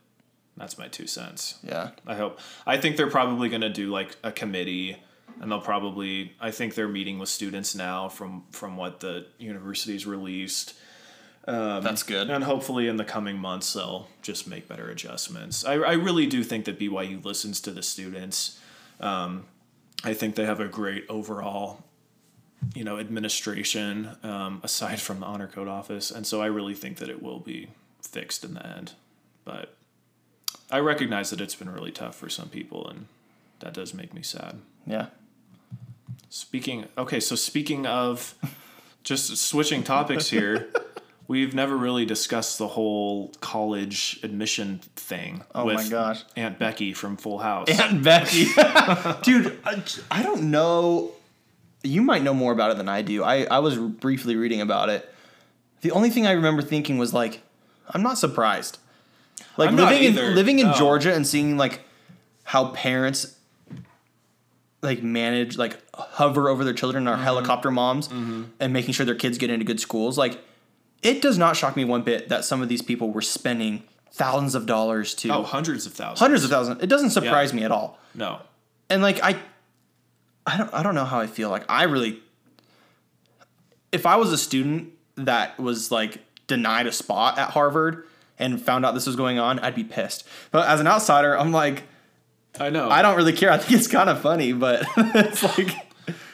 that's 0.56 0.78
my 0.78 0.86
two 0.86 1.08
cents. 1.08 1.58
yeah. 1.64 1.90
I 2.06 2.14
hope. 2.14 2.38
I 2.64 2.76
think 2.76 2.96
they're 2.96 3.10
probably 3.10 3.48
going 3.48 3.62
to 3.62 3.68
do 3.70 3.90
like 3.90 4.16
a 4.22 4.30
committee 4.30 4.96
and 5.40 5.50
they'll 5.50 5.60
probably. 5.60 6.34
I 6.40 6.50
think 6.50 6.74
they're 6.74 6.88
meeting 6.88 7.18
with 7.18 7.28
students 7.28 7.74
now 7.74 8.08
from 8.08 8.44
from 8.50 8.76
what 8.76 9.00
the 9.00 9.26
university's 9.38 10.06
released. 10.06 10.74
That's 11.46 12.02
good. 12.02 12.30
And 12.30 12.44
hopefully, 12.44 12.88
in 12.88 12.96
the 12.96 13.04
coming 13.04 13.38
months, 13.38 13.72
they'll 13.72 14.08
just 14.22 14.46
make 14.48 14.68
better 14.68 14.88
adjustments. 14.88 15.64
I, 15.64 15.74
I 15.74 15.92
really 15.92 16.26
do 16.26 16.42
think 16.42 16.64
that 16.64 16.78
BYU 16.78 17.24
listens 17.24 17.60
to 17.62 17.70
the 17.70 17.82
students. 17.82 18.58
Um, 19.00 19.44
I 20.02 20.14
think 20.14 20.34
they 20.34 20.44
have 20.44 20.60
a 20.60 20.68
great 20.68 21.04
overall, 21.08 21.84
you 22.74 22.84
know, 22.84 22.98
administration 22.98 24.10
um, 24.22 24.60
aside 24.62 25.00
from 25.00 25.20
the 25.20 25.26
honor 25.26 25.48
code 25.48 25.68
office, 25.68 26.10
and 26.10 26.26
so 26.26 26.40
I 26.40 26.46
really 26.46 26.74
think 26.74 26.98
that 26.98 27.08
it 27.08 27.22
will 27.22 27.40
be 27.40 27.68
fixed 28.02 28.44
in 28.44 28.54
the 28.54 28.66
end. 28.66 28.92
But 29.44 29.74
I 30.70 30.78
recognize 30.78 31.30
that 31.30 31.40
it's 31.40 31.54
been 31.54 31.70
really 31.70 31.90
tough 31.92 32.16
for 32.16 32.28
some 32.28 32.48
people, 32.48 32.88
and 32.88 33.06
that 33.60 33.74
does 33.74 33.92
make 33.94 34.14
me 34.14 34.22
sad. 34.22 34.60
Yeah. 34.86 35.06
Speaking, 36.34 36.86
okay, 36.98 37.20
so 37.20 37.36
speaking 37.36 37.86
of 37.86 38.34
just 39.04 39.36
switching 39.36 39.84
topics 39.84 40.30
here, 40.30 40.68
we've 41.28 41.54
never 41.54 41.76
really 41.76 42.04
discussed 42.04 42.58
the 42.58 42.66
whole 42.66 43.28
college 43.40 44.18
admission 44.24 44.80
thing 44.96 45.44
Oh 45.54 45.66
my 45.66 45.88
gosh. 45.88 46.24
Aunt 46.34 46.58
Becky 46.58 46.92
from 46.92 47.16
Full 47.18 47.38
House. 47.38 47.68
Aunt 47.68 48.02
Becky. 48.02 48.46
Dude, 49.22 49.56
I, 49.64 49.80
I 50.10 50.24
don't 50.24 50.50
know. 50.50 51.12
You 51.84 52.02
might 52.02 52.24
know 52.24 52.34
more 52.34 52.52
about 52.52 52.72
it 52.72 52.78
than 52.78 52.88
I 52.88 53.02
do. 53.02 53.22
I, 53.22 53.44
I 53.44 53.60
was 53.60 53.78
briefly 53.78 54.34
reading 54.34 54.60
about 54.60 54.88
it. 54.88 55.08
The 55.82 55.92
only 55.92 56.10
thing 56.10 56.26
I 56.26 56.32
remember 56.32 56.62
thinking 56.62 56.98
was 56.98 57.14
like, 57.14 57.42
I'm 57.86 58.02
not 58.02 58.18
surprised. 58.18 58.78
Like 59.56 59.68
I'm 59.68 59.76
living 59.76 60.02
in 60.02 60.34
living 60.34 60.58
in 60.58 60.66
no. 60.66 60.74
Georgia 60.74 61.14
and 61.14 61.24
seeing 61.24 61.56
like 61.56 61.82
how 62.42 62.70
parents 62.70 63.38
like 64.84 65.02
manage 65.02 65.56
like 65.58 65.78
hover 65.94 66.48
over 66.48 66.62
their 66.64 66.72
children 66.74 67.04
Mm-hmm. 67.04 67.22
helicopter 67.22 67.70
moms 67.70 68.08
and 68.60 68.72
making 68.72 68.94
sure 68.94 69.04
their 69.04 69.14
kids 69.14 69.38
get 69.38 69.50
into 69.50 69.64
good 69.64 69.80
schools 69.80 70.16
like 70.16 70.38
it 71.02 71.20
does 71.20 71.36
not 71.36 71.56
shock 71.56 71.74
me 71.76 71.84
one 71.84 72.02
bit 72.02 72.28
that 72.28 72.44
some 72.44 72.62
of 72.62 72.68
these 72.68 72.82
people 72.82 73.10
were 73.10 73.20
spending 73.22 73.82
thousands 74.12 74.54
of 74.54 74.66
dollars 74.66 75.14
to 75.14 75.28
oh, 75.30 75.42
hundreds 75.42 75.86
of 75.86 75.92
thousands. 75.92 76.20
hundreds 76.20 76.44
of 76.44 76.50
thousands 76.50 76.80
it 76.82 76.86
doesn't 76.86 77.10
surprise 77.10 77.52
me 77.52 77.64
at 77.64 77.72
all 77.72 77.98
No. 78.14 78.40
and 78.88 79.02
like 79.02 79.20
I, 79.22 79.36
I 80.46 80.56
don't 80.58 80.72
I 80.74 80.82
don't 80.82 80.94
know 80.94 81.04
how 81.06 81.18
I 81.20 81.26
feel. 81.26 81.48
Like 81.50 81.64
I 81.70 81.84
really, 81.84 82.20
if 83.92 84.06
I 84.06 84.16
was 84.16 84.32
a 84.32 84.38
student 84.38 84.92
that 85.16 85.58
was 85.58 85.90
like 85.90 86.18
denied 86.46 86.86
a 86.86 86.92
spot 86.92 87.38
at 87.38 87.50
Harvard 87.50 88.06
and 88.38 88.60
found 88.60 88.84
out 88.84 88.92
this 88.94 89.06
was 89.06 89.16
going 89.16 89.38
on, 89.38 89.58
I'd 89.60 89.74
be 89.74 89.84
pissed. 89.84 90.26
But 90.50 90.68
as 90.68 90.80
an 90.80 90.86
outsider, 90.86 91.38
I'm 91.38 91.52
like, 91.52 91.84
I 92.58 92.70
know. 92.70 92.88
I 92.88 93.02
don't 93.02 93.16
really 93.16 93.32
care. 93.32 93.50
I 93.50 93.58
think 93.58 93.72
it's 93.72 93.88
kind 93.88 94.08
of 94.08 94.20
funny, 94.20 94.52
but 94.52 94.86
it's 94.96 95.42
like, 95.42 95.74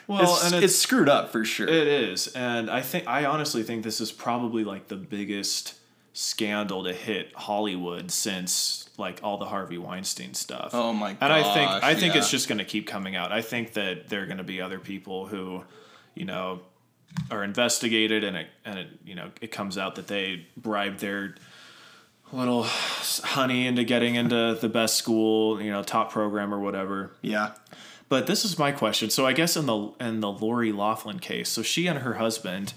well, 0.07 0.23
it's, 0.23 0.45
and 0.45 0.55
it's, 0.57 0.75
it's, 0.75 0.77
screwed 0.83 1.09
up 1.09 1.33
for 1.33 1.45
sure. 1.45 1.69
it 1.69 1.87
is, 1.87 2.29
and 2.29 2.71
I 2.71 2.83
think 2.83 3.09
I 3.09 3.25
honestly 3.25 3.63
think 3.63 3.85
this 3.85 4.01
is 4.01 4.13
probably 4.13 4.65
like 4.65 4.89
the 4.89 4.97
biggest 4.97 5.75
scandal 6.13 6.85
to 6.85 6.93
hit 6.93 7.33
Hollywood 7.35 8.11
since 8.11 8.89
like 8.99 9.21
all 9.23 9.39
the 9.39 9.47
Harvey 9.47 9.79
Weinstein 9.79 10.35
stuff. 10.35 10.71
Oh 10.75 10.93
my 10.93 11.15
god. 11.15 11.23
And 11.23 11.33
I 11.33 11.55
think 11.55 11.71
I 11.85 11.95
think 11.95 12.17
it's 12.17 12.31
just 12.31 12.49
going 12.49 12.59
to 12.59 12.65
keep 12.65 12.87
coming 12.87 13.17
out. 13.17 13.33
I 13.33 13.43
think 13.43 13.73
that 13.75 14.09
there 14.09 14.23
are 14.23 14.27
going 14.27 14.39
to 14.39 14.45
be 14.45 14.61
other 14.61 14.79
people 14.79 15.27
who, 15.27 15.65
you 16.15 16.25
know, 16.25 16.61
are 17.31 17.43
investigated, 17.43 18.25
and 18.25 18.37
it 18.37 18.49
and 18.65 18.79
it 18.79 18.89
you 19.05 19.15
know 19.15 19.31
it 19.41 19.51
comes 19.51 19.79
out 19.79 19.95
that 19.97 20.07
they 20.07 20.47
bribed 20.57 21.01
their 21.01 21.37
little 22.33 22.65
honey 22.65 23.67
into 23.67 23.85
getting 23.85 24.15
into 24.15 24.57
the 24.61 24.69
best 24.69 24.97
school, 24.97 25.61
you 25.61 25.71
know, 25.71 25.83
top 25.83 26.13
program 26.13 26.53
or 26.55 26.61
whatever. 26.61 27.13
yeah. 27.23 27.53
But 28.09 28.27
this 28.27 28.45
is 28.45 28.59
my 28.59 28.73
question. 28.73 29.09
So 29.09 29.25
I 29.25 29.33
guess 29.33 29.57
in 29.57 29.67
the 29.67 29.93
in 30.01 30.19
the 30.19 30.33
Lori 30.33 30.73
Loughlin 30.73 31.21
case, 31.21 31.49
so 31.49 31.63
she 31.63 31.87
and 31.87 32.01
her 32.01 32.15
husband, 32.15 32.75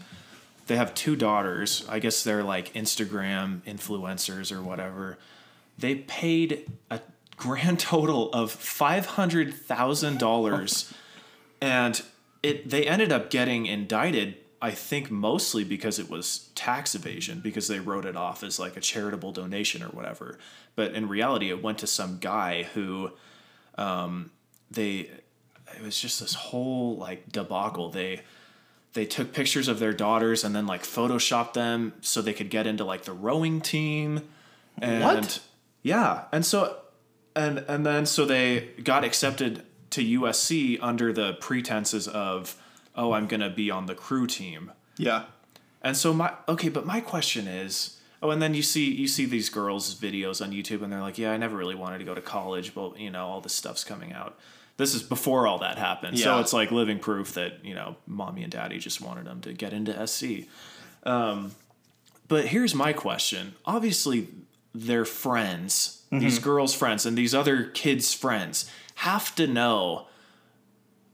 they 0.67 0.75
have 0.75 0.93
two 0.93 1.15
daughters. 1.15 1.83
I 1.89 1.97
guess 1.97 2.23
they're 2.23 2.43
like 2.43 2.71
Instagram 2.73 3.61
influencers 3.61 4.55
or 4.55 4.61
whatever. 4.61 5.17
They 5.75 5.95
paid 5.95 6.69
a 6.91 7.01
grand 7.35 7.79
total 7.93 8.31
of 8.31 8.51
five 8.51 9.07
hundred 9.07 9.55
thousand 9.55 10.19
dollars, 10.19 10.93
and 11.61 11.99
it 12.43 12.69
they 12.69 12.85
ended 12.85 13.11
up 13.11 13.31
getting 13.31 13.65
indicted. 13.65 14.37
I 14.63 14.71
think 14.71 15.11
mostly 15.11 15.65
because 15.65 15.99
it 15.99 16.09
was 16.09 16.49
tax 16.55 16.95
evasion 16.95 17.41
because 17.41 17.67
they 17.67 17.81
wrote 17.81 18.05
it 18.05 18.15
off 18.15 18.43
as 18.43 18.59
like 18.61 18.77
a 18.77 18.79
charitable 18.79 19.33
donation 19.33 19.83
or 19.83 19.87
whatever. 19.87 20.39
But 20.77 20.93
in 20.93 21.09
reality, 21.09 21.49
it 21.49 21.61
went 21.61 21.79
to 21.79 21.87
some 21.87 22.17
guy 22.19 22.63
who 22.73 23.11
um, 23.77 24.31
they 24.71 25.09
it 25.75 25.81
was 25.81 25.99
just 25.99 26.21
this 26.21 26.33
whole 26.33 26.95
like 26.95 27.29
debacle 27.29 27.89
they 27.89 28.21
they 28.93 29.05
took 29.05 29.33
pictures 29.33 29.67
of 29.67 29.79
their 29.79 29.91
daughters 29.91 30.45
and 30.45 30.55
then 30.55 30.65
like 30.65 30.83
photoshopped 30.83 31.53
them 31.53 31.91
so 31.99 32.21
they 32.21 32.31
could 32.31 32.49
get 32.49 32.65
into 32.65 32.85
like 32.85 33.03
the 33.03 33.11
rowing 33.11 33.59
team 33.59 34.21
and 34.77 35.03
What? 35.03 35.39
yeah 35.81 36.25
and 36.31 36.45
so 36.45 36.77
and 37.35 37.57
and 37.67 37.85
then 37.85 38.05
so 38.05 38.23
they 38.23 38.69
got 38.81 39.03
accepted 39.03 39.65
to 39.89 40.21
USC 40.21 40.77
under 40.81 41.11
the 41.11 41.33
pretenses 41.33 42.07
of 42.07 42.55
oh 42.95 43.13
I'm 43.13 43.27
going 43.27 43.41
to 43.41 43.49
be 43.49 43.69
on 43.71 43.85
the 43.87 43.95
crew 43.95 44.27
team 44.27 44.71
Yeah. 44.97 45.23
and 45.81 45.95
so 45.97 46.13
my 46.13 46.33
okay, 46.47 46.69
but 46.69 46.85
my 46.85 47.01
question 47.01 47.47
is, 47.47 47.99
oh, 48.21 48.29
and 48.31 48.41
then 48.41 48.53
you 48.53 48.61
see 48.61 48.91
you 48.93 49.07
see 49.07 49.25
these 49.25 49.49
girls' 49.49 49.95
videos 49.95 50.41
on 50.41 50.51
YouTube, 50.51 50.81
and 50.83 50.91
they're 50.91 51.01
like, 51.01 51.17
yeah, 51.17 51.31
I 51.31 51.37
never 51.37 51.55
really 51.57 51.75
wanted 51.75 51.97
to 51.99 52.05
go 52.05 52.13
to 52.15 52.21
college, 52.21 52.73
but 52.75 52.99
you 52.99 53.09
know, 53.09 53.25
all 53.27 53.41
this 53.41 53.53
stuff's 53.53 53.83
coming 53.83 54.13
out. 54.13 54.37
This 54.77 54.95
is 54.95 55.03
before 55.03 55.45
all 55.45 55.59
that 55.59 55.77
happened, 55.77 56.17
so 56.19 56.39
it's 56.39 56.53
like 56.53 56.71
living 56.71 56.99
proof 56.99 57.33
that 57.33 57.63
you 57.63 57.75
know, 57.75 57.95
mommy 58.07 58.41
and 58.43 58.51
daddy 58.51 58.79
just 58.79 59.01
wanted 59.01 59.25
them 59.25 59.39
to 59.41 59.53
get 59.53 59.71
into 59.73 60.07
SC. 60.07 60.47
Um, 61.03 61.51
but 62.27 62.45
here's 62.47 62.73
my 62.73 62.93
question: 62.93 63.53
obviously, 63.65 64.27
their 64.73 65.05
friends, 65.05 66.03
these 66.11 66.39
girls' 66.39 66.73
friends, 66.73 67.05
and 67.05 67.17
these 67.17 67.35
other 67.35 67.65
kids' 67.65 68.13
friends 68.13 68.69
have 68.95 69.35
to 69.35 69.45
know. 69.47 70.07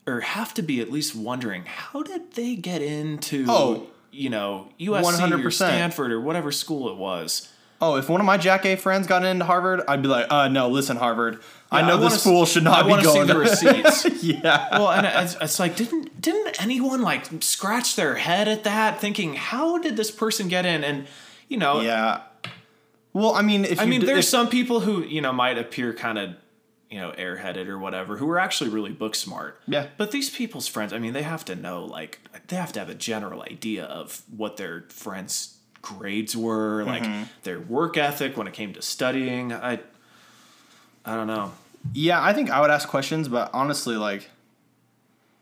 Or 0.09 0.21
have 0.21 0.53
to 0.55 0.61
be 0.61 0.81
at 0.81 0.91
least 0.91 1.15
wondering 1.15 1.63
how 1.65 2.03
did 2.03 2.33
they 2.33 2.55
get 2.55 2.81
into 2.81 3.45
Oh. 3.47 3.87
you 4.11 4.29
know, 4.29 4.69
USC 4.79 5.03
or 5.31 5.37
100%. 5.39 5.51
Stanford 5.53 6.11
or 6.11 6.19
whatever 6.19 6.51
school 6.51 6.89
it 6.89 6.97
was. 6.97 7.49
Oh, 7.81 7.95
if 7.95 8.09
one 8.09 8.19
of 8.19 8.25
my 8.25 8.37
Jack 8.37 8.65
A 8.65 8.75
friends 8.75 9.07
got 9.07 9.23
into 9.23 9.45
Harvard, 9.45 9.81
I'd 9.87 10.01
be 10.01 10.09
like, 10.09 10.25
uh, 10.29 10.49
no, 10.49 10.67
listen, 10.67 10.97
Harvard. 10.97 11.39
I 11.71 11.81
know 11.87 11.95
I 11.97 12.09
this 12.09 12.19
school 12.19 12.45
should 12.45 12.63
not 12.65 12.79
I 12.79 12.83
be 12.83 12.89
wanna 12.89 13.03
see 13.03 13.07
going 13.13 13.27
the 13.27 13.33
to 13.35 13.39
receipts. 13.39 14.05
yeah. 14.23 14.67
Well, 14.77 14.89
and 14.91 15.05
it's, 15.05 15.37
it's 15.39 15.59
like, 15.59 15.77
didn't 15.77 16.19
didn't 16.19 16.61
anyone 16.61 17.01
like 17.03 17.27
scratch 17.41 17.95
their 17.95 18.15
head 18.15 18.47
at 18.49 18.65
that, 18.65 18.99
thinking, 18.99 19.35
how 19.35 19.77
did 19.77 19.95
this 19.95 20.11
person 20.11 20.47
get 20.49 20.65
in? 20.65 20.83
And 20.83 21.07
you 21.47 21.55
know, 21.57 21.79
Yeah. 21.81 22.21
Well, 23.13 23.33
I 23.33 23.41
mean, 23.43 23.63
if 23.65 23.79
I 23.79 23.85
mean, 23.85 24.01
d- 24.01 24.05
there's 24.07 24.27
some 24.27 24.49
people 24.49 24.81
who 24.81 25.01
you 25.03 25.21
know 25.21 25.31
might 25.31 25.57
appear 25.57 25.93
kind 25.93 26.17
of 26.19 26.31
you 26.89 26.99
know 26.99 27.11
airheaded 27.17 27.67
or 27.67 27.77
whatever 27.77 28.17
who 28.17 28.29
are 28.29 28.39
actually 28.39 28.69
really 28.69 28.91
book 28.91 29.15
smart. 29.15 29.61
Yeah. 29.67 29.87
But 29.97 30.11
these 30.11 30.29
people's 30.29 30.67
friends, 30.67 30.91
I 30.93 30.99
mean, 30.99 31.13
they 31.13 31.23
have 31.23 31.45
to 31.45 31.55
know 31.55 31.85
like 31.85 32.19
they 32.47 32.55
have 32.55 32.71
to 32.73 32.79
have 32.79 32.89
a 32.89 32.95
general 32.95 33.41
idea 33.43 33.85
of 33.85 34.23
what 34.35 34.57
their 34.57 34.85
friends' 34.89 35.57
grades 35.81 36.35
were, 36.35 36.83
like 36.83 37.03
Mm-hmm. 37.03 37.23
their 37.43 37.59
work 37.59 37.95
ethic 37.97 38.35
when 38.37 38.47
it 38.47 38.53
came 38.53 38.73
to 38.73 38.81
studying. 38.81 39.53
I 39.53 39.79
I 41.05 41.15
don't 41.15 41.27
know. 41.27 41.53
yeah, 41.93 42.21
I 42.23 42.33
think 42.33 42.49
I 42.49 42.59
would 42.61 42.69
ask 42.71 42.87
questions, 42.87 43.27
but 43.27 43.49
honestly, 43.53 43.95
like 43.95 44.29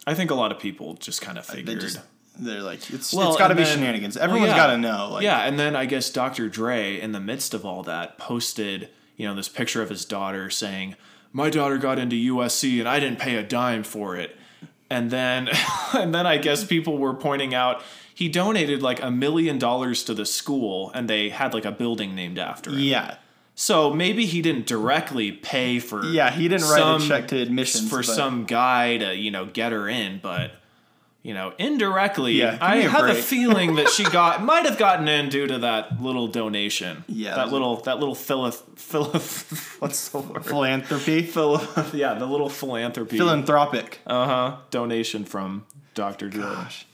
I 0.05 0.13
think 0.13 0.31
a 0.31 0.35
lot 0.35 0.51
of 0.51 0.59
people 0.59 0.93
just 0.95 1.21
kind 1.21 1.37
of 1.37 1.47
they 1.47 1.55
figured. 1.57 1.81
just 1.81 1.99
they're 2.39 2.61
like 2.61 2.89
it's 2.91 3.13
Well, 3.13 3.29
it's 3.29 3.37
got 3.37 3.47
to 3.49 3.55
be 3.55 3.63
then- 3.63 3.77
shenanigans. 3.77 4.15
well, 4.15 4.23
Everyone's 4.25 4.51
yeah. 4.51 4.57
got 4.57 4.67
to 4.67 4.77
know. 4.77 5.09
Like, 5.13 5.23
yeah, 5.23 5.39
and 5.45 5.59
then 5.59 5.75
I 5.75 5.85
guess 5.85 6.09
Dr. 6.11 6.49
Dre, 6.49 6.99
in 6.99 7.11
the 7.11 7.19
midst 7.19 7.53
of 7.53 7.65
all 7.65 7.83
that, 7.83 8.17
posted 8.17 8.89
you 9.15 9.27
know 9.27 9.33
this 9.33 9.49
picture 9.49 9.81
of 9.81 9.89
his 9.89 10.05
daughter 10.05 10.49
saying, 10.51 10.95
"My 11.31 11.49
daughter 11.49 11.77
got 11.77 11.99
into 11.99 12.15
USC 12.15 12.79
and 12.79 12.87
I 12.87 12.99
didn't 12.99 13.19
pay 13.19 13.35
a 13.35 13.43
dime 13.43 13.83
for 13.83 14.15
it." 14.15 14.35
And 14.89 15.11
then, 15.11 15.49
and 15.93 16.13
then 16.13 16.25
I 16.25 16.37
guess 16.37 16.63
people 16.63 16.97
were 16.97 17.13
pointing 17.13 17.53
out 17.53 17.81
he 18.13 18.29
donated 18.29 18.81
like 18.81 18.99
a 19.03 19.11
million 19.11 19.59
dollars 19.59 20.03
to 20.05 20.13
the 20.15 20.25
school, 20.25 20.91
and 20.95 21.07
they 21.07 21.29
had 21.29 21.53
like 21.53 21.65
a 21.65 21.71
building 21.71 22.15
named 22.15 22.39
after 22.39 22.71
him. 22.71 22.79
yeah, 22.79 23.17
So 23.53 23.93
maybe 23.93 24.25
he 24.25 24.41
didn't 24.41 24.65
directly 24.65 25.31
pay 25.31 25.77
for 25.79 26.03
yeah. 26.03 26.31
He 26.31 26.47
didn't 26.47 26.67
write 26.67 27.01
a 27.03 27.07
check 27.07 27.27
to 27.27 27.39
admissions 27.39 27.87
for 27.87 27.97
but- 27.97 28.05
some 28.05 28.45
guy 28.45 28.97
to 28.97 29.15
you 29.15 29.29
know 29.29 29.45
get 29.45 29.71
her 29.71 29.87
in, 29.87 30.19
but 30.23 30.51
you 31.23 31.33
know 31.33 31.53
indirectly, 31.57 32.33
Yeah, 32.33 32.57
I 32.61 32.77
have 32.77 33.09
a 33.09 33.15
feeling 33.15 33.75
that 33.75 33.89
she 33.89 34.03
got 34.03 34.43
might 34.51 34.65
have 34.65 34.77
gotten 34.77 35.07
in 35.07 35.29
due 35.29 35.47
to 35.47 35.59
that 35.59 36.01
little 36.01 36.27
donation. 36.27 37.03
Yeah, 37.07 37.35
that 37.35 37.51
little 37.51 37.77
that 37.81 37.99
little 37.99 38.15
philo 38.15 38.51
philo 38.51 39.09
what's 39.79 40.09
the 40.09 40.19
word? 40.19 40.45
philanthropy, 40.45 41.23
Philo, 41.23 41.59
yeah, 41.93 42.13
the 42.13 42.25
little 42.25 42.49
philanthropy 42.49 43.17
philanthropic. 43.17 43.99
uh 44.07 44.25
huh 44.25 44.57
donation 44.71 45.25
from 45.25 45.65
Dr. 45.95 46.29
Dre. 46.29 46.43
Gosh. 46.43 46.85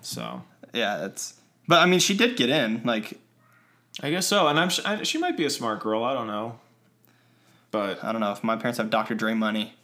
So 0.00 0.42
Yeah, 0.72 1.06
it's. 1.06 1.34
But 1.68 1.80
I 1.80 1.86
mean, 1.86 2.00
she 2.00 2.16
did 2.16 2.36
get 2.36 2.50
in. 2.50 2.82
Like 2.84 3.18
I 4.02 4.10
guess 4.10 4.26
so, 4.26 4.48
and 4.48 4.58
I'm 4.58 4.70
I, 4.84 5.02
she 5.04 5.18
might 5.18 5.36
be 5.36 5.44
a 5.44 5.50
smart 5.50 5.80
girl. 5.80 6.02
I 6.02 6.12
don't 6.12 6.26
know, 6.26 6.58
but 7.70 8.02
I 8.02 8.10
don't 8.10 8.20
know 8.20 8.32
if 8.32 8.42
my 8.42 8.56
parents 8.56 8.78
have 8.78 8.90
Dr. 8.90 9.14
Dre 9.14 9.34
money. 9.34 9.74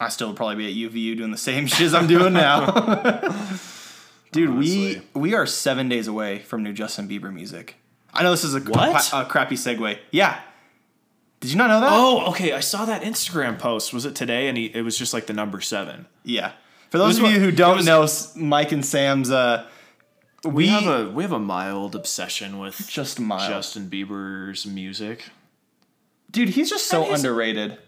I 0.00 0.08
still 0.10 0.28
would 0.28 0.36
probably 0.36 0.56
be 0.56 0.84
at 0.86 0.92
UVU 0.92 1.16
doing 1.16 1.30
the 1.30 1.36
same 1.38 1.66
shiz 1.68 1.94
I'm 1.94 2.06
doing 2.06 2.32
now. 2.32 2.66
Dude, 4.32 4.50
Honestly. 4.50 5.02
we 5.14 5.20
we 5.20 5.34
are 5.34 5.46
seven 5.46 5.88
days 5.88 6.06
away 6.06 6.40
from 6.40 6.62
new 6.62 6.72
Justin 6.72 7.08
Bieber 7.08 7.32
music. 7.32 7.76
I 8.12 8.22
know 8.22 8.30
this 8.30 8.44
is 8.44 8.54
a, 8.54 8.60
What? 8.60 9.10
a 9.12 9.24
crappy 9.24 9.54
segue. 9.56 9.98
Yeah. 10.10 10.40
Did 11.40 11.50
you 11.52 11.56
not 11.56 11.68
know 11.68 11.80
that? 11.80 11.88
Oh, 11.92 12.26
okay. 12.30 12.52
I 12.52 12.60
saw 12.60 12.84
that 12.84 13.02
Instagram 13.02 13.58
post. 13.58 13.92
Was 13.94 14.04
it 14.04 14.14
today? 14.14 14.48
And 14.48 14.58
he, 14.58 14.66
it 14.66 14.82
was 14.82 14.98
just 14.98 15.14
like 15.14 15.26
the 15.26 15.32
number 15.32 15.60
seven. 15.60 16.06
Yeah. 16.24 16.52
For 16.90 16.98
those 16.98 17.20
was 17.20 17.30
of 17.30 17.34
you 17.34 17.40
who 17.40 17.52
don't 17.52 17.76
was- 17.86 18.34
know, 18.36 18.42
Mike 18.42 18.72
and 18.72 18.84
Sam's, 18.84 19.30
uh, 19.30 19.66
we, 20.44 20.50
We 20.52 20.66
have 20.68 20.86
a 20.86 21.10
we 21.10 21.22
have 21.22 21.32
a 21.32 21.38
mild 21.38 21.94
obsession 21.94 22.58
with 22.58 22.86
just 22.88 23.18
mild. 23.20 23.50
Justin 23.50 23.88
Bieber's 23.88 24.66
music. 24.66 25.24
Dude, 26.30 26.50
he's 26.50 26.68
just 26.70 26.86
so 26.86 27.04
he's- 27.04 27.18
underrated. 27.20 27.78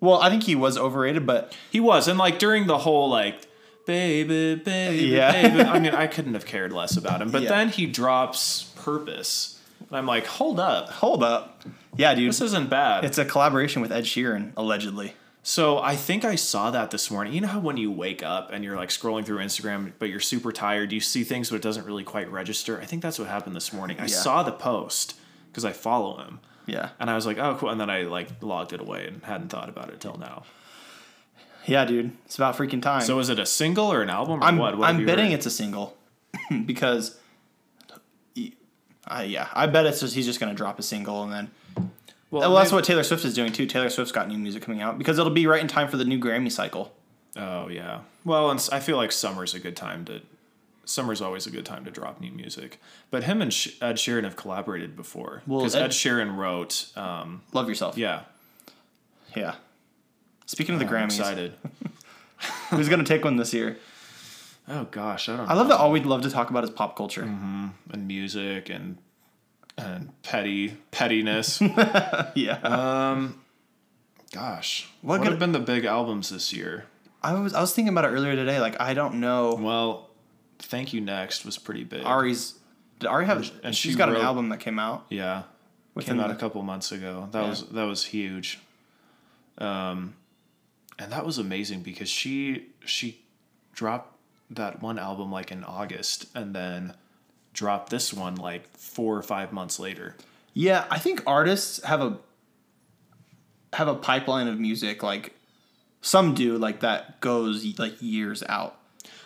Well, 0.00 0.20
I 0.20 0.30
think 0.30 0.44
he 0.44 0.54
was 0.54 0.78
overrated, 0.78 1.26
but 1.26 1.54
He 1.70 1.80
was, 1.80 2.08
and 2.08 2.18
like 2.18 2.38
during 2.38 2.66
the 2.66 2.78
whole 2.78 3.08
like 3.10 3.46
baby, 3.86 4.54
baby, 4.54 5.06
Yeah. 5.06 5.32
baby. 5.32 5.62
I 5.62 5.78
mean, 5.78 5.94
I 5.94 6.06
couldn't 6.06 6.34
have 6.34 6.46
cared 6.46 6.72
less 6.72 6.96
about 6.96 7.20
him. 7.22 7.30
But 7.30 7.42
Yeah. 7.42 7.48
then 7.50 7.68
he 7.70 7.86
drops 7.86 8.64
Purpose, 8.76 9.58
and 9.88 9.96
I'm 9.98 10.06
like, 10.06 10.26
hold 10.26 10.58
up, 10.58 10.88
hold 10.88 11.22
up. 11.22 11.62
Yeah, 11.96 12.14
dude. 12.14 12.28
this 12.30 12.40
isn't 12.40 12.70
bad. 12.70 13.04
It's 13.04 13.18
a 13.18 13.24
collaboration 13.26 13.82
with 13.82 13.92
Ed 13.92 14.04
Sheeran, 14.04 14.52
allegedly. 14.56 15.14
So 15.42 15.78
I 15.78 15.96
think 15.96 16.24
I 16.24 16.34
saw 16.34 16.70
that 16.70 16.90
this 16.90 17.10
morning. 17.10 17.32
You 17.32 17.40
know 17.42 17.48
how 17.48 17.60
when 17.60 17.76
you 17.76 17.90
wake 17.90 18.22
up 18.22 18.52
and 18.52 18.62
you're 18.64 18.76
like 18.76 18.90
scrolling 18.90 19.24
through 19.24 19.38
Instagram, 19.38 19.92
but 19.98 20.08
you're 20.08 20.20
super 20.20 20.52
tired, 20.52 20.92
you 20.92 21.00
see 21.00 21.24
things, 21.24 21.50
but 21.50 21.56
it 21.56 21.62
doesn't 21.62 21.84
really 21.86 22.04
quite 22.04 22.30
register. 22.30 22.78
I 22.80 22.84
think 22.84 23.02
that's 23.02 23.18
what 23.18 23.28
happened 23.28 23.56
this 23.56 23.72
morning. 23.72 23.96
I 23.98 24.02
Yeah. 24.02 24.16
saw 24.16 24.42
the 24.42 24.52
post 24.52 25.14
because 25.50 25.64
I 25.64 25.72
follow 25.72 26.18
him, 26.18 26.40
Yeah. 26.66 26.90
and 27.00 27.10
I 27.10 27.14
was 27.14 27.26
like, 27.26 27.38
oh, 27.38 27.56
cool. 27.58 27.70
And 27.70 27.80
then 27.80 27.90
I 27.90 28.02
like 28.02 28.28
logged 28.42 28.72
it 28.72 28.80
away 28.80 29.06
and 29.06 29.22
hadn't 29.24 29.48
thought 29.48 29.68
about 29.68 29.88
it 29.90 30.00
till 30.00 30.16
now. 30.16 30.44
Yeah, 31.66 31.84
dude. 31.84 32.12
It's 32.24 32.36
about 32.36 32.56
freaking 32.56 32.80
time. 32.82 33.02
So 33.02 33.18
is 33.18 33.28
it 33.28 33.38
a 33.38 33.46
single 33.46 33.92
or 33.92 34.02
an 34.02 34.10
album 34.10 34.40
or 34.40 34.44
I'm, 34.44 34.56
what? 34.56 34.78
What 34.78 34.88
I'm 34.88 35.04
betting 35.04 35.26
heard? 35.26 35.34
it's 35.34 35.46
a 35.46 35.50
single 35.50 35.96
because, 36.66 37.18
uh, 39.06 39.24
yeah, 39.26 39.48
I 39.52 39.66
bet 39.66 39.86
it's 39.86 40.00
just 40.00 40.14
he's 40.14 40.26
just 40.26 40.40
gonna 40.40 40.54
drop 40.54 40.78
a 40.78 40.82
single 40.82 41.22
and 41.22 41.32
then. 41.32 41.50
Well, 42.30 42.54
that's 42.54 42.70
maybe- 42.70 42.76
what 42.76 42.84
Taylor 42.84 43.02
Swift 43.02 43.24
is 43.24 43.34
doing 43.34 43.52
too. 43.52 43.66
Taylor 43.66 43.90
Swift's 43.90 44.12
got 44.12 44.28
new 44.28 44.38
music 44.38 44.62
coming 44.62 44.80
out 44.80 44.98
because 44.98 45.18
it'll 45.18 45.32
be 45.32 45.46
right 45.46 45.60
in 45.60 45.66
time 45.68 45.88
for 45.88 45.96
the 45.96 46.04
new 46.04 46.18
Grammy 46.18 46.50
cycle. 46.50 46.92
Oh 47.36 47.68
yeah. 47.68 48.00
Well, 48.24 48.50
and 48.50 48.68
I 48.72 48.80
feel 48.80 48.96
like 48.96 49.12
summer's 49.12 49.54
a 49.54 49.60
good 49.60 49.76
time 49.76 50.04
to. 50.06 50.20
Summer's 50.90 51.20
always 51.22 51.46
a 51.46 51.50
good 51.50 51.64
time 51.64 51.84
to 51.84 51.90
drop 51.90 52.20
new 52.20 52.32
music. 52.32 52.80
But 53.10 53.24
him 53.24 53.40
and 53.40 53.52
Sh- 53.52 53.76
Ed 53.80 53.96
Sheeran 53.96 54.24
have 54.24 54.36
collaborated 54.36 54.96
before. 54.96 55.42
Well, 55.46 55.60
Because 55.60 55.76
Ed- 55.76 55.84
Ed, 55.84 55.90
Sheeran 55.92 56.36
wrote, 56.36 56.86
um, 56.96 57.42
Love 57.52 57.68
yourself. 57.68 57.96
yeah. 57.96 58.22
Yeah. 59.36 59.54
Speaking 60.46 60.74
of 60.74 60.80
the 60.80 60.86
I'm 60.86 60.92
Grammys, 61.08 61.18
excited. 61.18 61.54
who's 62.70 62.88
gonna 62.88 63.04
take 63.04 63.24
one 63.24 63.36
this 63.36 63.54
year? 63.54 63.76
Oh 64.68 64.84
gosh, 64.90 65.28
I 65.28 65.36
don't. 65.36 65.48
I 65.48 65.54
love 65.54 65.68
that 65.68 65.78
all 65.78 65.90
we'd 65.92 66.06
love 66.06 66.22
to 66.22 66.30
talk 66.30 66.50
about 66.50 66.64
is 66.64 66.70
pop 66.70 66.96
culture. 66.96 67.22
and 67.22 67.72
music 68.08 68.68
and 68.68 68.98
and 69.78 70.10
petty 70.22 70.76
pettiness. 70.90 71.60
Yeah. 72.34 72.58
um, 72.64 73.40
gosh, 74.32 74.88
What 75.02 75.20
what, 75.20 75.22
could- 75.22 75.30
have 75.32 75.38
been 75.38 75.52
the 75.52 75.58
big 75.60 75.84
albums 75.84 76.30
this 76.30 76.52
year? 76.52 76.86
I 77.22 77.34
was 77.34 77.54
I 77.54 77.60
was 77.60 77.72
thinking 77.74 77.92
about 77.92 78.06
it 78.06 78.08
earlier 78.08 78.34
today. 78.34 78.58
Like 78.60 78.80
I 78.80 78.94
don't 78.94 79.20
know. 79.20 79.54
Well, 79.54 80.09
Thank 80.62 80.92
You 80.92 81.00
Next 81.00 81.44
was 81.44 81.58
pretty 81.58 81.84
big. 81.84 82.04
Ari's 82.04 82.54
did 82.98 83.08
Ari 83.08 83.26
have? 83.26 83.50
And 83.64 83.74
she's 83.74 83.92
she 83.92 83.98
got 83.98 84.08
an 84.10 84.16
album 84.16 84.50
that 84.50 84.60
came 84.60 84.78
out. 84.78 85.06
Yeah, 85.08 85.42
came 86.00 86.20
out 86.20 86.28
the- 86.28 86.34
a 86.34 86.38
couple 86.38 86.62
months 86.62 86.92
ago. 86.92 87.28
That 87.32 87.42
Yeah. 87.42 87.48
was 87.50 87.66
that 87.68 87.84
was 87.84 88.04
huge. 88.06 88.58
Um, 89.58 90.14
and 90.98 91.12
that 91.12 91.24
was 91.24 91.38
amazing 91.38 91.82
because 91.82 92.08
she 92.08 92.66
she 92.84 93.20
dropped 93.72 94.16
that 94.50 94.82
one 94.82 94.98
album 94.98 95.30
like 95.32 95.50
in 95.52 95.64
August 95.64 96.26
and 96.34 96.54
then 96.54 96.94
dropped 97.52 97.90
this 97.90 98.12
one 98.12 98.34
like 98.36 98.68
four 98.76 99.16
or 99.16 99.22
five 99.22 99.52
months 99.52 99.78
later. 99.78 100.16
Yeah, 100.54 100.86
I 100.90 100.98
think 100.98 101.22
artists 101.26 101.82
have 101.84 102.00
a 102.00 102.18
have 103.74 103.88
a 103.88 103.94
pipeline 103.94 104.48
of 104.48 104.58
music 104.58 105.02
like 105.02 105.34
some 106.02 106.34
do 106.34 106.58
like 106.58 106.80
that 106.80 107.20
goes 107.20 107.78
like 107.78 107.94
years 108.00 108.42
out. 108.48 108.76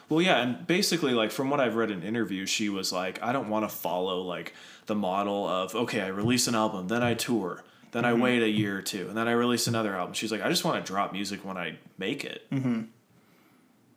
Well, 0.09 0.21
yeah, 0.21 0.43
and 0.43 0.67
basically, 0.67 1.13
like 1.13 1.31
from 1.31 1.51
what 1.51 1.61
I've 1.61 1.77
read 1.77 1.91
in 1.91 2.03
interviews, 2.03 2.51
she 2.51 2.69
was 2.69 2.93
like, 2.93 3.23
I 3.23 3.33
don't 3.33 3.49
want 3.49 3.69
to 3.69 3.75
follow 3.75 4.21
like 4.23 4.53
the 4.87 4.95
model 4.95 5.47
of 5.49 5.75
okay, 5.75 6.03
I 6.03 6.09
release 6.09 6.47
an 6.47 6.55
album, 6.55 6.89
then 6.89 7.03
I 7.03 7.15
tour, 7.15 7.65
then 7.93 8.05
I 8.05 8.13
wait 8.13 8.43
a 8.43 8.49
year 8.49 8.79
or 8.79 8.83
two, 8.83 9.09
and 9.09 9.17
then 9.17 9.29
I 9.29 9.33
release 9.33 9.67
another 9.67 9.95
album. 9.97 10.15
She's 10.15 10.31
like, 10.31 10.43
I 10.43 10.49
just 10.49 10.65
want 10.65 10.85
to 10.85 10.93
drop 10.93 11.13
music 11.13 11.45
when 11.45 11.57
I 11.57 11.79
make 11.99 12.25
it. 12.25 12.49
Mm-hmm. 12.51 12.83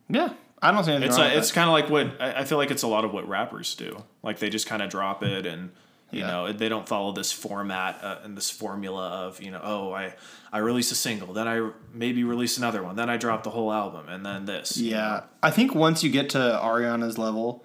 Yeah, 0.08 0.32
I 0.62 0.72
don't 0.72 0.88
anything 0.88 1.08
It's 1.08 1.18
a, 1.18 1.36
it's 1.36 1.52
kind 1.52 1.68
of 1.68 1.72
like 1.72 1.90
what 1.90 2.20
I 2.20 2.40
I 2.40 2.44
feel 2.44 2.58
like 2.58 2.70
it's 2.70 2.82
a 2.82 2.88
lot 2.88 3.04
of 3.04 3.12
what 3.12 3.28
rappers 3.28 3.74
do. 3.74 4.04
Like 4.22 4.38
they 4.38 4.50
just 4.50 4.66
kind 4.66 4.82
of 4.82 4.90
drop 4.90 5.22
it 5.22 5.46
and. 5.46 5.70
You 6.10 6.20
Yeah. 6.20 6.26
know, 6.28 6.52
they 6.52 6.68
don't 6.70 6.88
follow 6.88 7.12
this 7.12 7.30
format 7.32 8.02
uh, 8.02 8.16
and 8.24 8.36
this 8.36 8.50
formula 8.50 9.08
of 9.26 9.42
you 9.42 9.50
know, 9.50 9.60
oh, 9.62 9.92
I 9.92 10.14
I 10.52 10.58
release 10.58 10.90
a 10.90 10.94
single, 10.94 11.34
then 11.34 11.46
I 11.46 11.70
maybe 11.92 12.24
release 12.24 12.56
another 12.56 12.82
one, 12.82 12.96
then 12.96 13.10
I 13.10 13.16
drop 13.18 13.42
the 13.42 13.50
whole 13.50 13.70
album, 13.72 14.08
and 14.08 14.24
then 14.24 14.46
this. 14.46 14.76
you 14.78 14.92
Yeah, 14.92 14.96
know? 15.08 15.22
I 15.42 15.50
think 15.50 15.74
once 15.74 16.02
you 16.02 16.10
get 16.10 16.30
to 16.30 16.38
Ariana's 16.38 17.18
level, 17.18 17.64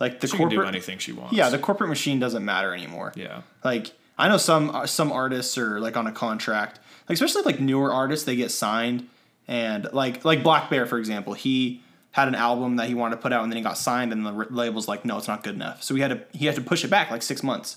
like 0.00 0.18
the 0.20 0.26
she 0.26 0.36
can 0.36 0.48
do 0.48 0.56
corporate, 0.56 0.74
anything 0.74 0.98
she 0.98 1.12
wants. 1.12 1.32
yeah, 1.34 1.48
the 1.48 1.58
corporate 1.58 1.88
machine 1.88 2.18
doesn't 2.18 2.44
matter 2.44 2.74
anymore. 2.74 3.12
yeah. 3.14 3.42
Like 3.62 3.92
I 4.18 4.28
know 4.28 4.36
some 4.38 4.70
uh, 4.70 4.86
some 4.86 5.12
artists 5.12 5.56
are 5.56 5.78
like 5.78 5.96
on 5.96 6.06
a 6.08 6.12
contract, 6.12 6.80
like 7.08 7.14
especially 7.14 7.42
like 7.42 7.60
newer 7.60 7.92
artists, 7.92 8.24
they 8.26 8.34
get 8.34 8.50
signed, 8.50 9.08
and 9.46 9.88
like 9.92 10.24
like 10.24 10.42
blackbear 10.42 10.88
for 10.88 10.98
example, 10.98 11.34
he 11.34 11.82
had 12.16 12.28
an 12.28 12.34
album 12.34 12.76
that 12.76 12.88
he 12.88 12.94
wanted 12.94 13.16
to 13.16 13.20
put 13.20 13.30
out, 13.30 13.42
and 13.42 13.52
then 13.52 13.58
he 13.58 13.62
got 13.62 13.76
signed, 13.76 14.10
and 14.10 14.24
the 14.24 14.32
label's 14.48 14.88
like, 14.88 15.04
no, 15.04 15.18
it's 15.18 15.28
not 15.28 15.44
good 15.44 15.54
enough. 15.54 15.82
So 15.82 15.94
he 15.94 16.00
had 16.00 16.08
to 16.08 16.38
he 16.38 16.46
had 16.46 16.54
to 16.54 16.62
push 16.62 16.82
it 16.82 16.88
back 16.88 17.10
like 17.10 17.20
six 17.20 17.42
months 17.42 17.76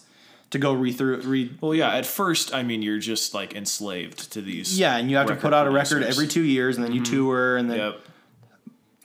to 0.52 0.58
go 0.58 0.72
read 0.72 0.94
through 0.94 1.18
read. 1.24 1.58
Well, 1.60 1.76
yeah. 1.76 1.94
At 1.94 2.06
first, 2.06 2.54
I 2.54 2.64
mean, 2.64 2.82
you're 2.82 3.00
just 3.00 3.34
like 3.34 3.54
enslaved 3.54 4.32
to 4.32 4.42
these. 4.42 4.80
Yeah, 4.80 4.96
and 4.96 5.12
you 5.12 5.18
have 5.18 5.28
to 5.28 5.36
put 5.36 5.54
out 5.54 5.68
a 5.68 5.70
record 5.70 5.90
producers. 5.90 6.16
every 6.16 6.28
two 6.30 6.44
years, 6.44 6.78
and 6.78 6.86
then 6.86 6.94
you 6.94 7.02
mm-hmm. 7.02 7.14
tour, 7.14 7.58
and 7.58 7.70
then 7.70 7.78
Yep. 7.80 8.02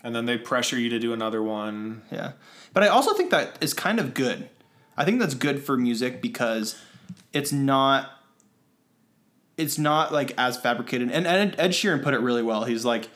And 0.04 0.14
then 0.14 0.26
they 0.26 0.38
pressure 0.38 0.78
you 0.78 0.90
to 0.90 0.98
do 1.00 1.14
another 1.14 1.42
one. 1.42 2.02
Yeah. 2.12 2.32
But 2.72 2.84
I 2.84 2.88
also 2.88 3.14
think 3.14 3.30
that 3.30 3.56
is 3.60 3.72
kind 3.72 3.98
of 3.98 4.12
good. 4.14 4.50
I 4.98 5.04
think 5.04 5.18
that's 5.18 5.34
good 5.34 5.64
for 5.64 5.78
music 5.78 6.20
because 6.20 6.78
it's 7.32 7.50
not 7.50 8.10
it's 9.56 9.78
not 9.78 10.12
like 10.12 10.32
as 10.38 10.56
fabricated. 10.58 11.10
And 11.10 11.26
Ed, 11.26 11.56
Ed 11.58 11.70
Sheeran 11.70 12.04
put 12.04 12.14
it 12.14 12.20
really 12.20 12.42
well. 12.42 12.64
He's 12.64 12.84
like 12.84 13.08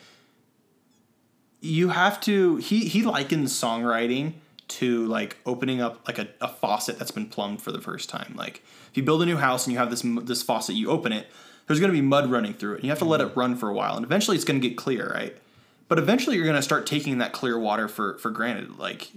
you 1.61 1.89
have 1.89 2.19
to 2.21 2.57
he 2.57 2.85
he 2.87 3.03
likens 3.03 3.53
songwriting 3.53 4.33
to 4.67 5.05
like 5.07 5.37
opening 5.45 5.81
up 5.81 6.07
like 6.07 6.19
a, 6.19 6.27
a 6.41 6.47
faucet 6.47 6.99
that's 6.99 7.11
been 7.11 7.25
plumbed 7.25 7.61
for 7.61 7.71
the 7.71 7.81
first 7.81 8.09
time. 8.09 8.33
Like 8.37 8.63
if 8.89 8.97
you 8.97 9.03
build 9.03 9.21
a 9.21 9.25
new 9.25 9.37
house 9.37 9.65
and 9.65 9.73
you 9.73 9.79
have 9.79 9.89
this 9.89 10.03
this 10.23 10.43
faucet, 10.43 10.75
you 10.75 10.89
open 10.89 11.11
it, 11.11 11.27
there's 11.67 11.79
going 11.79 11.91
to 11.91 11.97
be 11.97 12.01
mud 12.01 12.29
running 12.31 12.53
through 12.53 12.73
it. 12.73 12.75
And 12.75 12.83
you 12.85 12.89
have 12.89 12.99
to 12.99 13.05
let 13.05 13.21
it 13.21 13.35
run 13.35 13.55
for 13.55 13.69
a 13.69 13.73
while, 13.73 13.95
and 13.95 14.05
eventually 14.05 14.35
it's 14.35 14.45
going 14.45 14.61
to 14.61 14.67
get 14.67 14.77
clear, 14.77 15.11
right? 15.11 15.35
But 15.87 15.97
eventually 15.97 16.35
you're 16.35 16.45
going 16.45 16.55
to 16.55 16.61
start 16.61 16.85
taking 16.85 17.17
that 17.17 17.33
clear 17.33 17.57
water 17.57 17.87
for 17.87 18.17
for 18.19 18.29
granted. 18.29 18.77
Like 18.77 19.09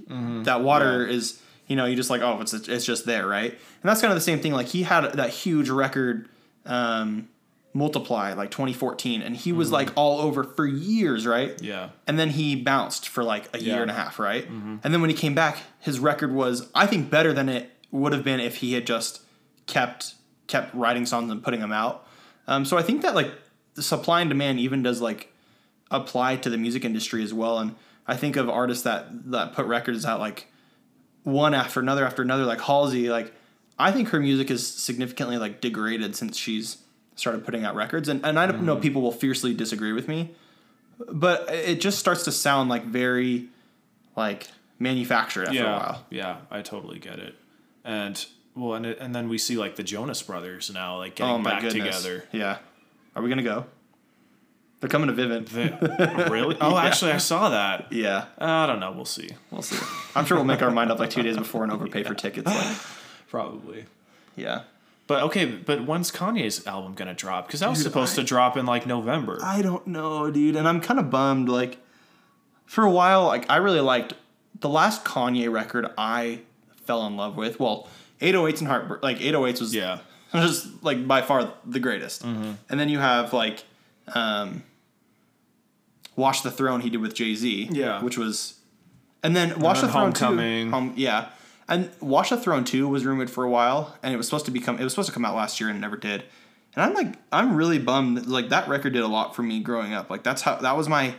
that 0.45 0.63
water 0.63 1.07
is, 1.07 1.41
you 1.67 1.77
know, 1.77 1.85
you 1.85 1.95
just 1.97 2.11
like 2.11 2.23
oh, 2.23 2.41
it's 2.41 2.55
it's 2.55 2.85
just 2.85 3.05
there, 3.05 3.27
right? 3.27 3.51
And 3.51 3.89
that's 3.89 4.01
kind 4.01 4.11
of 4.11 4.17
the 4.17 4.23
same 4.23 4.41
thing. 4.41 4.53
Like 4.53 4.69
he 4.69 4.83
had 4.83 5.13
that 5.13 5.31
huge 5.31 5.69
record. 5.69 6.29
Um, 6.65 7.29
multiply 7.75 8.35
like 8.35 8.51
2014 8.51 9.23
and 9.23 9.35
he 9.37 9.51
was 9.53 9.73
like 9.73 9.91
all 9.97 10.21
over 10.21 10.45
for 10.45 10.67
years 10.67 11.27
right 11.27 11.59
Yeah. 11.63 11.89
and 12.07 12.19
then 12.19 12.29
he 12.31 12.55
bounced 12.55 13.09
for 13.09 13.25
like 13.25 13.49
a 13.55 13.61
year 13.61 13.77
Yeah. 13.77 13.83
and 13.83 13.91
a 13.91 13.95
half, 13.95 14.19
right? 14.19 14.47
And 14.47 14.81
then 14.83 15.01
when 15.01 15.09
he 15.11 15.17
came 15.17 15.35
back, 15.35 15.59
his 15.81 15.99
record 15.99 16.33
was 16.35 16.69
I 16.75 16.87
think 16.87 17.09
better 17.11 17.33
than 17.33 17.49
it 17.49 17.71
would 17.91 18.13
have 18.13 18.25
been 18.25 18.41
if 18.41 18.57
he 18.57 18.75
had 18.75 18.87
just 18.87 19.23
kept 19.67 20.15
kept 20.49 20.75
writing 20.75 21.07
songs 21.07 21.31
and 21.31 21.43
putting 21.43 21.61
them 21.61 21.73
out. 21.73 22.07
Um, 22.47 22.65
so 22.67 22.77
I 22.77 22.83
think 22.83 23.01
that 23.03 23.15
like 23.15 23.31
the 23.75 23.83
supply 23.83 24.21
and 24.21 24.29
demand 24.29 24.61
even 24.61 24.83
does 24.83 25.01
like 25.01 25.33
apply 25.91 26.37
to 26.37 26.51
the 26.51 26.59
music 26.59 26.85
industry 26.85 27.23
as 27.23 27.33
well. 27.33 27.59
And 27.59 27.75
I 28.07 28.17
think 28.17 28.37
of 28.37 28.49
artists 28.51 28.85
that 28.85 29.31
that 29.31 29.55
put 29.55 29.65
records 29.67 30.05
out 30.05 30.21
like 30.21 30.49
one 31.23 31.55
after 31.55 31.81
another 31.81 32.05
after 32.05 32.21
another, 32.21 32.45
like 32.45 32.61
Halsey. 32.61 33.09
Like 33.09 33.33
I 33.79 33.93
think 33.93 34.09
her 34.11 34.21
music 34.21 34.51
is 34.51 34.67
significantly 34.67 35.39
like 35.39 35.61
degraded 35.63 36.15
since 36.17 36.37
she's 36.37 36.79
started 37.17 37.45
putting 37.45 37.65
out 37.65 37.75
records. 37.75 38.09
And 38.09 38.25
and 38.25 38.39
I 38.39 38.47
don't 38.47 38.65
know 38.65 38.77
mm. 38.77 38.83
people 38.83 39.03
will 39.03 39.13
fiercely 39.13 39.55
disagree 39.55 39.93
with 39.93 40.09
me 40.09 40.31
but 41.11 41.49
it 41.51 41.81
just 41.81 41.99
starts 41.99 42.25
to 42.25 42.33
sound 42.33 42.69
like 42.69 42.85
very 42.85 43.49
like 44.17 44.49
manufactured 44.79 45.49
after 45.49 45.61
a 45.61 45.65
yeah. 45.65 45.79
while. 45.79 46.07
Yeah. 46.11 46.37
I 46.51 46.63
totally 46.63 46.99
get 46.99 47.19
it. 47.19 47.35
And 47.85 48.25
well, 48.55 48.75
and 48.75 48.87
it, 48.87 48.99
and 49.01 49.15
then 49.15 49.29
we 49.29 49.39
see 49.39 49.57
like 49.57 49.77
the 49.77 49.83
Jonas 49.83 50.23
Brothers 50.23 50.71
now 50.73 50.99
like 50.99 51.15
getting 51.17 51.35
Oh 51.35 51.39
my 51.39 51.51
back 51.51 51.63
goodness. 51.63 52.03
together. 52.03 52.25
Yeah. 52.33 52.59
Are 53.17 53.23
we 53.23 53.29
gonna 53.29 53.43
go? 53.43 53.67
They're 54.81 54.89
coming 54.89 55.15
to 55.15 55.15
Vivint. 55.15 55.49
They- 55.49 56.31
really? 56.31 56.57
Oh, 56.61 56.71
Yeah. 56.71 56.85
actually, 56.85 57.13
I 57.13 57.19
saw 57.19 57.51
that. 57.51 57.93
yeah, 57.93 58.27
I 58.39 58.67
don't 58.67 58.81
know. 58.81 58.91
We'll 58.91 59.05
see. 59.05 59.31
we'll 59.53 59.63
see. 59.63 59.79
I'm 60.17 60.25
sure 60.25 60.37
we'll 60.37 60.45
make 60.45 60.61
our 60.61 60.73
mind 60.73 60.91
up 60.91 60.99
like 60.99 61.11
two 61.11 61.23
days 61.23 61.37
before 61.37 61.63
and 61.63 61.71
overpay 61.71 62.03
for 62.03 62.15
tickets. 62.17 62.47
Like, 62.47 62.77
Probably. 63.29 63.85
yeah. 64.35 64.63
But 65.07 65.25
okay, 65.25 65.45
but 65.47 65.85
when's 65.85 66.11
Kanye's 66.11 66.67
album 66.67 66.95
gonna 66.95 67.15
drop? 67.15 67.47
Because 67.47 67.61
that 67.61 67.69
was 67.69 67.79
Dude, 67.79 67.87
supposed 67.89 68.13
I- 68.19 68.23
to 68.23 68.27
drop 68.29 68.57
in 68.57 68.67
like 68.67 68.87
November. 68.87 69.39
I 69.43 69.61
don't 69.63 69.87
know, 69.87 70.31
dude, 70.31 70.57
and 70.57 70.67
I'm 70.69 70.81
kind 70.81 70.99
of 71.01 71.11
bummed. 71.11 71.49
Like, 71.49 71.79
for 72.67 72.85
a 72.85 72.91
while, 72.91 73.25
like 73.27 73.51
I 73.51 73.57
really 73.57 73.81
liked 73.81 74.15
the 74.61 74.69
last 74.69 75.05
Kanye 75.05 75.51
record. 75.53 75.87
I 75.99 76.41
fell 76.85 77.07
in 77.07 77.17
love 77.17 77.37
with. 77.37 77.59
Well, 77.61 77.89
808s 78.21 78.61
and 78.61 78.69
Heartbreak. 78.69 79.03
Like 79.03 79.19
808s 79.19 79.61
was 79.61 79.75
yeah. 79.75 79.99
just 80.33 80.83
like 80.83 81.07
by 81.07 81.21
far 81.21 81.53
the 81.67 81.81
greatest. 81.81 82.23
And 82.25 82.57
then 82.71 82.89
you 82.89 82.99
have 83.01 83.33
like, 83.33 83.65
um, 84.15 84.63
Watch 86.17 86.43
the 86.43 86.51
Throne. 86.51 86.81
He 86.81 86.91
did 86.91 87.01
with 87.01 87.15
Jay 87.15 87.35
Z. 87.35 87.69
Yeah. 87.73 88.03
which 88.03 88.17
was, 88.19 88.55
and 89.23 89.35
then 89.35 89.59
Watch 89.61 89.79
then 89.79 89.87
the 89.87 89.93
Throne 89.93 90.03
Homecoming. 90.05 90.67
two. 90.67 90.71
Home, 90.71 90.93
yeah. 90.97 91.29
And 91.69 91.91
Watch 92.01 92.31
the 92.31 92.37
Throne 92.37 92.65
2 92.65 92.89
was 92.89 93.07
rumored 93.07 93.31
for 93.31 93.45
a 93.45 93.51
while, 93.51 93.97
and 94.03 94.13
it 94.13 94.17
was 94.17 94.27
supposed 94.27 94.47
to 94.47 94.51
become 94.51 94.79
it 94.79 94.85
was 94.85 94.93
supposed 94.93 95.09
to 95.09 95.15
come 95.15 95.25
out 95.25 95.35
last 95.35 95.61
year 95.61 95.69
and 95.69 95.79
it 95.79 95.81
never 95.81 95.97
did. 95.97 96.25
And 96.75 96.85
I'm 96.85 96.95
like 96.95 97.15
I'm 97.31 97.57
really 97.57 97.79
bummed. 97.79 98.27
Like 98.27 98.49
that 98.49 98.69
record 98.69 98.93
did 98.93 99.03
a 99.03 99.09
lot 99.09 99.37
for 99.37 99.43
me 99.43 99.61
growing 99.61 99.93
up. 99.93 100.11
Like 100.11 100.23
that's 100.23 100.43
how 100.43 100.57
that 100.57 100.77
was 100.77 100.89
my 100.89 101.15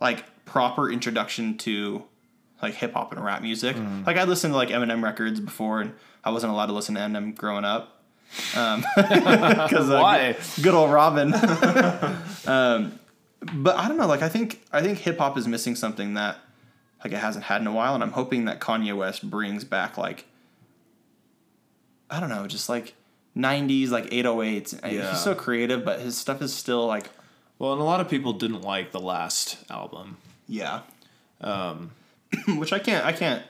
like 0.00 0.24
proper 0.44 0.90
introduction 0.90 1.56
to 1.58 2.04
like 2.62 2.74
hip 2.74 2.94
hop 2.94 3.12
and 3.12 3.24
rap 3.24 3.42
music. 3.42 3.76
Like 4.06 4.16
I 4.16 4.24
listened 4.24 4.52
to 4.52 4.56
like 4.56 4.68
Eminem 4.68 5.02
records 5.02 5.40
before, 5.40 5.80
and 5.80 5.94
I 6.22 6.30
wasn't 6.30 6.52
allowed 6.52 6.66
to 6.66 6.72
listen 6.72 6.94
to 6.94 7.00
Eminem 7.00 7.36
growing 7.36 7.64
up. 7.64 8.02
Um, 8.56 8.84
because 8.96 9.88
Why? 9.88 10.36
good 10.62 10.74
old 10.74 10.90
Robin. 10.90 11.32
um, 12.46 12.98
but 13.54 13.76
I 13.76 13.88
don't 13.88 13.96
know. 13.96 14.06
Like 14.06 14.22
I 14.22 14.28
think 14.28 14.62
I 14.72 14.82
think 14.82 14.98
hip 14.98 15.18
hop 15.18 15.36
is 15.38 15.46
missing 15.46 15.74
something 15.74 16.14
that 16.14 16.38
like 17.04 17.12
it 17.12 17.18
hasn't 17.18 17.44
had 17.44 17.60
in 17.60 17.66
a 17.66 17.72
while, 17.72 17.94
and 17.94 18.02
I'm 18.02 18.12
hoping 18.12 18.46
that 18.46 18.60
Kanye 18.60 18.96
West 18.96 19.28
brings 19.30 19.62
back 19.64 19.96
like 19.98 20.24
I 22.10 22.20
don't 22.20 22.28
know, 22.28 22.46
just 22.46 22.68
like 22.68 22.94
'90s 23.36 23.90
like 23.90 24.06
808s. 24.10 24.80
Yeah. 24.92 25.10
He's 25.10 25.20
so 25.20 25.34
creative, 25.34 25.84
but 25.84 26.00
his 26.00 26.16
stuff 26.16 26.40
is 26.42 26.54
still 26.54 26.86
like 26.86 27.10
Well, 27.58 27.72
and 27.72 27.80
a 27.80 27.84
lot 27.84 28.00
of 28.00 28.08
people 28.08 28.32
didn't 28.32 28.62
like 28.62 28.92
the 28.92 29.00
last 29.00 29.58
album. 29.70 30.16
yeah. 30.48 30.80
Um, 31.40 31.90
which 32.56 32.72
I 32.72 32.78
can't 32.78 33.04
I 33.04 33.12
can't 33.12 33.42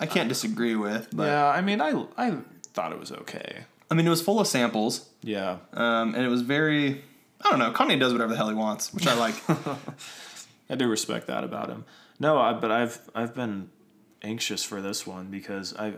I 0.00 0.06
can't 0.06 0.28
disagree 0.28 0.74
with. 0.76 1.08
But 1.12 1.24
yeah, 1.26 1.48
I 1.48 1.60
mean, 1.60 1.80
I 1.80 2.04
I 2.16 2.36
thought 2.72 2.92
it 2.92 2.98
was 3.00 3.12
okay. 3.12 3.64
I 3.90 3.94
mean, 3.94 4.06
it 4.06 4.10
was 4.10 4.20
full 4.22 4.38
of 4.38 4.46
samples, 4.46 5.08
Yeah. 5.22 5.56
um, 5.72 6.14
and 6.14 6.22
it 6.24 6.28
was 6.28 6.42
very. 6.42 7.02
I 7.40 7.50
don't 7.50 7.58
know. 7.58 7.72
Kanye 7.72 7.98
does 7.98 8.12
whatever 8.12 8.32
the 8.32 8.36
hell 8.36 8.48
he 8.48 8.54
wants, 8.54 8.92
which 8.92 9.06
I 9.06 9.14
like. 9.14 9.34
I 10.70 10.74
do 10.74 10.86
respect 10.88 11.26
that 11.28 11.42
about 11.44 11.68
him. 11.70 11.84
No, 12.18 12.38
I, 12.38 12.52
but 12.52 12.70
I've 12.70 13.00
I've 13.14 13.34
been 13.34 13.70
anxious 14.22 14.64
for 14.64 14.80
this 14.80 15.06
one 15.06 15.26
because 15.30 15.74
I 15.76 15.94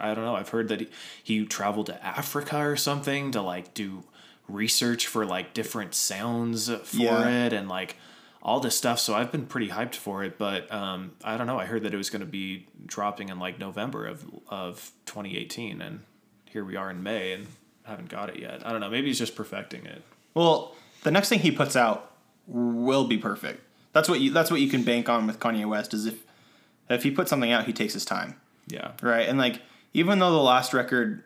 I 0.00 0.14
don't 0.14 0.24
know. 0.24 0.36
I've 0.36 0.48
heard 0.50 0.68
that 0.68 0.80
he, 0.80 0.88
he 1.22 1.44
traveled 1.44 1.86
to 1.86 2.04
Africa 2.04 2.58
or 2.58 2.76
something 2.76 3.30
to 3.32 3.42
like 3.42 3.74
do 3.74 4.04
research 4.48 5.06
for 5.06 5.24
like 5.26 5.54
different 5.54 5.94
sounds 5.94 6.68
for 6.70 6.96
Yeah. 6.96 7.46
it 7.46 7.52
and 7.52 7.68
like 7.68 7.96
all 8.42 8.60
this 8.60 8.76
stuff. 8.76 8.98
So 8.98 9.14
I've 9.14 9.32
been 9.32 9.46
pretty 9.46 9.68
hyped 9.68 9.94
for 9.94 10.22
it. 10.22 10.38
But 10.38 10.70
um, 10.72 11.12
I 11.24 11.36
don't 11.36 11.46
know. 11.46 11.58
I 11.58 11.64
heard 11.64 11.82
that 11.84 11.94
it 11.94 11.96
was 11.96 12.10
going 12.10 12.20
to 12.20 12.26
be 12.26 12.66
dropping 12.86 13.28
in 13.30 13.38
like 13.38 13.58
November 13.58 14.06
of 14.06 14.24
of 14.48 14.92
2018, 15.06 15.80
and 15.82 16.00
here 16.46 16.64
we 16.64 16.76
are 16.76 16.90
in 16.90 17.02
May 17.02 17.32
and 17.32 17.46
haven't 17.84 18.08
got 18.08 18.28
it 18.30 18.38
yet. 18.38 18.66
I 18.66 18.70
don't 18.72 18.80
know. 18.80 18.88
Maybe 18.90 19.08
he's 19.08 19.18
just 19.18 19.34
perfecting 19.34 19.84
it. 19.86 20.02
Well, 20.34 20.74
the 21.02 21.10
next 21.10 21.28
thing 21.28 21.40
he 21.40 21.50
puts 21.50 21.74
out 21.76 22.12
will 22.46 23.04
be 23.06 23.18
perfect. 23.18 23.60
That's 23.94 24.08
what 24.08 24.20
you. 24.20 24.30
That's 24.30 24.50
what 24.50 24.60
you 24.60 24.68
can 24.68 24.82
bank 24.82 25.08
on 25.08 25.26
with 25.26 25.38
Kanye 25.40 25.66
West. 25.66 25.94
Is 25.94 26.04
if 26.04 26.22
if 26.90 27.02
he 27.02 27.10
puts 27.10 27.30
something 27.30 27.50
out, 27.50 27.64
he 27.64 27.72
takes 27.72 27.94
his 27.94 28.04
time, 28.04 28.38
Yeah. 28.66 28.90
right? 29.00 29.26
And 29.26 29.38
like 29.38 29.62
even 29.94 30.18
though 30.18 30.32
the 30.32 30.36
last 30.42 30.74
record 30.74 31.24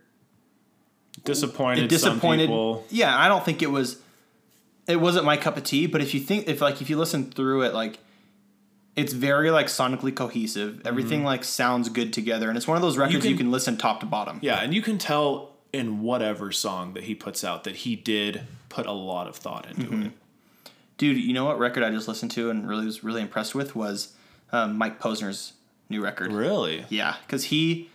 Disappointed. 1.25 1.85
it 1.85 1.89
disappointed, 1.89 2.45
Some 2.45 2.49
people. 2.49 2.87
yeah, 2.91 3.19
I 3.19 3.27
don't 3.29 3.45
think 3.45 3.61
it 3.63 3.71
was. 3.71 3.99
It 4.87 5.01
wasn't 5.01 5.25
my 5.25 5.37
cup 5.37 5.57
of 5.57 5.65
tea. 5.65 5.87
But 5.87 6.01
if 6.01 6.15
you 6.15 6.21
think 6.21 6.47
if 6.49 6.61
like 6.61 6.81
if 6.81 6.89
you 6.89 6.97
listen 6.97 7.31
through 7.33 7.63
it, 7.63 7.75
like 7.75 7.99
it's 8.97 9.13
very 9.13 9.51
like 9.51 9.67
sonically 9.67 10.15
cohesive. 10.15 10.87
Everything 10.87 11.25
like 11.25 11.43
sounds 11.45 11.89
good 11.89 12.13
together, 12.13 12.49
and 12.49 12.57
it's 12.57 12.69
one 12.69 12.77
of 12.77 12.83
those 12.83 12.97
records 12.97 13.25
you 13.25 13.33
can, 13.33 13.39
can- 13.39 13.51
listen 13.51 13.77
top 13.77 14.01
to 14.01 14.07
bottom. 14.07 14.39
Yeah, 14.43 14.61
and 14.63 14.73
you 14.73 14.81
can 14.83 14.99
tell 14.99 15.57
in 15.73 16.01
whatever 16.03 16.51
song 16.53 16.95
that 16.95 17.05
he 17.05 17.15
puts 17.15 17.43
out 17.45 17.65
that 17.65 17.77
he 17.77 17.97
did 17.97 18.43
put 18.69 18.87
a 18.87 18.93
lot 18.93 19.27
of 19.27 19.37
thought 19.37 19.67
into 19.69 19.83
Mm-hmm. 19.83 20.03
it. 20.05 20.13
Dude, 20.99 21.17
you 21.17 21.33
know 21.33 21.45
what 21.47 21.59
record 21.59 21.83
I 21.83 21.91
just 21.91 22.09
listened 22.09 22.31
to 22.33 22.51
and 22.51 22.69
really 22.69 22.85
was 22.85 23.03
really 23.03 23.23
impressed 23.23 23.55
with 23.55 23.75
was 23.75 24.13
um, 24.53 24.77
Mike 24.77 25.01
Posner's 25.01 25.55
new 25.89 26.03
record. 26.03 26.33
Really? 26.33 26.85
Yeah, 26.91 27.17
because 27.27 27.45
he 27.45 27.89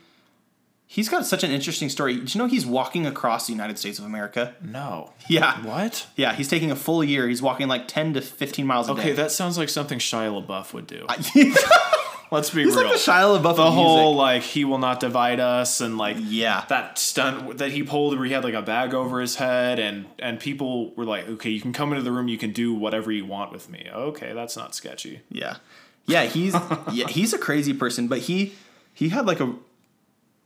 he's 0.87 1.09
got 1.09 1.25
such 1.25 1.43
an 1.43 1.51
interesting 1.51 1.89
story. 1.89 2.15
Did 2.15 2.33
you 2.33 2.39
know 2.39 2.47
he's 2.47 2.65
walking 2.65 3.05
across 3.05 3.45
the 3.47 3.51
United 3.53 3.77
States 3.77 3.99
of 3.99 4.05
America? 4.05 4.55
No. 4.61 5.11
Yeah, 5.27 5.63
What? 5.65 6.07
yeah. 6.15 6.33
He's 6.33 6.47
taking 6.47 6.71
a 6.71 6.75
full 6.75 7.03
year. 7.03 7.27
He's 7.27 7.41
walking 7.41 7.67
like 7.67 7.87
ten 7.87 8.13
to 8.13 8.21
fifteen 8.21 8.65
miles 8.65 8.87
a 8.89 8.93
Okay, 8.93 9.09
day. 9.09 9.13
that 9.13 9.31
sounds 9.31 9.57
like 9.57 9.69
something 9.69 9.99
Shia 9.99 10.45
LaBeouf 10.45 10.73
would 10.73 10.87
do. 10.87 11.05
he's 11.33 11.57
Let's 12.33 12.49
be 12.49 12.65
like 12.65 12.75
real. 12.75 12.89
the 12.89 12.95
Shia 12.95 13.39
LaBeouf 13.39 13.55
the 13.55 13.71
whole 13.71 14.13
music. 14.13 14.17
like 14.17 14.41
he 14.41 14.65
will 14.65 14.79
not 14.79 14.99
divide 14.99 15.39
us 15.39 15.79
and 15.81 15.97
like 15.97 16.17
Yeah, 16.19 16.65
that 16.67 16.97
stunt 16.97 17.59
that 17.59 17.71
he 17.71 17.83
pulled 17.83 18.17
where 18.17 18.25
he 18.25 18.33
had 18.33 18.43
like 18.43 18.55
a 18.55 18.61
bag 18.61 18.93
over 18.93 19.21
his 19.21 19.35
head 19.35 19.79
and 19.79 20.05
and 20.19 20.39
people 20.39 20.93
were 20.95 21.05
like 21.05 21.27
okay 21.29 21.51
you 21.51 21.61
can 21.61 21.71
come 21.73 21.91
into 21.93 22.01
the 22.03 22.11
room 22.11 22.27
you 22.27 22.37
can 22.37 22.51
do 22.51 22.73
whatever 22.73 23.11
you 23.11 23.23
want 23.25 23.51
with 23.51 23.69
me 23.69 23.87
okay 23.93 24.33
that's 24.33 24.57
not 24.57 24.73
sketchy 24.73 25.21
yeah, 25.29 25.57
yeah. 26.05 26.23
He's 26.23 26.55
yeah 26.91 27.07
he's 27.07 27.33
a 27.33 27.37
crazy 27.37 27.73
person, 27.73 28.07
but 28.07 28.19
he 28.19 28.53
he 28.93 29.09
had 29.09 29.25
like 29.25 29.39
a 29.39 29.53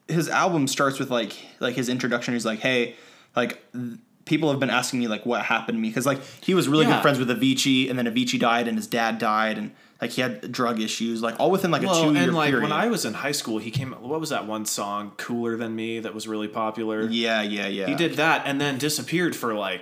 his 0.08 0.30
album 0.30 0.68
starts 0.68 1.00
with 1.00 1.10
like 1.10 1.36
like 1.60 1.76
his 1.76 1.90
introduction. 1.90 2.34
He's 2.34 2.46
like, 2.46 2.60
hey, 2.60 2.96
like. 3.36 3.64
People 4.28 4.50
have 4.52 4.60
been 4.60 4.70
asking 4.70 5.00
me 5.00 5.08
like 5.08 5.26
what 5.26 5.42
happened 5.44 5.78
to 5.78 5.82
me 5.82 5.88
because 5.90 6.06
like 6.06 6.20
he 6.42 6.54
was 6.54 6.68
really 6.68 6.86
Yeah. 6.86 6.96
good 6.98 7.02
friends 7.02 7.20
with 7.20 7.30
Avicii 7.30 7.90
and 7.90 7.98
then 7.98 8.06
Avicii 8.06 8.40
died 8.40 8.68
and 8.68 8.78
his 8.78 8.88
dad 8.88 9.18
died 9.18 9.58
and 9.58 9.72
like 10.02 10.12
he 10.12 10.22
had 10.22 10.52
drug 10.52 10.80
issues 10.80 11.22
like 11.24 11.40
all 11.40 11.50
within 11.50 11.72
like 11.72 11.82
a 11.82 11.88
well 11.88 12.04
two 12.04 12.14
year 12.14 12.24
and 12.24 12.36
like 12.36 12.50
period. 12.52 12.64
when 12.64 12.72
I 12.72 12.88
was 12.88 13.04
in 13.06 13.14
high 13.16 13.32
school 13.32 13.58
he 13.58 13.72
came 13.72 13.94
what 13.94 14.20
was 14.20 14.30
that 14.30 14.46
one 14.46 14.66
song 14.66 15.12
cooler 15.18 15.58
than 15.58 15.76
me 15.76 16.00
that 16.02 16.14
was 16.14 16.28
really 16.28 16.48
popular 16.48 17.08
yeah, 17.10 17.42
yeah, 17.42 17.68
yeah. 17.68 17.88
He 17.88 17.96
did 17.96 18.14
that 18.16 18.44
and 18.46 18.62
then 18.62 18.78
disappeared 18.78 19.36
for 19.36 19.54
like, 19.56 19.82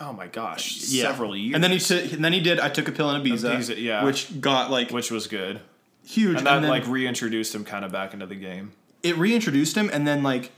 oh 0.00 0.12
my 0.12 0.26
gosh, 0.26 0.82
Yeah. 0.88 1.04
several 1.04 1.34
years. 1.36 1.54
And 1.54 1.62
then 1.64 1.70
he 1.70 1.78
took. 1.78 2.12
And 2.12 2.24
then 2.24 2.32
he 2.32 2.40
did. 2.40 2.58
I 2.60 2.68
took 2.68 2.88
a 2.88 2.92
pill 2.92 3.08
in 3.10 3.22
Ibiza, 3.22 3.56
Ibiza, 3.56 3.80
yeah. 3.80 4.04
which 4.04 4.40
got 4.40 4.70
like 4.70 4.90
which 4.90 5.10
was 5.10 5.28
good, 5.28 5.60
huge. 6.04 6.38
and 6.38 6.46
that 6.46 6.60
then 6.60 6.68
like 6.68 6.86
reintroduced 6.88 7.54
him 7.54 7.64
kind 7.64 7.84
of 7.84 7.92
back 7.92 8.12
into 8.12 8.26
the 8.26 8.34
game. 8.34 8.72
it 9.04 9.16
reintroduced 9.16 9.76
him, 9.76 9.88
and 9.92 10.06
then 10.06 10.22
like 10.24 10.50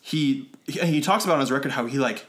he 0.00 0.50
he, 0.66 0.80
he 0.80 1.00
talks 1.00 1.24
about 1.24 1.34
on 1.34 1.40
his 1.40 1.50
record 1.52 1.72
how 1.72 1.86
he 1.86 1.98
like 1.98 2.26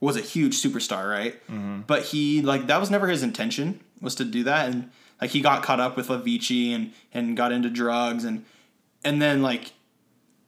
was 0.00 0.16
a 0.16 0.20
huge 0.20 0.60
superstar, 0.60 1.10
right? 1.10 1.34
Mm-hmm. 1.46 1.82
But 1.86 2.04
he 2.04 2.42
like 2.42 2.66
that 2.66 2.80
was 2.80 2.90
never 2.90 3.08
his 3.08 3.22
intention 3.22 3.80
was 4.00 4.14
to 4.16 4.24
do 4.24 4.44
that, 4.44 4.68
and 4.68 4.90
like 5.20 5.30
he 5.30 5.40
got 5.40 5.62
caught 5.62 5.80
up 5.80 5.96
with 5.96 6.08
Avicii 6.08 6.74
and 6.74 6.92
and 7.12 7.36
got 7.36 7.52
into 7.52 7.70
drugs, 7.70 8.24
and 8.24 8.44
and 9.04 9.20
then 9.20 9.42
like 9.42 9.72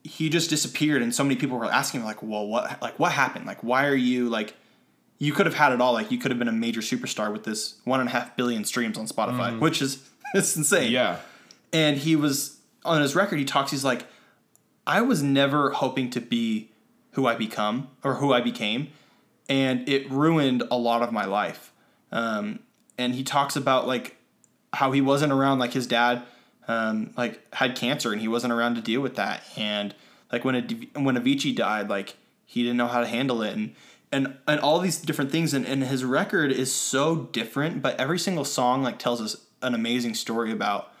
he 0.03 0.29
just 0.29 0.49
disappeared, 0.49 1.01
and 1.01 1.13
so 1.13 1.23
many 1.23 1.35
people 1.35 1.57
were 1.57 1.65
asking 1.65 2.01
him 2.01 2.07
like, 2.07 2.23
well, 2.23 2.47
what 2.47 2.81
like 2.81 2.97
what 2.99 3.11
happened? 3.11 3.45
Like 3.45 3.63
why 3.63 3.85
are 3.87 3.95
you 3.95 4.29
like 4.29 4.55
you 5.21 5.33
could 5.33 5.45
have 5.45 5.53
had 5.53 5.71
it 5.71 5.79
all. 5.79 5.93
Like 5.93 6.09
you 6.09 6.17
could 6.17 6.31
have 6.31 6.39
been 6.39 6.47
a 6.47 6.51
major 6.53 6.81
superstar 6.81 7.31
with 7.31 7.43
this 7.43 7.75
one 7.83 7.99
and 7.99 8.09
a 8.09 8.11
half 8.11 8.35
billion 8.35 8.65
streams 8.65 8.97
on 8.97 9.05
Spotify, 9.05 9.59
which 9.59 9.79
is 9.79 10.09
it's 10.33 10.57
insane. 10.57 10.89
Mm. 10.89 10.93
Yeah, 10.93 11.17
And 11.71 11.97
he 11.97 12.15
was 12.15 12.57
on 12.83 13.01
his 13.01 13.15
record. 13.15 13.37
He 13.37 13.45
talks. 13.45 13.69
He's 13.69 13.83
like, 13.83 14.07
I 14.87 15.01
was 15.01 15.21
never 15.21 15.71
hoping 15.71 16.09
to 16.09 16.21
be 16.21 16.71
who 17.11 17.27
I 17.27 17.35
become 17.35 17.89
or 18.03 18.15
who 18.15 18.33
I 18.33 18.41
became, 18.41 18.87
and 19.49 19.87
it 19.87 20.09
ruined 20.09 20.63
a 20.71 20.77
lot 20.77 21.01
of 21.01 21.11
my 21.11 21.25
life. 21.25 21.71
Um, 22.11 22.59
and 22.97 23.15
he 23.15 23.23
talks 23.23 23.55
about 23.55 23.87
like 23.87 24.17
how 24.73 24.91
he 24.91 25.01
wasn't 25.01 25.33
around. 25.33 25.59
Like 25.59 25.73
his 25.73 25.87
dad, 25.87 26.23
um, 26.67 27.13
like 27.17 27.41
had 27.53 27.75
cancer, 27.75 28.11
and 28.11 28.21
he 28.21 28.27
wasn't 28.27 28.53
around 28.53 28.75
to 28.75 28.81
deal 28.81 29.01
with 29.01 29.15
that. 29.15 29.43
And 29.57 29.95
like 30.31 30.45
when 30.45 30.55
a, 30.55 30.99
when 30.99 31.17
Avicii 31.17 31.55
died, 31.55 31.89
like 31.89 32.15
he 32.45 32.63
didn't 32.63 32.77
know 32.77 32.87
how 32.87 33.01
to 33.01 33.07
handle 33.07 33.41
it, 33.41 33.55
and 33.55 33.75
and 34.11 34.37
and 34.47 34.59
all 34.59 34.79
these 34.79 34.99
different 34.99 35.31
things. 35.31 35.53
And, 35.53 35.65
and 35.65 35.83
his 35.83 36.03
record 36.03 36.51
is 36.51 36.73
so 36.73 37.15
different, 37.15 37.81
but 37.81 37.99
every 37.99 38.19
single 38.19 38.45
song 38.45 38.83
like 38.83 38.99
tells 38.99 39.21
us 39.21 39.45
an 39.61 39.73
amazing 39.73 40.15
story 40.15 40.51
about 40.51 40.91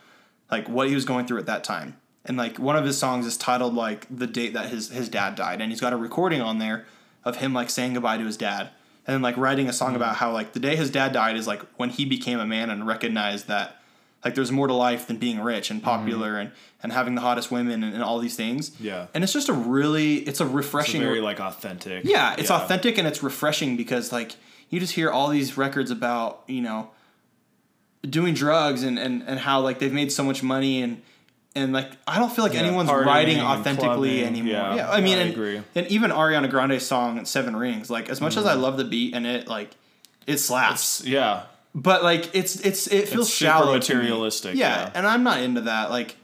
like 0.49 0.67
what 0.67 0.87
he 0.87 0.95
was 0.95 1.05
going 1.05 1.25
through 1.25 1.39
at 1.39 1.45
that 1.45 1.63
time. 1.63 1.97
And 2.23 2.37
like 2.37 2.59
one 2.59 2.75
of 2.75 2.85
his 2.85 2.97
songs 2.97 3.25
is 3.25 3.37
titled 3.37 3.73
like 3.73 4.05
the 4.15 4.27
date 4.27 4.53
that 4.53 4.69
his 4.69 4.89
his 4.89 5.09
dad 5.09 5.35
died, 5.35 5.61
and 5.61 5.71
he's 5.71 5.81
got 5.81 5.93
a 5.93 5.97
recording 5.97 6.41
on 6.41 6.59
there 6.59 6.85
of 7.23 7.37
him 7.37 7.53
like 7.53 7.69
saying 7.69 7.93
goodbye 7.93 8.17
to 8.17 8.25
his 8.25 8.37
dad, 8.37 8.69
and 9.07 9.13
then 9.13 9.21
like 9.21 9.37
writing 9.37 9.67
a 9.67 9.73
song 9.73 9.91
hmm. 9.91 9.97
about 9.97 10.15
how 10.17 10.31
like 10.31 10.53
the 10.53 10.59
day 10.59 10.75
his 10.75 10.89
dad 10.89 11.13
died 11.13 11.35
is 11.35 11.47
like 11.47 11.61
when 11.77 11.89
he 11.89 12.05
became 12.05 12.39
a 12.39 12.45
man 12.45 12.69
and 12.69 12.85
recognized 12.87 13.47
that 13.47 13.77
like 14.23 14.35
there's 14.35 14.51
more 14.51 14.67
to 14.67 14.73
life 14.73 15.07
than 15.07 15.17
being 15.17 15.39
rich 15.39 15.71
and 15.71 15.79
hmm. 15.79 15.85
popular 15.85 16.37
and 16.37 16.51
and 16.83 16.91
having 16.91 17.15
the 17.15 17.21
hottest 17.21 17.51
women 17.51 17.83
and, 17.83 17.93
and 17.93 18.03
all 18.03 18.19
these 18.19 18.35
things. 18.35 18.79
Yeah. 18.79 19.07
and 19.13 19.23
it's 19.23 19.33
just 19.33 19.49
a 19.49 19.53
really 19.53 20.17
it's 20.17 20.41
a 20.41 20.45
it's 20.45 20.53
refreshing 20.53 21.01
very 21.01 21.21
like 21.21 21.39
authentic. 21.39 22.05
yeah, 22.05 22.35
it's 22.37 22.51
authentic 22.51 22.97
and 22.97 23.07
it's 23.07 23.23
refreshing 23.23 23.77
because 23.77 24.11
like 24.11 24.35
you 24.69 24.79
just 24.79 24.93
hear 24.93 25.11
all 25.11 25.27
these 25.27 25.57
records 25.57 25.91
about, 25.91 26.43
you 26.47 26.61
know, 26.61 26.89
doing 28.09 28.33
drugs 28.33 28.83
and, 28.83 28.97
and, 28.97 29.21
and 29.27 29.39
how 29.39 29.59
like 29.59 29.79
they've 29.79 29.93
made 29.93 30.11
so 30.11 30.23
much 30.23 30.41
money 30.41 30.81
and 30.81 31.01
and 31.55 31.73
like 31.73 31.91
I 32.07 32.17
don't 32.19 32.31
feel 32.31 32.43
like 32.45 32.53
Yeah, 32.53 32.61
anyone's 32.61 32.89
writing 32.89 33.39
authentically 33.41 34.23
anymore. 34.23 34.51
Yeah, 34.53 34.75
Yeah, 34.75 34.91
I 34.91 35.01
mean, 35.01 35.17
I 35.17 35.21
and, 35.21 35.31
agree. 35.31 35.61
and 35.75 35.87
even 35.87 36.11
Ariana 36.11 36.49
Grande's 36.49 36.85
song 36.85 37.25
Seven 37.25 37.55
Rings, 37.55 37.89
like 37.89 38.09
as 38.09 38.21
much 38.21 38.37
as 38.37 38.45
I 38.45 38.53
Mm-hmm. 38.53 38.61
love 38.61 38.77
the 38.77 38.85
beat 38.85 39.13
and 39.15 39.25
it 39.27 39.47
like 39.47 39.71
it 40.27 40.37
slaps, 40.37 41.03
yeah. 41.05 41.43
but 41.75 42.03
like 42.03 42.29
it's 42.35 42.55
it's 42.61 42.87
it 42.87 43.07
feels 43.09 43.27
It's 43.27 43.37
super 43.37 43.51
shallow, 43.51 43.73
materialistic, 43.73 44.55
Yeah, 44.55 44.81
yeah. 44.83 44.91
and 44.95 45.05
I'm 45.07 45.23
not 45.23 45.41
into 45.41 45.61
that. 45.61 45.89
Like 45.91 46.15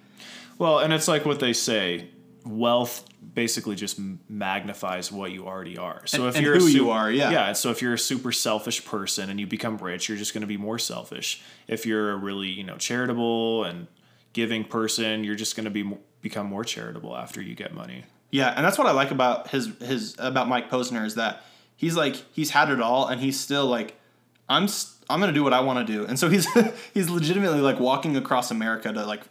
Well, 0.57 0.80
and 0.80 0.93
it's 0.93 1.07
like 1.07 1.25
what 1.25 1.39
they 1.39 1.53
say: 1.53 2.07
wealth 2.45 3.03
basically 3.34 3.75
just 3.75 3.99
magnifies 4.30 5.11
what 5.11 5.32
you 5.32 5.45
already 5.45 5.78
are. 5.78 6.01
So 6.05 6.19
And- 6.21 6.30
if 6.30 6.36
and 6.38 6.45
you're 6.45 6.57
who 6.59 6.67
a 6.67 6.69
you 6.71 6.89
are, 6.89 7.11
yeah. 7.11 7.30
yeah. 7.32 7.53
So 7.53 7.69
if 7.71 7.82
you're 7.82 7.93
a 7.93 7.99
super 7.99 8.32
selfish 8.32 8.84
person 8.86 9.30
and 9.30 9.39
you 9.39 9.45
become 9.45 9.78
rich, 9.78 10.07
you're 10.09 10.17
just 10.17 10.34
going 10.34 10.41
to 10.41 10.47
be 10.47 10.57
more 10.57 10.80
selfish. 10.80 11.41
If 11.67 11.86
you're 11.86 12.11
a 12.11 12.15
really 12.15 12.47
you 12.47 12.63
know 12.63 12.78
charitable 12.78 13.63
and 13.65 13.88
giving 14.38 14.64
person, 14.64 15.24
you're 15.24 15.34
just 15.34 15.56
going 15.56 15.66
to 15.66 15.72
be 15.72 15.98
become 16.22 16.46
more 16.46 16.64
charitable 16.64 17.18
after 17.18 17.42
you 17.42 17.56
get 17.56 17.74
money. 17.74 18.04
Yeah, 18.30 18.54
and 18.56 18.64
that's 18.64 18.78
what 18.78 18.86
I 18.86 18.92
like 18.92 19.10
about 19.10 19.50
his 19.50 19.72
his 19.80 20.16
about 20.20 20.48
Mike 20.48 20.70
Posner 20.70 21.04
is 21.08 21.16
that 21.16 21.42
he's 21.76 21.98
like 21.98 22.18
he's 22.34 22.52
had 22.52 22.70
it 22.70 22.80
all 22.80 23.08
and 23.08 23.20
he's 23.20 23.40
still 23.40 23.66
like 23.66 23.96
I'm 24.48 24.68
I'm 25.10 25.20
gonna 25.20 25.34
do 25.34 25.44
what 25.44 25.54
I 25.54 25.62
want 25.62 25.86
to 25.86 25.92
do, 25.92 26.06
and 26.06 26.20
so 26.20 26.30
he's 26.30 26.48
he's 26.94 27.10
legitimately 27.10 27.62
like 27.62 27.80
walking 27.80 28.16
across 28.16 28.52
America 28.52 28.94
to 28.94 29.06
like 29.08 29.24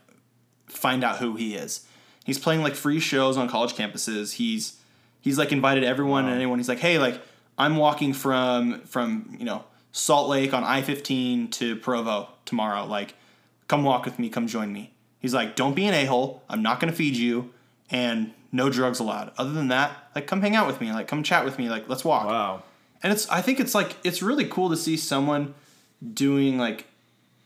find 0.67 1.05
out 1.05 1.19
who 1.19 1.37
he 1.37 1.55
is. 1.55 1.87
He's 2.25 2.41
playing 2.41 2.63
like 2.63 2.75
free 2.75 2.99
shows 2.99 3.37
on 3.37 3.49
college 3.49 3.75
campuses. 3.75 4.33
He's 4.33 4.81
he's 5.21 5.39
like 5.39 5.53
invited 5.53 5.85
everyone 5.85 6.25
and 6.25 6.35
anyone. 6.35 6.59
He's 6.59 6.69
like, 6.69 6.81
hey, 6.81 6.99
like 6.99 7.23
I'm 7.57 7.77
walking 7.77 8.13
from 8.13 8.81
from 8.87 9.37
you 9.39 9.45
know 9.45 9.63
Salt 9.93 10.29
Lake 10.29 10.53
on 10.53 10.65
I 10.65 10.83
fifteen 10.83 11.49
to 11.53 11.77
Provo 11.77 12.29
tomorrow. 12.45 12.87
Like, 12.87 13.15
come 13.69 13.85
walk 13.85 14.05
with 14.05 14.19
me. 14.19 14.31
Come 14.31 14.49
join 14.49 14.73
me. 14.73 14.96
He's 15.27 15.35
like, 15.35 15.57
don't 15.57 15.75
be 15.75 15.87
an 15.87 15.95
a 15.95 16.05
hole. 16.05 16.43
I'm 16.49 16.63
not 16.63 16.79
gonna 16.79 16.93
feed 16.93 17.17
you, 17.17 17.53
and 17.91 18.33
no 18.53 18.71
drugs 18.71 19.01
allowed. 19.01 19.33
Other 19.37 19.51
than 19.53 19.69
that, 19.69 19.91
like, 20.15 20.29
come 20.29 20.41
hang 20.41 20.55
out 20.55 20.69
with 20.69 20.81
me. 20.81 20.93
Like, 20.93 21.09
come 21.09 21.23
chat 21.25 21.45
with 21.45 21.59
me. 21.59 21.69
Like, 21.69 21.89
let's 21.89 22.05
walk. 22.05 22.27
Wow. 22.27 22.63
And 23.03 23.13
it's 23.13 23.29
I 23.29 23.43
think 23.43 23.59
it's 23.61 23.75
like 23.75 23.97
it's 24.05 24.23
really 24.23 24.45
cool 24.47 24.71
to 24.71 24.77
see 24.77 24.97
someone 24.97 25.55
doing 26.15 26.59
like 26.59 26.87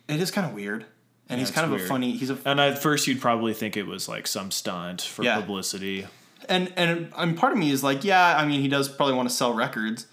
it 0.09 0.21
is 0.21 0.31
kind 0.31 0.47
of 0.47 0.53
weird. 0.55 0.85
And 1.29 1.39
he's 1.41 1.51
kind 1.51 1.73
of 1.73 1.81
a 1.81 1.85
funny 1.87 2.13
he's 2.13 2.29
a 2.31 2.39
And 2.45 2.61
at 2.61 2.83
first, 2.83 3.07
you'd 3.07 3.21
probably 3.21 3.55
think 3.55 3.77
it 3.77 3.87
was 3.87 4.09
like 4.09 4.27
some 4.27 4.51
stunt 4.51 5.01
for 5.03 5.23
Yeah. 5.25 5.41
publicity. 5.41 6.07
and 6.49 6.73
and 6.77 7.13
and 7.17 7.37
part 7.37 7.53
of 7.53 7.59
me 7.59 7.71
is 7.71 7.83
like, 7.83 8.05
yeah, 8.05 8.37
I 8.37 8.47
mean 8.47 8.61
he 8.61 8.69
does 8.69 8.89
probably 8.89 9.15
want 9.15 9.29
to 9.29 9.35
sell 9.35 9.53
records. 9.55 10.07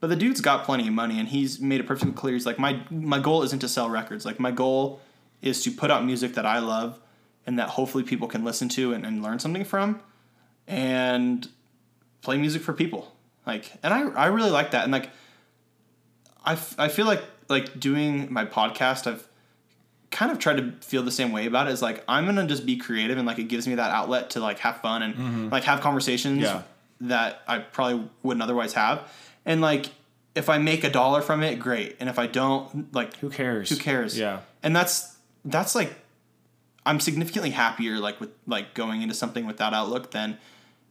But 0.00 0.08
the 0.08 0.16
dude's 0.16 0.40
got 0.40 0.64
plenty 0.64 0.88
of 0.88 0.94
money 0.94 1.18
and 1.20 1.28
he's 1.28 1.60
made 1.60 1.80
it 1.80 1.86
perfectly 1.86 2.12
clear. 2.14 2.34
He's 2.34 2.46
like, 2.46 2.58
my 2.58 2.80
my 2.90 3.18
goal 3.20 3.42
isn't 3.42 3.58
to 3.60 3.68
sell 3.68 3.90
records. 3.90 4.24
Like 4.24 4.38
my 4.40 4.50
goal 4.50 5.00
is 5.42 5.62
to 5.64 5.70
put 5.70 5.90
out 5.90 6.04
music 6.04 6.34
that 6.34 6.46
I 6.46 6.58
love 6.58 6.98
and 7.46 7.58
that 7.58 7.70
hopefully 7.70 8.04
people 8.04 8.28
can 8.28 8.44
listen 8.44 8.68
to 8.70 8.92
and, 8.92 9.04
and 9.04 9.22
learn 9.22 9.38
something 9.38 9.64
from 9.64 10.00
and 10.66 11.48
play 12.22 12.36
music 12.36 12.62
for 12.62 12.72
people. 12.72 13.14
Like 13.46 13.72
and 13.82 13.92
I 13.92 14.02
I 14.10 14.26
really 14.26 14.50
like 14.50 14.72
that. 14.72 14.84
And 14.84 14.92
like 14.92 15.10
I, 16.44 16.52
f- 16.52 16.74
I 16.78 16.88
feel 16.88 17.06
like 17.06 17.22
like 17.48 17.78
doing 17.78 18.32
my 18.32 18.44
podcast 18.44 19.06
I've 19.06 19.26
kind 20.10 20.32
of 20.32 20.38
tried 20.38 20.56
to 20.56 20.72
feel 20.86 21.02
the 21.02 21.10
same 21.10 21.30
way 21.32 21.46
about 21.46 21.68
it 21.68 21.72
is 21.72 21.82
like 21.82 22.02
I'm 22.08 22.26
gonna 22.26 22.46
just 22.46 22.66
be 22.66 22.76
creative 22.76 23.18
and 23.18 23.26
like 23.26 23.38
it 23.38 23.44
gives 23.44 23.66
me 23.66 23.76
that 23.76 23.90
outlet 23.90 24.30
to 24.30 24.40
like 24.40 24.58
have 24.60 24.80
fun 24.80 25.02
and 25.02 25.14
mm-hmm. 25.14 25.48
like 25.48 25.64
have 25.64 25.80
conversations 25.80 26.42
Yeah. 26.42 26.62
that 27.02 27.42
I 27.46 27.58
probably 27.58 28.08
wouldn't 28.22 28.42
otherwise 28.42 28.74
have. 28.74 29.08
And 29.44 29.60
like 29.60 29.86
if 30.34 30.48
I 30.48 30.58
make 30.58 30.84
a 30.84 30.90
dollar 30.90 31.22
from 31.22 31.42
it, 31.42 31.58
great. 31.58 31.96
And 31.98 32.08
if 32.08 32.18
I 32.18 32.26
don't, 32.26 32.92
like 32.94 33.16
Who 33.16 33.30
cares? 33.30 33.68
who 33.68 33.76
cares? 33.76 34.18
Yeah. 34.18 34.40
And 34.62 34.74
that's 34.76 35.16
that's 35.44 35.74
like 35.74 35.94
I'm 36.86 37.00
significantly 37.00 37.50
happier 37.50 37.98
like 37.98 38.20
with 38.20 38.30
like 38.46 38.74
going 38.74 39.02
into 39.02 39.14
something 39.14 39.46
with 39.46 39.58
that 39.58 39.74
outlook 39.74 40.10
than 40.12 40.38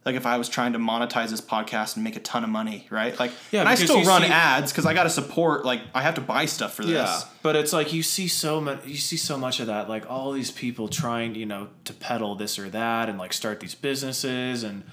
like 0.04 0.14
if 0.14 0.24
I 0.24 0.38
was 0.38 0.48
trying 0.48 0.72
to 0.72 0.78
monetize 0.78 1.28
this 1.28 1.42
podcast 1.42 1.96
and 1.96 2.04
make 2.04 2.16
a 2.16 2.20
ton 2.20 2.42
of 2.42 2.48
money, 2.48 2.86
right? 2.88 3.18
Like, 3.18 3.32
Yeah, 3.50 3.60
and 3.60 3.68
I 3.68 3.74
still 3.74 4.02
run 4.04 4.22
see- 4.22 4.28
ads 4.28 4.72
because 4.72 4.86
I 4.86 4.94
got 4.94 5.02
to 5.02 5.10
support. 5.10 5.66
Like, 5.66 5.82
I 5.94 6.00
have 6.00 6.14
to 6.14 6.22
buy 6.22 6.46
stuff 6.46 6.72
for 6.72 6.82
this. 6.84 6.92
Yeah, 6.92 7.20
but 7.42 7.54
it's 7.54 7.72
like 7.74 7.92
you 7.92 8.02
see 8.02 8.26
so 8.26 8.62
much. 8.62 8.86
You 8.86 8.96
see 8.96 9.18
so 9.18 9.36
much 9.36 9.60
of 9.60 9.66
that, 9.66 9.90
like 9.90 10.08
all 10.10 10.32
these 10.32 10.50
people 10.50 10.88
trying, 10.88 11.34
you 11.34 11.44
know, 11.44 11.68
to 11.84 11.92
peddle 11.92 12.34
this 12.34 12.58
or 12.58 12.70
that, 12.70 13.10
and 13.10 13.18
like 13.18 13.34
start 13.34 13.60
these 13.60 13.74
businesses, 13.74 14.62
and 14.62 14.84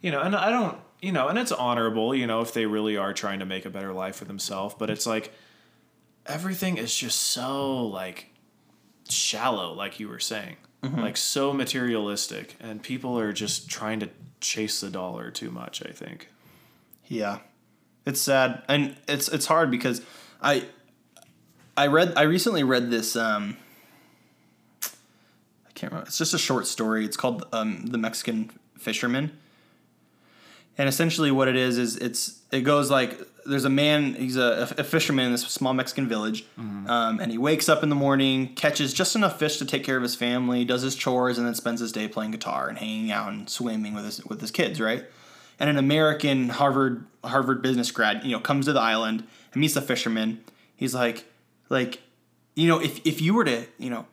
you 0.00 0.12
know, 0.12 0.20
and 0.20 0.36
I 0.36 0.50
don't, 0.50 0.78
you 1.00 1.10
know, 1.10 1.26
and 1.26 1.38
it's 1.40 1.50
honorable, 1.50 2.14
you 2.14 2.28
know, 2.28 2.40
if 2.40 2.54
they 2.54 2.66
really 2.66 2.96
are 2.96 3.12
trying 3.12 3.40
to 3.40 3.44
make 3.46 3.64
a 3.64 3.70
better 3.70 3.92
life 3.92 4.14
for 4.14 4.26
themselves. 4.26 4.76
But 4.78 4.90
it's 4.90 5.06
like 5.08 5.32
everything 6.24 6.76
is 6.76 6.94
just 6.94 7.18
so 7.18 7.84
like 7.86 8.28
shallow, 9.12 9.72
like 9.72 10.00
you 10.00 10.08
were 10.08 10.18
saying, 10.18 10.56
like 10.82 11.16
so 11.16 11.52
materialistic, 11.52 12.56
and 12.60 12.82
people 12.82 13.18
are 13.18 13.32
just 13.32 13.68
trying 13.70 14.00
to 14.00 14.08
chase 14.40 14.80
the 14.80 14.90
dollar 14.90 15.30
too 15.30 15.50
much. 15.50 15.82
I 15.86 15.92
think. 15.92 16.28
Yeah, 17.06 17.38
it's 18.04 18.20
sad, 18.20 18.62
and 18.68 18.96
it's 19.06 19.28
it's 19.28 19.46
hard 19.46 19.70
because 19.70 20.02
I 20.40 20.64
I 21.76 21.86
read 21.86 22.14
I 22.16 22.22
recently 22.22 22.64
read 22.64 22.90
this. 22.90 23.16
Um, 23.16 23.56
I 24.82 25.72
can't 25.74 25.92
remember. 25.92 26.08
It's 26.08 26.18
just 26.18 26.34
a 26.34 26.38
short 26.38 26.66
story. 26.66 27.04
It's 27.04 27.16
called 27.16 27.46
um, 27.52 27.86
"The 27.86 27.98
Mexican 27.98 28.50
Fisherman," 28.76 29.38
and 30.76 30.88
essentially 30.88 31.30
what 31.30 31.48
it 31.48 31.56
is 31.56 31.78
is 31.78 31.96
it's 31.96 32.40
it 32.50 32.62
goes 32.62 32.90
like 32.90 33.18
there's 33.44 33.64
a 33.64 33.70
man 33.70 34.14
he's 34.14 34.36
a, 34.36 34.68
a 34.78 34.84
fisherman 34.84 35.26
in 35.26 35.32
this 35.32 35.42
small 35.42 35.74
Mexican 35.74 36.08
village, 36.08 36.44
um, 36.58 37.20
and 37.20 37.30
he 37.30 37.38
wakes 37.38 37.68
up 37.68 37.82
in 37.82 37.88
the 37.88 37.94
morning, 37.94 38.54
catches 38.54 38.92
just 38.94 39.16
enough 39.16 39.38
fish 39.38 39.56
to 39.58 39.64
take 39.64 39.84
care 39.84 39.96
of 39.96 40.02
his 40.02 40.14
family, 40.14 40.64
does 40.64 40.82
his 40.82 40.94
chores, 40.94 41.38
and 41.38 41.46
then 41.46 41.54
spends 41.54 41.80
his 41.80 41.92
day 41.92 42.08
playing 42.08 42.30
guitar 42.30 42.68
and 42.68 42.78
hanging 42.78 43.10
out 43.10 43.32
and 43.32 43.48
swimming 43.50 43.94
with 43.94 44.04
his 44.04 44.24
with 44.26 44.40
his 44.40 44.50
kids, 44.50 44.80
right? 44.80 45.04
And 45.58 45.68
an 45.70 45.76
American 45.76 46.48
Harvard 46.48 47.06
Harvard 47.24 47.62
business 47.62 47.90
grad, 47.90 48.24
you 48.24 48.32
know, 48.32 48.40
comes 48.40 48.66
to 48.66 48.72
the 48.72 48.80
island 48.80 49.24
and 49.52 49.60
meets 49.60 49.74
the 49.74 49.82
fisherman. 49.82 50.42
He's 50.74 50.94
like, 50.94 51.24
like, 51.68 52.00
you 52.54 52.68
know, 52.68 52.80
if 52.80 53.04
if 53.06 53.20
you 53.20 53.34
were 53.34 53.44
to, 53.44 53.66
you 53.78 53.90
know, 53.90 54.06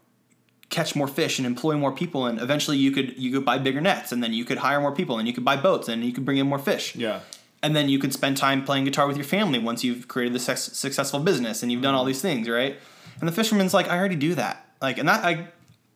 catch 0.69 0.95
more 0.95 1.07
fish 1.07 1.39
and 1.39 1.45
employ 1.47 1.75
more 1.75 1.91
people 1.91 2.27
and 2.27 2.39
eventually 2.39 2.77
you 2.77 2.91
could 2.91 3.17
you 3.17 3.31
could 3.31 3.43
buy 3.43 3.57
bigger 3.57 3.81
nets 3.81 4.11
and 4.11 4.21
then 4.23 4.33
you 4.33 4.45
could 4.45 4.59
hire 4.59 4.79
more 4.79 4.93
people 4.93 5.17
and 5.17 5.27
you 5.27 5.33
could 5.33 5.43
buy 5.45 5.55
boats 5.55 5.87
and 5.87 6.03
you 6.05 6.11
could 6.13 6.23
bring 6.25 6.37
in 6.37 6.47
more 6.47 6.59
fish 6.59 6.95
Yeah. 6.95 7.21
And 7.61 7.75
then 7.75 7.89
you 7.89 7.99
could 7.99 8.13
spend 8.13 8.37
time 8.37 8.63
playing 8.63 8.85
guitar 8.85 9.07
with 9.07 9.17
your 9.17 9.25
family 9.25 9.59
once 9.59 9.83
you've 9.83 10.07
created 10.07 10.33
the 10.33 10.39
sex- 10.39 10.77
successful 10.77 11.19
business 11.19 11.61
and 11.61 11.71
you've 11.71 11.81
done 11.81 11.93
all 11.93 12.01
mm-hmm. 12.01 12.07
these 12.07 12.21
things 12.21 12.47
right 12.49 12.77
and 13.19 13.27
the 13.27 13.31
fisherman's 13.33 13.73
like 13.73 13.87
i 13.89 13.97
already 13.97 14.15
do 14.15 14.35
that 14.35 14.65
like 14.81 14.97
and 14.97 15.07
that 15.07 15.23
I, 15.23 15.47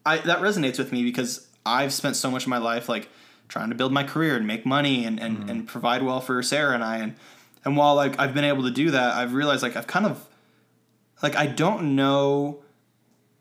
I 0.06 0.18
that 0.20 0.40
resonates 0.40 0.78
with 0.78 0.92
me 0.92 1.04
because 1.04 1.48
i've 1.66 1.94
spent 1.94 2.16
so 2.16 2.30
much 2.30 2.44
of 2.44 2.50
my 2.50 2.58
life 2.58 2.90
like 2.90 3.10
trying 3.48 3.70
to 3.70 3.76
build 3.76 3.92
my 3.92 4.04
career 4.04 4.36
and 4.36 4.48
make 4.48 4.66
money 4.66 5.06
and 5.06 5.20
and, 5.20 5.38
mm-hmm. 5.38 5.50
and 5.50 5.68
provide 5.68 6.04
well 6.04 6.22
for 6.22 6.42
sarah 6.44 6.74
and 6.74 6.84
i 6.84 6.98
and 6.98 7.16
and 7.66 7.78
while 7.78 7.96
like 7.96 8.20
i've 8.20 8.34
been 8.34 8.46
able 8.46 8.64
to 8.64 8.72
do 8.72 8.92
that 8.92 9.16
i've 9.16 9.34
realized 9.34 9.64
like 9.64 9.76
i've 9.76 9.88
kind 9.88 10.06
of 10.06 10.26
like 11.22 11.36
i 11.36 11.46
don't 11.46 11.96
know 11.96 12.64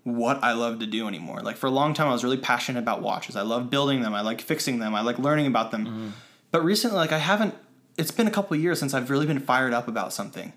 what 0.05 0.43
I 0.43 0.53
love 0.53 0.81
to 0.81 0.87
do 0.87 1.07
anymore. 1.07 1.41
Like 1.41 1.57
for 1.57 1.66
a 1.66 1.70
long 1.70 1.95
time, 1.95 2.09
I 2.09 2.12
was 2.12 2.25
really 2.25 2.37
passionate 2.37 2.81
about 2.81 3.03
watches. 3.03 3.37
I 3.37 3.43
love 3.43 3.70
building 3.70 4.03
them. 4.03 4.14
I 4.14 4.23
like 4.23 4.41
fixing 4.41 4.79
them. 4.79 4.95
I 4.95 5.03
like 5.03 5.18
learning 5.18 5.47
about 5.47 5.70
them. 5.70 5.87
Mm-hmm. 5.87 6.09
But 6.51 6.64
recently, 6.64 6.97
like 6.97 7.12
I 7.12 7.18
haven't. 7.18 7.55
It's 7.97 8.11
been 8.11 8.26
a 8.26 8.30
couple 8.30 8.55
of 8.57 8.62
years 8.62 8.78
since 8.78 8.95
I've 8.95 9.11
really 9.11 9.26
been 9.26 9.40
fired 9.40 9.72
up 9.74 9.88
about 9.88 10.12
something. 10.12 10.53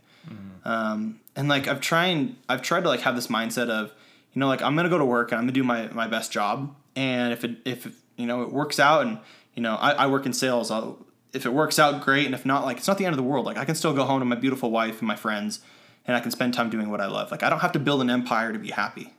Um, 0.63 1.19
and 1.35 1.47
like 1.47 1.67
I've 1.67 1.79
trying, 1.81 2.37
I've 2.49 2.61
tried 2.63 2.81
to 2.81 2.89
like 2.89 3.01
have 3.01 3.15
this 3.15 3.27
mindset 3.27 3.69
of, 3.69 3.91
you 4.33 4.39
know, 4.39 4.47
like 4.47 4.61
I'm 4.63 4.75
gonna 4.75 4.89
go 4.89 4.97
to 4.97 5.05
work 5.05 5.31
and 5.31 5.37
I'm 5.37 5.43
gonna 5.45 5.51
do 5.53 5.63
my 5.63 5.87
my 5.89 6.07
best 6.07 6.31
job. 6.31 6.75
And 6.95 7.31
if 7.33 7.43
it 7.43 7.57
if 7.65 7.87
you 8.15 8.25
know 8.25 8.41
it 8.41 8.51
works 8.51 8.79
out, 8.79 9.05
and 9.05 9.19
you 9.53 9.61
know 9.61 9.75
I, 9.75 9.91
I 9.91 10.07
work 10.07 10.25
in 10.25 10.33
sales, 10.33 10.71
I'll, 10.71 10.97
if 11.33 11.45
it 11.45 11.53
works 11.53 11.77
out, 11.77 12.01
great. 12.03 12.25
And 12.25 12.33
if 12.33 12.45
not, 12.45 12.65
like 12.65 12.77
it's 12.77 12.87
not 12.87 12.97
the 12.97 13.05
end 13.05 13.13
of 13.13 13.17
the 13.17 13.23
world. 13.23 13.45
Like 13.45 13.57
I 13.57 13.65
can 13.65 13.75
still 13.75 13.93
go 13.93 14.05
home 14.05 14.19
to 14.21 14.25
my 14.25 14.35
beautiful 14.35 14.71
wife 14.71 14.99
and 14.99 15.07
my 15.07 15.15
friends, 15.15 15.59
and 16.07 16.17
I 16.17 16.19
can 16.19 16.31
spend 16.31 16.53
time 16.55 16.69
doing 16.71 16.89
what 16.89 16.99
I 17.01 17.05
love. 17.05 17.29
Like 17.29 17.43
I 17.43 17.49
don't 17.49 17.59
have 17.59 17.73
to 17.73 17.79
build 17.79 18.01
an 18.01 18.09
empire 18.09 18.51
to 18.51 18.57
be 18.59 18.71
happy. 18.71 19.13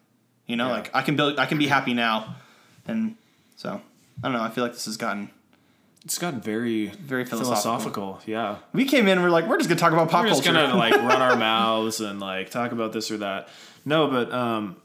You 0.47 0.57
know, 0.57 0.67
Yeah. 0.67 0.73
like 0.73 0.91
I 0.95 1.03
can 1.03 1.15
build, 1.15 1.39
I 1.39 1.47
can 1.47 1.59
be 1.59 1.69
happy 1.69 1.95
now, 1.95 2.35
and 2.89 3.15
so 3.55 3.81
I 4.23 4.29
don't 4.29 4.33
know. 4.33 4.43
I 4.43 4.51
feel 4.51 4.65
like 4.65 4.73
this 4.73 4.87
has 4.87 4.97
gotten. 4.97 5.31
It's 6.07 6.19
gotten 6.19 6.41
very 6.41 6.87
Very 6.87 7.25
philosophical. 7.25 8.15
philosophical. 8.15 8.21
Yeah. 8.27 8.59
We 8.73 8.85
came 8.85 9.09
in, 9.09 9.15
and 9.19 9.23
we're 9.25 9.31
like, 9.31 9.49
we're 9.49 9.57
just 9.59 9.69
gonna 9.69 9.81
talk 9.81 9.93
about 9.93 10.09
pop 10.09 10.25
culture. 10.25 10.53
we're 10.53 10.57
just 10.57 10.71
gonna 10.71 10.77
like 10.77 10.95
run 10.95 11.21
our 11.21 11.35
mouths 11.51 12.01
and 12.01 12.21
like 12.21 12.51
talk 12.51 12.71
about 12.71 12.93
this 12.93 13.11
or 13.11 13.17
that. 13.19 13.49
No, 13.85 14.07
but 14.09 14.33
um, 14.33 14.77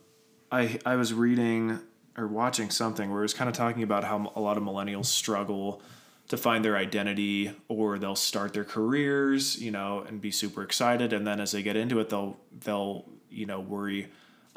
I 0.52 0.80
I 0.84 0.96
was 0.96 1.14
reading 1.14 1.80
or 2.18 2.26
watching 2.26 2.72
something 2.72 3.12
where 3.12 3.20
it 3.20 3.26
was 3.26 3.36
kind 3.36 3.48
of 3.50 3.56
talking 3.56 3.84
about 3.84 4.04
how 4.04 4.34
a 4.36 4.42
lot 4.42 4.58
of 4.58 4.64
millennials 4.64 5.06
struggle 5.06 5.84
to 6.30 6.38
find 6.38 6.66
their 6.66 6.76
identity 6.76 7.52
or 7.68 8.00
they'll 8.00 8.16
start 8.16 8.54
their 8.54 8.64
careers, 8.66 9.62
you 9.62 9.70
know, 9.70 10.04
and 10.08 10.22
be 10.22 10.32
super 10.32 10.64
excited, 10.64 11.14
and 11.14 11.28
then 11.28 11.40
as 11.40 11.52
they 11.52 11.62
get 11.62 11.76
into 11.76 12.00
it, 12.00 12.10
they'll 12.10 12.36
they'll 12.66 13.06
you 13.30 13.46
know 13.46 13.60
worry, 13.60 14.08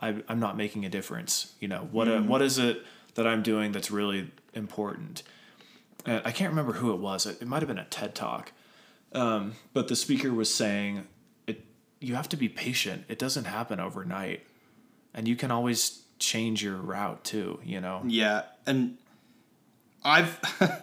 I, 0.01 0.17
I'm 0.29 0.41
not 0.41 0.57
making 0.57 0.87
a 0.87 0.89
difference. 0.89 1.53
You 1.61 1.69
know 1.69 1.89
what 1.93 2.09
uh 2.09 2.23
what 2.23 2.41
is 2.41 2.57
it 2.57 2.83
that 3.17 3.27
I'm 3.27 3.43
doing 3.43 3.73
that's 3.73 3.91
really 3.91 4.31
important? 4.55 5.23
And 6.07 6.23
I 6.25 6.33
can't 6.33 6.51
remember 6.51 6.73
who 6.75 6.93
it 6.93 6.99
was. 7.01 7.27
It, 7.27 7.41
it 7.43 7.49
might 7.49 7.61
have 7.63 7.69
been 7.69 7.79
a 7.79 7.85
TED 7.87 8.15
talk 8.15 8.53
Um, 9.13 9.55
but 9.73 9.89
the 9.89 9.97
speaker 9.97 10.33
was 10.33 10.53
saying 10.55 11.07
it 11.47 11.65
you 12.01 12.15
have 12.15 12.29
to 12.31 12.37
be 12.37 12.49
patient 12.49 13.05
it 13.09 13.19
doesn't 13.19 13.45
happen 13.45 13.81
overnight 13.81 14.45
and 15.15 15.27
you 15.29 15.37
can 15.37 15.51
always 15.51 16.03
change 16.19 16.63
your 16.63 16.77
route 16.77 17.23
too. 17.25 17.61
You 17.65 17.81
know. 17.81 18.03
Yeah, 18.07 18.43
and 18.67 18.97
I've 20.05 20.39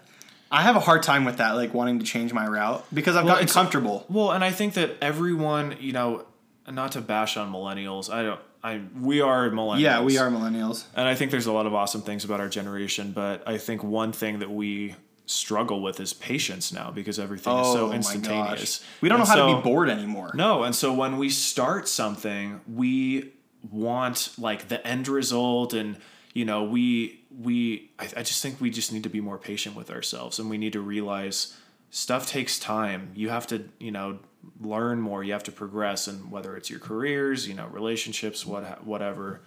I 0.52 0.62
have 0.64 0.76
a 0.76 0.80
hard 0.82 1.04
time 1.04 1.24
with 1.26 1.38
that, 1.38 1.52
like 1.52 1.74
wanting 1.74 2.00
to 2.00 2.06
change 2.06 2.34
my 2.34 2.46
route 2.48 2.86
because 2.94 3.16
I've 3.16 3.26
Well, 3.26 3.36
gotten 3.36 3.48
comfortable. 3.48 4.06
Well, 4.10 4.32
and 4.32 4.44
I 4.44 4.52
think 4.52 4.74
that 4.74 4.92
everyone, 5.02 5.78
you 5.80 5.94
know, 5.94 6.26
not 6.70 6.94
to 6.94 7.02
bash 7.02 7.38
on 7.38 7.52
millennials. 7.52 8.12
I 8.12 8.24
don't. 8.24 8.40
I 8.64 8.82
we 9.00 9.22
are 9.22 9.50
millennials. 9.50 9.80
Yeah, 9.80 10.02
we 10.04 10.18
are 10.18 10.30
millennials. 10.30 10.86
And 10.96 11.08
I 11.08 11.16
think 11.16 11.32
there's 11.32 11.48
a 11.48 11.52
lot 11.54 11.66
of 11.66 11.74
awesome 11.74 12.02
things 12.02 12.24
about 12.26 12.40
our 12.40 12.50
generation, 12.50 13.12
but 13.12 13.48
I 13.48 13.58
think 13.58 13.84
one 13.84 14.12
thing 14.12 14.40
that 14.40 14.52
we 14.52 14.96
struggle 15.26 15.82
with 15.82 16.00
is 16.00 16.14
patience 16.14 16.74
now 16.74 16.92
because 16.92 17.20
everything 17.20 17.58
is 17.60 17.68
so 17.68 17.92
instantaneous. 17.92 18.84
We 19.02 19.10
don't 19.10 19.20
know 19.20 19.24
And 19.24 19.30
how 19.30 19.48
to 19.48 19.56
be 19.58 19.62
bored 19.62 19.90
anymore. 19.90 20.32
No, 20.34 20.64
and 20.64 20.76
so 20.76 20.94
when 20.94 21.18
we 21.18 21.30
start 21.30 21.88
something, 21.88 22.62
we 22.72 23.34
want 23.70 24.34
like 24.38 24.68
the 24.68 24.86
end 24.86 25.08
result 25.08 25.74
and 25.74 25.98
you 26.34 26.46
know, 26.46 26.64
we 26.64 27.22
we 27.40 27.92
I, 28.00 28.06
I 28.18 28.24
just 28.24 28.42
think 28.42 28.62
we 28.62 28.70
just 28.70 28.92
need 28.92 29.04
to 29.04 29.10
be 29.10 29.22
more 29.22 29.38
patient 29.38 29.76
with 29.76 29.92
ourselves 29.92 30.40
and 30.40 30.50
we 30.50 30.58
need 30.58 30.74
to 30.74 30.82
realize 30.82 31.58
stuff 31.90 32.26
takes 32.26 32.58
time. 32.58 33.12
You 33.16 33.30
have 33.30 33.48
to, 33.48 33.66
you 33.80 33.92
know, 33.92 34.20
learn 34.60 35.02
more, 35.02 35.24
you 35.24 35.34
have 35.34 35.44
to 35.44 35.52
progress 35.52 36.08
and 36.08 36.32
whether 36.32 36.56
it's 36.56 36.70
your 36.70 36.80
careers, 36.80 37.48
you 37.48 37.54
know, 37.54 37.68
relationships, 37.68 38.46
what 38.46 38.84
whatever. 38.86 39.42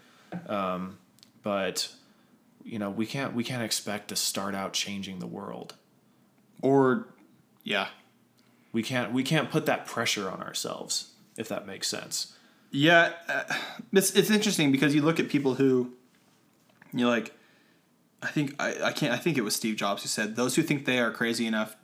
Um, 0.46 0.98
but 1.42 1.88
you 2.64 2.78
know, 2.78 2.90
we 2.90 3.06
can't 3.06 3.34
we 3.34 3.44
can't 3.44 3.62
expect 3.62 4.08
to 4.08 4.16
start 4.16 4.54
out 4.54 4.72
changing 4.72 5.18
the 5.18 5.26
world. 5.26 5.74
Or, 6.62 7.08
yeah, 7.62 7.88
We 8.72 8.82
can't 8.82 9.12
we 9.12 9.22
can't 9.22 9.50
put 9.50 9.66
that 9.66 9.86
pressure 9.86 10.30
on 10.30 10.40
ourselves 10.42 11.12
if 11.36 11.48
that 11.48 11.66
makes 11.66 11.88
sense. 11.88 12.34
yeah. 12.70 13.12
Uh, 13.28 13.42
it's 13.92 14.12
it's 14.16 14.30
interesting 14.30 14.72
because 14.72 14.94
you 14.94 15.02
look 15.02 15.20
at 15.20 15.28
people 15.28 15.54
who, 15.56 15.92
you're 16.92 17.08
like, 17.08 17.32
I 18.22 18.28
think 18.28 18.54
I, 18.58 18.82
I 18.84 18.92
can't. 18.92 19.12
I 19.12 19.16
think 19.18 19.36
it 19.36 19.42
was 19.42 19.54
Steve 19.54 19.76
Jobs 19.76 20.02
who 20.02 20.08
said 20.08 20.36
those 20.36 20.56
who 20.56 20.62
think 20.62 20.86
they 20.86 20.98
are 20.98 21.10
crazy 21.10 21.46
enough 21.46 21.76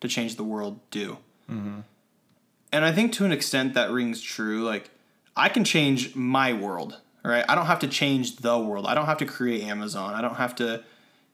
to 0.00 0.08
change 0.08 0.36
the 0.36 0.44
world 0.44 0.78
do. 0.90 1.18
And 2.70 2.84
I 2.84 2.92
think 2.92 3.12
to 3.14 3.24
an 3.24 3.32
extent 3.32 3.74
that 3.74 3.90
rings 3.90 4.20
true. 4.20 4.62
Like, 4.64 4.90
I 5.34 5.48
can 5.48 5.64
change 5.64 6.14
my 6.14 6.52
world, 6.52 7.00
right? 7.24 7.44
I 7.48 7.54
don't 7.54 7.66
have 7.66 7.80
to 7.80 7.88
change 7.88 8.36
the 8.36 8.58
world. 8.58 8.86
I 8.86 8.94
don't 8.94 9.06
have 9.06 9.18
to 9.18 9.26
create 9.26 9.62
Amazon. 9.62 10.14
I 10.14 10.20
don't 10.20 10.36
have 10.36 10.54
to, 10.56 10.82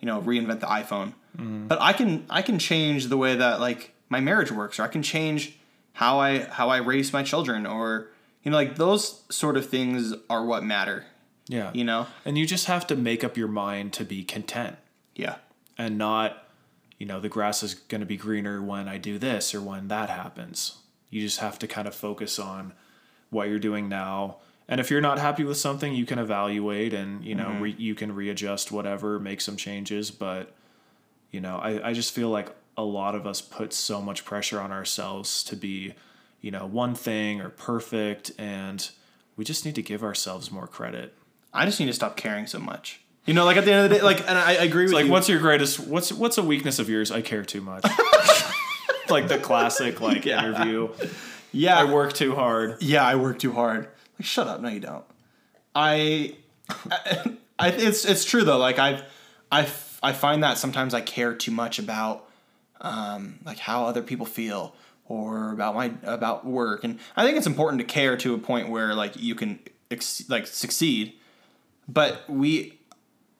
you 0.00 0.06
know, 0.06 0.20
reinvent 0.20 0.60
the 0.60 0.66
iPhone. 0.66 1.14
Mm-hmm. 1.36 1.68
But 1.68 1.80
I 1.80 1.92
can 1.92 2.24
I 2.30 2.42
can 2.42 2.58
change 2.58 3.08
the 3.08 3.16
way 3.16 3.36
that 3.36 3.60
like 3.60 3.92
my 4.08 4.20
marriage 4.20 4.52
works, 4.52 4.78
or 4.78 4.82
I 4.84 4.88
can 4.88 5.02
change 5.02 5.56
how 5.94 6.18
I 6.18 6.44
how 6.44 6.68
I 6.68 6.78
raise 6.78 7.12
my 7.12 7.22
children, 7.22 7.66
or 7.66 8.08
you 8.42 8.50
know, 8.50 8.56
like 8.56 8.76
those 8.76 9.22
sort 9.30 9.56
of 9.56 9.66
things 9.68 10.14
are 10.28 10.44
what 10.44 10.62
matter. 10.64 11.04
Yeah. 11.48 11.70
You 11.74 11.84
know? 11.84 12.06
And 12.24 12.38
you 12.38 12.46
just 12.46 12.66
have 12.66 12.86
to 12.88 12.96
make 12.96 13.22
up 13.24 13.36
your 13.36 13.48
mind 13.48 13.92
to 13.94 14.04
be 14.04 14.24
content 14.24 14.76
Yeah. 15.14 15.36
and 15.76 15.98
not, 15.98 16.46
you 16.98 17.06
know, 17.06 17.20
the 17.20 17.28
grass 17.28 17.62
is 17.62 17.74
going 17.74 18.00
to 18.00 18.06
be 18.06 18.16
greener 18.16 18.62
when 18.62 18.88
I 18.88 18.98
do 18.98 19.18
this 19.18 19.54
or 19.54 19.60
when 19.60 19.88
that 19.88 20.08
happens. 20.08 20.78
You 21.10 21.20
just 21.20 21.40
have 21.40 21.58
to 21.60 21.66
kind 21.66 21.86
of 21.86 21.94
focus 21.94 22.38
on 22.38 22.72
what 23.30 23.48
you're 23.48 23.58
doing 23.58 23.88
now. 23.88 24.38
And 24.68 24.80
if 24.80 24.90
you're 24.90 25.00
not 25.02 25.18
happy 25.18 25.44
with 25.44 25.58
something, 25.58 25.94
you 25.94 26.06
can 26.06 26.18
evaluate 26.18 26.94
and, 26.94 27.22
you 27.24 27.34
know, 27.34 27.46
mm-hmm. 27.46 27.62
re- 27.62 27.74
you 27.78 27.94
can 27.94 28.14
readjust 28.14 28.72
whatever, 28.72 29.18
make 29.18 29.40
some 29.40 29.56
changes. 29.56 30.10
But, 30.10 30.54
you 31.30 31.40
know, 31.40 31.56
I, 31.58 31.90
I 31.90 31.92
just 31.92 32.14
feel 32.14 32.30
like 32.30 32.48
a 32.76 32.82
lot 32.82 33.14
of 33.14 33.26
us 33.26 33.40
put 33.40 33.72
so 33.72 34.00
much 34.00 34.24
pressure 34.24 34.58
on 34.60 34.72
ourselves 34.72 35.44
to 35.44 35.56
be, 35.56 35.94
you 36.40 36.50
know, 36.50 36.64
one 36.66 36.94
thing 36.94 37.40
or 37.42 37.50
perfect. 37.50 38.32
And 38.38 38.88
we 39.36 39.44
just 39.44 39.66
need 39.66 39.74
to 39.74 39.82
give 39.82 40.02
ourselves 40.02 40.50
more 40.50 40.66
credit. 40.66 41.14
I 41.52 41.66
just 41.66 41.78
need 41.78 41.86
to 41.86 41.92
stop 41.92 42.16
caring 42.16 42.46
so 42.46 42.58
much. 42.58 43.00
You 43.26 43.34
know, 43.34 43.44
like 43.44 43.56
at 43.56 43.64
the 43.64 43.72
end 43.72 43.84
of 43.84 43.90
the 43.90 43.96
day, 43.96 44.02
like, 44.02 44.20
and 44.20 44.36
I, 44.38 44.50
I 44.50 44.64
agree 44.64 44.84
with 44.84 44.92
Like, 44.92 45.06
you. 45.06 45.10
what's 45.10 45.28
your 45.28 45.38
greatest? 45.40 45.78
What's 45.80 46.12
what's 46.12 46.36
a 46.36 46.42
weakness 46.42 46.78
of 46.78 46.88
yours? 46.90 47.10
I 47.10 47.20
care 47.22 47.44
too 47.44 47.60
much. 47.62 47.84
like 49.08 49.28
the 49.28 49.38
classic 49.38 50.00
like 50.00 50.24
Yeah. 50.24 50.44
interview. 50.44 50.88
yeah, 51.52 51.78
I 51.78 51.84
work 51.84 52.12
too 52.12 52.34
hard. 52.34 52.82
yeah, 52.82 53.04
I 53.04 53.14
work 53.16 53.38
too 53.38 53.52
hard. 53.52 53.88
Like, 54.18 54.26
shut 54.26 54.46
up. 54.46 54.60
No, 54.60 54.68
you 54.68 54.80
don't. 54.80 55.04
I, 55.74 56.36
I, 56.68 57.36
I 57.58 57.68
it's 57.70 58.04
it's 58.04 58.24
true 58.24 58.44
though. 58.44 58.58
Like 58.58 58.78
I've, 58.78 59.02
I, 59.50 59.66
I 60.02 60.12
find 60.12 60.42
that 60.42 60.58
sometimes 60.58 60.94
I 60.94 61.00
care 61.00 61.34
too 61.34 61.50
much 61.50 61.78
about, 61.78 62.28
um, 62.80 63.38
like 63.44 63.58
how 63.58 63.86
other 63.86 64.02
people 64.02 64.26
feel 64.26 64.74
or 65.06 65.52
about 65.52 65.74
my 65.74 65.92
about 66.04 66.46
work, 66.46 66.84
and 66.84 66.98
I 67.16 67.24
think 67.24 67.36
it's 67.36 67.46
important 67.46 67.80
to 67.80 67.86
care 67.86 68.16
to 68.18 68.34
a 68.34 68.38
point 68.38 68.68
where 68.68 68.94
like 68.94 69.16
you 69.16 69.34
can 69.34 69.58
ex- 69.90 70.28
like 70.28 70.46
succeed, 70.46 71.14
but 71.88 72.28
we, 72.28 72.78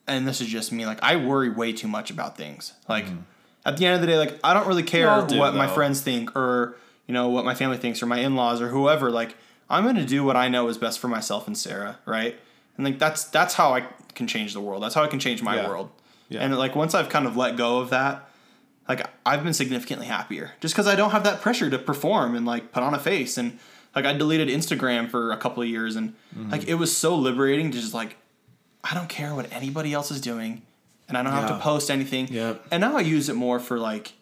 and 0.06 0.26
this 0.26 0.40
is 0.40 0.48
just 0.48 0.72
me. 0.72 0.86
Like 0.86 1.02
I 1.02 1.16
worry 1.16 1.50
way 1.50 1.72
too 1.72 1.88
much 1.88 2.10
about 2.10 2.36
things. 2.36 2.72
Like 2.88 3.06
at 3.64 3.76
the 3.76 3.86
end 3.86 3.94
of 3.96 4.00
the 4.00 4.06
day, 4.06 4.18
like 4.18 4.38
I 4.44 4.54
don't 4.54 4.66
really 4.66 4.82
care 4.82 5.24
do, 5.26 5.38
what 5.38 5.54
my 5.54 5.66
friends 5.66 6.00
think 6.00 6.36
or 6.36 6.76
you 7.06 7.14
know 7.14 7.28
what 7.28 7.44
my 7.44 7.54
family 7.54 7.78
thinks 7.78 8.02
or 8.02 8.06
my 8.06 8.18
in-laws 8.18 8.60
or 8.60 8.68
whoever 8.68 9.10
like 9.10 9.36
i'm 9.70 9.82
going 9.84 9.96
to 9.96 10.04
do 10.04 10.24
what 10.24 10.36
i 10.36 10.48
know 10.48 10.68
is 10.68 10.78
best 10.78 10.98
for 10.98 11.08
myself 11.08 11.46
and 11.46 11.56
sarah 11.56 11.98
right 12.06 12.36
and 12.76 12.84
like 12.84 12.98
that's 12.98 13.24
that's 13.24 13.54
how 13.54 13.72
i 13.74 13.80
can 14.14 14.26
change 14.26 14.52
the 14.54 14.60
world 14.60 14.82
that's 14.82 14.94
how 14.94 15.02
i 15.02 15.06
can 15.08 15.18
change 15.18 15.42
my 15.42 15.56
Yeah. 15.56 15.68
world 15.68 15.90
Yeah. 16.28 16.40
and 16.42 16.56
like 16.56 16.74
once 16.74 16.94
i've 16.94 17.08
kind 17.08 17.26
of 17.26 17.36
let 17.36 17.56
go 17.56 17.78
of 17.78 17.90
that 17.90 18.28
like 18.88 19.06
i've 19.26 19.42
been 19.44 19.54
significantly 19.54 20.06
happier 20.06 20.52
just 20.60 20.74
because 20.74 20.86
i 20.86 20.94
don't 20.94 21.10
have 21.10 21.24
that 21.24 21.40
pressure 21.40 21.70
to 21.70 21.78
perform 21.78 22.34
and 22.34 22.44
like 22.46 22.72
put 22.72 22.82
on 22.82 22.94
a 22.94 22.98
face 22.98 23.36
and 23.38 23.58
like 23.96 24.04
i 24.04 24.12
deleted 24.12 24.48
instagram 24.48 25.08
for 25.10 25.32
a 25.32 25.36
couple 25.36 25.62
of 25.62 25.68
years 25.68 25.96
and 25.96 26.14
Mm-hmm. 26.36 26.50
like 26.50 26.66
it 26.66 26.74
was 26.74 26.94
so 26.96 27.14
liberating 27.16 27.70
to 27.70 27.80
just 27.80 27.94
like 27.94 28.16
i 28.82 28.92
don't 28.94 29.08
care 29.08 29.34
what 29.34 29.50
anybody 29.52 29.92
else 29.92 30.10
is 30.10 30.20
doing 30.20 30.62
and 31.08 31.16
i 31.16 31.22
don't 31.22 31.32
have 31.32 31.48
to 31.48 31.58
post 31.58 31.90
anything 31.90 32.26
Yep. 32.28 32.66
and 32.72 32.80
now 32.80 32.96
i 32.96 33.00
use 33.00 33.28
it 33.28 33.34
more 33.36 33.58
for 33.60 33.78
like 33.78 34.12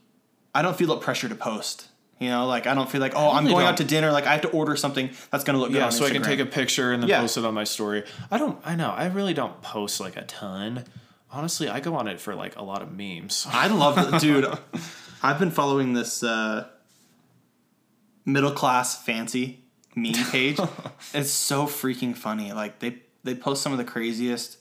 I 0.55 0.61
don't 0.61 0.77
feel 0.77 0.89
the 0.89 0.97
pressure 0.99 1.31
to 1.31 1.35
post. 1.35 1.89
You 2.23 2.31
know, 2.31 2.47
like 2.47 2.67
I 2.67 2.75
don't 2.75 2.89
feel 2.91 3.01
like, 3.01 3.15
oh, 3.17 3.31
I'm 3.31 3.45
really 3.45 3.55
going 3.55 3.67
out 3.67 3.77
don't. 3.77 3.87
to 3.89 3.95
dinner. 3.95 4.13
Like 4.13 4.27
I 4.27 4.33
have 4.33 4.43
to 4.43 4.51
order 4.51 4.77
something 4.77 5.11
that's 5.31 5.45
going 5.45 5.55
to 5.55 5.61
look 5.61 5.71
good 5.73 5.79
Yeah, 5.79 5.89
so 5.91 6.07
I 6.07 6.11
can 6.11 6.23
take 6.23 6.41
a 6.41 6.47
picture 6.47 6.93
and 6.93 7.03
then 7.03 7.11
Yeah. 7.11 7.21
post 7.21 7.37
it 7.37 7.45
on 7.45 7.55
my 7.55 7.65
story. 7.65 8.05
I 8.31 8.39
don't. 8.39 8.59
I 8.65 8.75
know. 8.77 8.91
I 8.91 9.07
really 9.07 9.35
don't 9.35 9.61
post 9.63 10.01
like 10.01 10.17
a 10.17 10.23
ton. 10.23 10.85
Honestly, 11.31 11.69
I 11.69 11.81
go 11.81 11.95
on 11.97 12.09
it 12.09 12.21
for 12.21 12.35
like 12.35 12.57
a 12.57 12.63
lot 12.63 12.83
of 12.83 12.93
memes. 12.97 13.47
I 13.51 13.67
love 13.69 13.97
it, 13.99 14.21
dude. 14.21 14.47
I've 15.23 15.39
been 15.39 15.51
following 15.51 15.93
this 15.95 16.23
uh, 16.23 16.69
middle 18.25 18.51
class 18.53 19.03
fancy 19.03 19.65
meme 19.95 20.13
page. 20.31 20.59
it's 21.15 21.31
so 21.31 21.67
freaking 21.67 22.17
funny. 22.17 22.53
Like 22.53 22.79
they 22.81 23.03
they 23.25 23.35
post 23.35 23.63
some 23.63 23.73
of 23.73 23.79
the 23.79 23.85
craziest. 23.85 24.59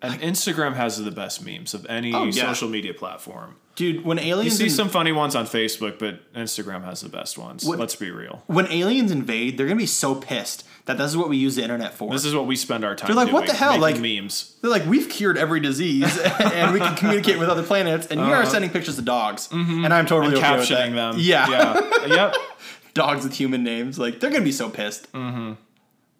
And 0.00 0.20
Instagram 0.20 0.74
has 0.76 1.02
the 1.02 1.10
best 1.10 1.44
memes 1.44 1.74
of 1.74 1.84
any 1.86 2.14
Oh, 2.14 2.24
yeah. 2.26 2.46
social 2.52 2.68
media 2.68 2.94
platform. 2.94 3.56
Dude, 3.78 4.04
when 4.04 4.18
You 4.18 4.24
aliens 4.34 4.56
see 4.58 4.64
in- 4.64 4.70
some 4.70 4.88
funny 4.88 5.12
ones 5.12 5.36
on 5.36 5.46
Facebook, 5.46 6.00
but 6.00 6.32
Instagram 6.34 6.84
has 6.84 7.00
the 7.00 7.08
best 7.08 7.38
ones. 7.38 7.64
What- 7.64 7.78
Let's 7.78 7.94
be 7.94 8.10
real. 8.10 8.42
when 8.48 8.66
aliens 8.72 9.12
invade, 9.12 9.56
they're 9.56 9.66
gonna 9.68 9.76
be 9.78 9.86
so 9.86 10.16
pissed 10.16 10.64
that 10.86 10.98
this 10.98 11.06
is 11.10 11.16
what 11.16 11.28
we 11.28 11.36
use 11.36 11.54
the 11.54 11.62
internet 11.62 11.94
for. 11.94 12.10
This 12.12 12.24
is 12.24 12.34
what 12.34 12.46
we 12.46 12.56
spend 12.56 12.84
our 12.84 12.96
time. 12.96 13.06
They're 13.06 13.14
like, 13.24 13.32
what 13.32 13.42
doing, 13.46 13.52
the 13.52 13.56
hell? 13.56 13.78
making 13.78 13.82
Like- 13.82 14.00
memes. 14.22 14.56
They're 14.60 14.70
like, 14.70 14.84
we've 14.86 15.08
cured 15.08 15.38
every 15.38 15.60
disease 15.60 16.18
and 16.40 16.72
we 16.72 16.80
can 16.80 16.96
communicate 16.96 17.38
with 17.38 17.48
other 17.48 17.62
planets, 17.62 18.08
and 18.08 18.18
you 18.20 18.26
are 18.26 18.44
sending 18.44 18.70
pictures 18.70 18.98
of 18.98 19.04
dogs, 19.04 19.48
and 19.52 19.94
I'm 19.94 20.06
totally 20.06 20.34
Uh-huh. 20.36 20.44
Mm-hmm. 20.56 20.60
Okay 20.62 20.74
captioning 20.74 20.86
with 20.88 20.94
that. 20.96 21.12
them. 21.12 21.20
Yeah, 21.20 21.80
Yeah. 22.08 22.14
yep. 22.14 22.34
dogs 22.94 23.22
with 23.22 23.34
human 23.34 23.62
names. 23.62 23.96
Like 23.96 24.18
they're 24.18 24.30
gonna 24.30 24.42
be 24.44 24.50
so 24.50 24.68
pissed. 24.68 25.12
Mm-hmm. 25.12 25.52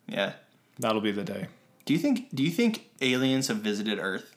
Yeah. 0.06 0.34
That'll 0.78 1.00
be 1.00 1.10
the 1.10 1.24
day. 1.24 1.48
Do 1.86 1.92
you 1.92 1.98
think? 1.98 2.28
Do 2.32 2.44
you 2.44 2.50
think 2.50 2.86
aliens 3.00 3.48
have 3.48 3.56
visited 3.58 3.98
Earth? 3.98 4.32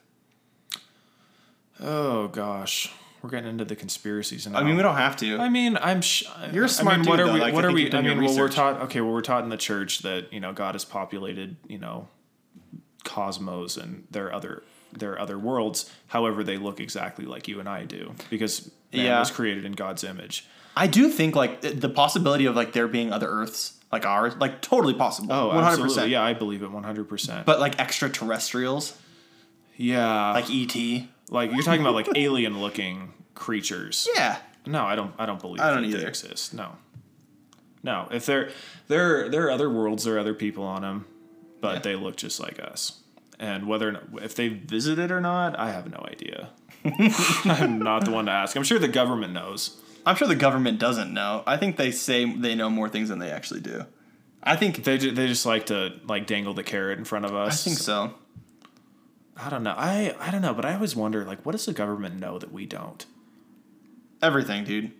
Oh 1.80 2.28
gosh, 2.28 2.90
we're 3.22 3.30
getting 3.30 3.48
into 3.50 3.64
the 3.64 3.76
conspiracies 3.76 4.46
and. 4.46 4.56
I 4.56 4.62
mean, 4.62 4.76
we 4.76 4.82
don't 4.82 4.96
have 4.96 5.16
to. 5.18 5.38
I 5.38 5.48
mean, 5.48 5.76
I'm. 5.80 6.00
Sh- 6.02 6.24
You're 6.52 6.64
a 6.64 6.66
I 6.66 6.70
smart 6.70 6.98
mean, 7.00 7.08
what 7.08 7.16
dude, 7.16 7.26
are 7.26 7.28
though. 7.28 7.34
we? 7.34 7.40
Like, 7.40 7.52
I 7.52 7.54
what 7.56 7.64
are 7.64 7.72
we? 7.72 7.92
I 7.92 8.00
mean, 8.02 8.22
well, 8.22 8.36
we're 8.36 8.48
taught. 8.48 8.80
Okay, 8.82 9.00
well, 9.00 9.12
we're 9.12 9.20
taught 9.22 9.44
in 9.44 9.48
the 9.50 9.56
church 9.56 10.00
that 10.00 10.32
you 10.32 10.40
know 10.40 10.52
God 10.52 10.74
has 10.74 10.84
populated 10.84 11.56
you 11.68 11.78
know 11.78 12.08
cosmos 13.04 13.76
and 13.76 14.06
their 14.10 14.32
other 14.32 14.62
their 14.92 15.18
other 15.18 15.38
worlds. 15.38 15.90
However, 16.08 16.44
they 16.44 16.56
look 16.58 16.80
exactly 16.80 17.24
like 17.24 17.48
you 17.48 17.60
and 17.60 17.68
I 17.68 17.84
do 17.84 18.14
because 18.30 18.70
man 18.92 19.04
Yeah. 19.06 19.18
was 19.20 19.30
created 19.30 19.64
in 19.64 19.72
God's 19.72 20.04
image. 20.04 20.46
I 20.76 20.86
do 20.86 21.08
think 21.10 21.34
like 21.36 21.60
the 21.62 21.88
possibility 21.88 22.46
of 22.46 22.56
like 22.56 22.72
there 22.72 22.88
being 22.88 23.12
other 23.12 23.28
Earths 23.28 23.78
like 23.90 24.06
ours, 24.06 24.34
like 24.36 24.62
totally 24.62 24.94
possible. 24.94 25.32
Oh, 25.32 25.50
100%. 25.50 25.62
absolutely. 25.66 26.10
Yeah, 26.12 26.22
I 26.22 26.32
believe 26.34 26.62
it 26.62 26.70
one 26.70 26.82
hundred 26.84 27.08
percent. 27.08 27.44
But 27.46 27.60
like 27.60 27.78
extraterrestrials, 27.78 28.96
Yeah, 29.76 30.32
like 30.32 30.46
ET. 30.50 31.04
Like 31.32 31.50
you're 31.52 31.62
talking 31.62 31.80
about 31.80 31.94
like 31.94 32.08
alien 32.16 32.60
looking 32.60 33.12
creatures. 33.34 34.08
Yeah. 34.14 34.36
No, 34.66 34.84
I 34.84 34.94
don't. 34.94 35.12
I 35.18 35.26
don't 35.26 35.40
believe 35.40 35.60
I 35.60 35.70
don't 35.72 35.82
that 35.82 35.88
either. 35.88 35.98
they 36.02 36.06
exist. 36.06 36.54
No, 36.54 36.76
no. 37.82 38.06
If 38.12 38.26
there, 38.26 38.50
there, 38.88 39.28
there 39.28 39.46
are 39.46 39.50
other 39.50 39.68
worlds, 39.68 40.04
there 40.04 40.14
are 40.16 40.18
other 40.20 40.34
people 40.34 40.62
on 40.64 40.82
them, 40.82 41.06
but 41.60 41.74
Yeah. 41.74 41.80
they 41.80 41.96
look 41.96 42.16
just 42.16 42.38
like 42.38 42.60
us. 42.60 43.00
And 43.40 43.66
whether 43.66 43.88
or 43.88 43.92
not, 43.92 44.04
if 44.22 44.36
they 44.36 44.48
visited 44.48 45.10
or 45.10 45.20
not, 45.20 45.58
I 45.58 45.72
have 45.72 45.90
no 45.90 46.06
idea. 46.08 46.50
I'm 47.44 47.78
not 47.80 48.04
the 48.04 48.12
one 48.12 48.26
to 48.26 48.32
ask. 48.32 48.54
I'm 48.56 48.62
sure 48.62 48.78
the 48.78 48.86
government 48.88 49.32
knows. 49.32 49.80
I'm 50.06 50.14
sure 50.16 50.28
the 50.28 50.36
government 50.36 50.78
doesn't 50.78 51.12
know. 51.12 51.42
I 51.46 51.56
think 51.56 51.76
they 51.76 51.90
say 51.90 52.24
they 52.24 52.54
know 52.54 52.70
more 52.70 52.88
things 52.88 53.08
than 53.08 53.18
they 53.18 53.30
actually 53.30 53.60
do. 53.60 53.84
I 54.44 54.56
think 54.56 54.82
They 54.84 54.96
they 54.98 55.26
just 55.28 55.46
like 55.46 55.66
to 55.66 55.94
like 56.06 56.26
dangle 56.26 56.54
the 56.54 56.64
carrot 56.64 56.98
in 56.98 57.04
front 57.04 57.24
of 57.24 57.34
us. 57.34 57.62
I 57.62 57.70
think 57.70 57.78
so. 57.78 58.14
I 59.36 59.50
don't 59.50 59.62
know. 59.62 59.74
I 59.76 60.14
I 60.20 60.30
don't 60.30 60.42
know, 60.42 60.54
but 60.54 60.64
I 60.64 60.74
always 60.74 60.94
wonder 60.94 61.24
like 61.24 61.44
what 61.44 61.52
does 61.52 61.66
the 61.66 61.72
government 61.72 62.20
know 62.20 62.38
that 62.38 62.52
we 62.52 62.66
don't? 62.66 63.04
Everything, 64.20 64.64
dude. 64.64 64.92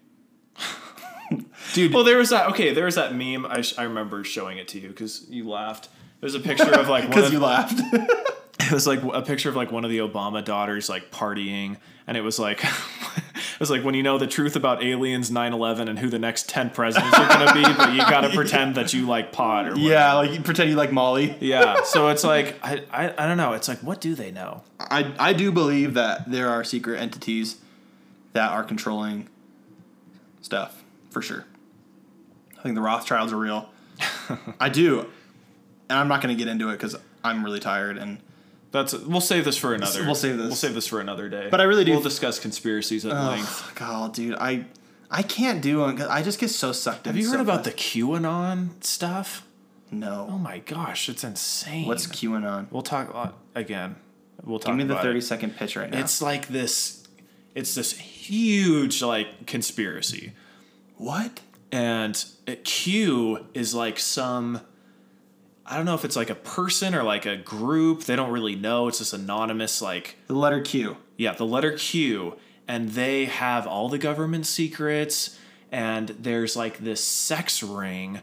dude. 1.75 1.95
Well, 1.95 2.05
there 2.05 2.19
was 2.19 2.31
that. 2.31 2.49
Okay, 2.51 2.75
there 2.75 2.87
was 2.87 2.97
that 2.97 3.15
meme. 3.15 3.47
I, 3.47 3.61
sh- 3.61 3.75
I 3.79 3.85
remember 3.85 4.25
showing 4.25 4.59
it 4.59 4.69
to 4.69 4.81
you 4.81 4.89
because 4.89 5.27
you 5.29 5.49
laughed. 5.49 5.89
There's 6.21 6.35
a 6.35 6.41
picture 6.41 6.73
of 6.73 6.89
like 6.89 7.05
one 7.05 7.11
because 7.11 7.27
of, 7.27 7.33
you 7.33 7.39
laughed. 7.41 7.81
it 8.61 8.73
was 8.73 8.87
like 8.87 9.03
a 9.03 9.23
picture 9.23 9.49
of 9.49 9.57
like 9.57 9.71
one 9.71 9.85
of 9.85 9.91
the 9.91 9.99
Obama 9.99 10.45
daughters 10.45 10.89
like 10.89 11.11
partying, 11.11 11.77
and 12.07 12.17
it 12.17 12.23
was 12.23 12.39
like 12.39 12.65
was 13.61 13.71
like 13.71 13.83
when 13.85 13.95
you 13.95 14.03
know 14.03 14.19
the 14.19 14.27
truth 14.27 14.57
about 14.57 14.83
aliens, 14.83 15.31
9-11, 15.31 15.89
and 15.89 15.99
who 15.99 16.09
the 16.09 16.19
next 16.19 16.49
ten 16.49 16.71
presidents 16.71 17.17
are 17.19 17.29
gonna 17.29 17.53
be, 17.55 17.63
but 17.63 17.93
you 17.93 17.99
gotta 17.99 18.29
pretend 18.35 18.75
that 18.75 18.93
you 18.93 19.07
like 19.07 19.33
pot 19.33 19.67
or 19.67 19.71
whatever. 19.71 19.89
yeah, 19.89 20.13
like 20.15 20.31
you 20.33 20.41
pretend 20.41 20.71
you 20.71 20.77
like 20.77 20.93
Molly. 20.93 21.37
yeah. 21.41 21.77
So 21.85 22.09
it's 22.09 22.25
like 22.25 22.59
I, 22.63 22.83
I 22.91 23.15
I 23.17 23.27
don't 23.27 23.37
know. 23.37 23.53
It's 23.53 23.69
like 23.69 23.79
what 23.81 24.01
do 24.01 24.15
they 24.15 24.31
know? 24.31 24.63
I 24.81 25.13
I 25.19 25.33
do 25.33 25.53
believe 25.53 25.95
that 25.95 26.31
there 26.31 26.49
are 26.49 26.65
secret 26.65 27.01
entities 27.01 27.57
that 28.33 28.51
are 28.51 28.65
controlling 28.65 29.29
stuff 30.41 30.83
for 31.11 31.21
sure. 31.21 31.45
I 32.59 32.63
think 32.63 32.75
the 32.75 32.81
Rothschilds 32.81 33.33
are 33.33 33.37
real. 33.37 33.69
I 34.61 34.69
do, 34.69 35.01
and 35.91 35.99
I'm 35.99 36.09
not 36.09 36.23
going 36.23 36.35
to 36.37 36.39
get 36.43 36.51
into 36.51 36.69
it 36.71 36.73
because 36.73 36.97
I'm 37.25 37.45
really 37.45 37.61
tired. 37.61 37.99
And 37.99 38.19
That's 38.73 38.93
we'll 38.95 39.21
save 39.21 39.45
this 39.45 39.57
for 39.57 39.75
another. 39.75 40.05
We'll 40.05 40.15
save 40.15 40.37
this. 40.39 40.47
We'll 40.47 40.57
save 40.57 40.75
this 40.75 40.87
for 40.87 41.01
another 41.01 41.29
day. 41.29 41.49
But 41.51 41.61
I 41.61 41.65
really 41.65 41.85
do- 41.85 41.93
We'll 41.93 42.01
discuss 42.01 42.39
conspiracies 42.41 43.05
at 43.07 43.13
length. 43.13 43.63
oh 43.67 43.73
god, 43.75 44.15
dude, 44.15 44.35
I 44.35 44.65
I 45.11 45.23
can't 45.23 45.61
do 45.61 45.85
it. 45.87 45.99
'cause 45.99 46.09
I 46.09 46.23
just 46.23 46.39
get 46.41 46.49
so 46.49 46.73
sucked. 46.73 47.07
Have 47.07 47.17
you 47.17 47.31
heard 47.31 47.41
about 47.41 47.65
the. 47.65 47.71
QAnon 47.73 48.83
stuff? 48.83 49.47
No. 49.91 50.27
Oh 50.31 50.39
my 50.39 50.59
gosh, 50.61 51.11
it's 51.11 51.23
insane. 51.23 51.87
What's 51.87 52.07
QAnon? 52.07 52.67
We'll 52.71 52.81
talk 52.83 53.35
again. 53.55 53.97
We'll 54.43 54.59
talk 54.59 54.69
Give 54.77 54.89
me 54.89 54.93
the 54.95 54.99
30 55.01 55.19
it. 55.19 55.23
second 55.23 55.55
pitch 55.57 55.77
right 55.77 55.91
now. 55.91 56.01
It's 56.01 56.23
like 56.23 56.49
this. 56.49 57.07
It's 57.55 57.75
this 57.75 57.93
huge 57.93 59.03
like 59.03 59.45
conspiracy, 59.47 60.33
what? 60.97 61.41
and 61.71 62.25
Q 62.65 63.47
is 63.55 63.75
like 63.75 63.99
some. 63.99 64.61
I 65.65 65.77
don't 65.77 65.85
know 65.87 65.95
if 65.95 66.05
it's 66.05 66.17
like 66.17 66.31
a 66.31 66.35
person 66.35 66.95
or 66.95 67.03
like 67.03 67.27
a 67.27 67.37
group. 67.37 68.05
They 68.05 68.17
don't 68.17 68.31
really 68.31 68.57
know. 68.57 68.89
It's 68.89 68.99
this 68.99 69.13
anonymous 69.13 69.81
like 69.81 70.17
The 70.27 70.35
letter 70.35 70.61
Q. 70.61 70.97
yeah, 71.17 71.35
the 71.35 71.47
letter 71.47 71.73
Q, 71.73 72.37
and 72.67 72.91
they 72.91 73.27
have 73.27 73.67
all 73.67 73.89
the 73.89 73.99
government 73.99 74.47
secrets. 74.47 75.39
And 75.71 76.09
there's 76.09 76.55
like 76.55 76.79
this 76.79 77.03
sex 77.03 77.63
ring 77.63 78.21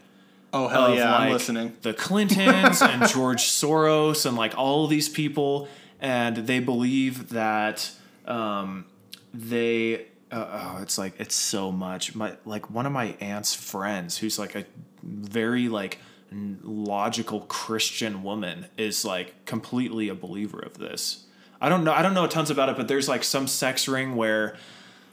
Oh 0.51 0.67
hell 0.67 0.95
yeah, 0.95 1.15
I'm 1.15 1.31
listening. 1.31 1.77
The 1.81 1.93
Clintons 1.93 2.81
and 2.81 3.07
George 3.07 3.43
Soros 3.43 4.25
and 4.25 4.35
like 4.35 4.57
all 4.57 4.87
these 4.87 5.07
people, 5.07 5.67
and 5.99 6.37
they 6.37 6.59
believe 6.59 7.29
that 7.29 7.91
um, 8.25 8.85
they. 9.33 10.05
Uh, 10.31 10.75
oh, 10.77 10.81
it's 10.81 10.97
like 10.97 11.19
it's 11.19 11.35
so 11.35 11.71
much. 11.71 12.15
My 12.15 12.35
like 12.45 12.69
one 12.71 12.85
of 12.85 12.91
my 12.91 13.15
aunt's 13.19 13.53
friends, 13.53 14.17
who's 14.17 14.39
like 14.39 14.55
a 14.55 14.65
very 15.03 15.69
like 15.69 15.99
logical 16.31 17.41
Christian 17.41 18.23
woman, 18.23 18.67
is 18.77 19.03
like 19.05 19.45
completely 19.45 20.09
a 20.09 20.15
believer 20.15 20.59
of 20.59 20.77
this. 20.77 21.25
I 21.61 21.69
don't 21.69 21.83
know. 21.83 21.91
I 21.91 22.01
don't 22.01 22.13
know 22.13 22.25
tons 22.27 22.49
about 22.49 22.69
it, 22.69 22.77
but 22.77 22.87
there's 22.87 23.09
like 23.09 23.23
some 23.23 23.47
sex 23.47 23.87
ring 23.87 24.15
where 24.15 24.55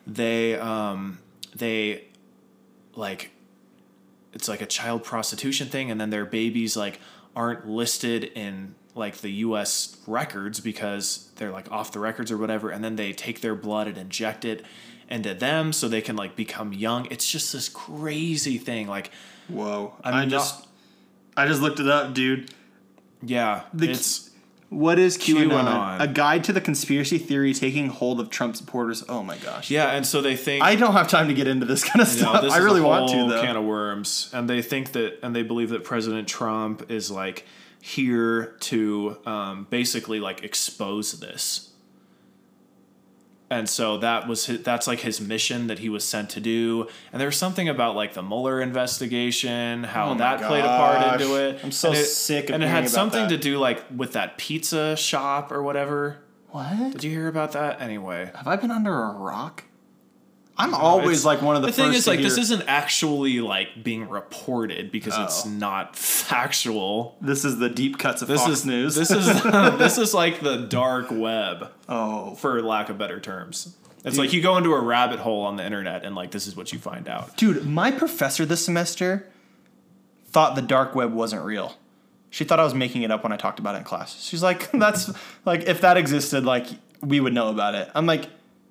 they 0.07 0.57
um 0.57 1.19
they 1.55 2.05
like 2.95 3.31
it's 4.33 4.49
like 4.49 4.61
a 4.61 4.67
child 4.67 5.03
prostitution 5.03 5.69
thing 5.69 5.91
and 5.91 6.01
then 6.01 6.11
their 6.11 6.25
babies 6.27 6.77
like 6.77 7.01
aren't 7.35 7.67
listed 7.69 8.25
in 8.35 8.75
like 8.95 9.17
the 9.19 9.31
US 9.31 9.97
records 10.07 10.61
because 10.61 11.31
they're 11.37 11.51
like 11.51 11.71
off 11.73 11.91
the 11.93 11.99
records 11.99 12.31
or 12.31 12.37
whatever 12.39 12.71
and 12.71 12.85
then 12.85 12.97
they 12.97 13.13
take 13.13 13.41
their 13.41 13.55
blood 13.55 13.89
and 13.89 13.99
inject 13.99 14.45
it 14.45 14.65
into 15.11 15.35
them 15.35 15.73
so 15.73 15.89
they 15.89 16.01
can 16.01 16.17
like 16.17 16.37
become 16.37 16.73
young 16.73 17.07
it's 17.11 17.29
just 17.31 17.53
this 17.53 17.69
crazy 17.69 18.57
thing 18.59 18.87
like 18.87 19.11
Whoa. 19.49 19.95
I'm 20.05 20.15
I 20.15 20.21
not- 20.25 20.31
just 20.31 20.67
I 21.37 21.47
just 21.47 21.61
looked 21.61 21.81
it 21.81 21.89
up, 21.89 22.15
dude. 22.15 22.51
yeah 23.23 23.63
The- 23.75 23.91
it's 23.91 24.31
What 24.69 24.99
is 24.99 25.17
QAnon? 25.17 25.51
QAnon. 25.51 26.01
A 26.01 26.09
guide 26.09 26.43
to 26.45 26.53
the 26.53 26.61
conspiracy 26.61 27.19
theory 27.19 27.55
taking 27.55 27.89
hold 27.89 28.19
of 28.21 28.31
Trump 28.31 28.57
supporters. 28.57 29.05
Oh 29.09 29.23
my 29.23 29.37
gosh. 29.39 29.71
yeah 29.71 29.93
and 29.93 30.05
so 30.05 30.21
they 30.21 30.37
think 30.37 30.65
I 30.65 30.75
don't 30.75 30.93
have 30.95 31.09
time 31.09 31.29
to 31.29 31.35
get 31.35 31.47
into 31.47 31.67
this 31.67 31.85
kind 31.85 32.01
of 32.01 32.09
stuff. 32.09 32.43
I 32.51 32.59
really 32.59 32.81
want 32.81 33.11
to 33.11 33.29
though. 33.29 33.41
Can 33.43 33.57
of 33.57 33.65
worms, 33.65 34.29
and 34.33 34.49
they 34.51 34.63
think 34.63 34.93
that, 34.93 35.21
and 35.23 35.35
they 35.37 35.43
believe 35.43 35.71
that 35.71 35.85
President 35.85 36.27
Trump 36.27 36.91
is 36.91 37.11
like 37.11 37.45
here 37.81 38.57
to 38.61 39.17
um, 39.27 39.67
basically 39.71 40.19
like 40.21 40.43
expose 40.43 41.21
this. 41.21 41.71
And 43.49 43.69
so 43.69 43.99
that 43.99 44.27
was 44.27 44.47
his, 44.47 44.63
that's 44.63 44.89
like 44.89 45.01
his 45.01 45.21
mission 45.21 45.69
that 45.69 45.79
he 45.79 45.89
was 45.89 46.03
sent 46.03 46.31
to 46.31 46.41
do. 46.41 46.89
And 47.13 47.21
there 47.21 47.29
was 47.29 47.37
something 47.37 47.69
about 47.69 47.95
like 47.95 48.15
the 48.15 48.23
Mueller 48.23 48.61
investigation, 48.61 49.85
how 49.85 50.11
Oh 50.11 50.15
that 50.17 50.43
played 50.43 50.65
a 50.65 50.69
part 50.69 51.21
into 51.21 51.37
it. 51.37 51.61
I'm 51.63 51.71
so 51.71 51.91
and 51.91 51.97
it, 51.99 52.05
sick 52.07 52.49
of 52.49 52.55
And 52.57 52.65
it 52.65 52.69
had 52.69 52.89
something 52.91 53.23
that. 53.23 53.29
to 53.29 53.37
do 53.37 53.59
like 53.59 53.85
with 53.95 54.15
that 54.15 54.37
pizza 54.37 54.97
shop 54.97 55.53
or 55.53 55.63
whatever. 55.63 56.19
what? 56.51 56.93
Did 56.93 57.05
you 57.05 57.11
hear 57.11 57.29
about 57.29 57.53
that? 57.53 57.81
Anyway, 57.81 58.33
Have 58.35 58.49
I 58.49 58.57
been 58.57 58.73
under 58.73 58.93
a 58.93 59.13
rock? 59.13 59.63
I'm 60.59 60.75
always 60.75 61.25
like 61.25 61.43
one 61.43 61.57
of 61.57 61.63
the, 61.63 61.69
the 61.69 61.73
thing 61.73 61.93
is 61.93 62.07
like 62.07 62.21
this 62.21 62.39
isn't 62.39 62.63
actually 62.67 63.41
like 63.41 63.83
being 63.83 64.09
reported 64.09 64.91
because 64.91 65.17
it's 65.19 65.47
Oh. 65.47 65.51
not 65.51 65.97
factual 65.97 67.17
This 67.21 67.45
is 67.45 67.59
the 67.59 67.69
deep 67.69 67.99
cuts 67.99 68.23
of 68.23 68.29
this 68.29 68.41
Fox 68.41 68.53
is 68.53 68.67
News. 68.67 68.95
this 68.95 69.11
is 69.11 69.27
this 69.43 69.99
is 69.99 70.15
like 70.15 70.41
the 70.41 70.57
dark 70.59 71.09
web 71.11 71.71
oh, 71.89 72.35
for 72.37 72.63
lack 72.63 72.89
of 72.89 72.99
better 72.99 73.21
terms 73.21 73.77
it's 74.05 74.19
like 74.19 74.33
you 74.33 74.41
go 74.41 74.57
into 74.57 74.73
a 74.73 74.81
rabbit 74.81 75.19
hole 75.19 75.43
on 75.43 75.57
the 75.57 75.65
internet 75.65 76.05
and 76.05 76.15
like 76.15 76.31
this 76.31 76.47
is 76.47 76.57
what 76.57 76.73
you 76.73 76.79
find 76.79 77.09
out 77.09 77.37
dude, 77.37 77.67
my 77.67 77.91
professor 77.91 78.47
this 78.47 78.65
semester 78.65 79.27
thought 80.29 80.55
the 80.55 80.63
dark 80.63 80.95
web 80.95 81.13
wasn't 81.13 81.43
real. 81.45 81.77
She 82.31 82.45
thought 82.45 82.61
I 82.61 82.65
was 82.65 82.75
making 82.75 83.03
it 83.03 83.11
up 83.11 83.23
when 83.23 83.33
I 83.33 83.37
talked 83.39 83.59
about 83.59 83.75
it 83.75 83.79
in 83.79 83.85
class. 83.85 84.23
She's 84.23 84.43
like, 84.43 84.71
"That's 84.73 85.11
like 85.47 85.63
if 85.63 85.81
that 85.81 85.97
existed, 85.97 86.45
like 86.45 86.67
we 87.01 87.21
would 87.21 87.33
know 87.33 87.49
about 87.49 87.75
it." 87.75 87.89
I'm 87.95 88.05
like, 88.05 88.29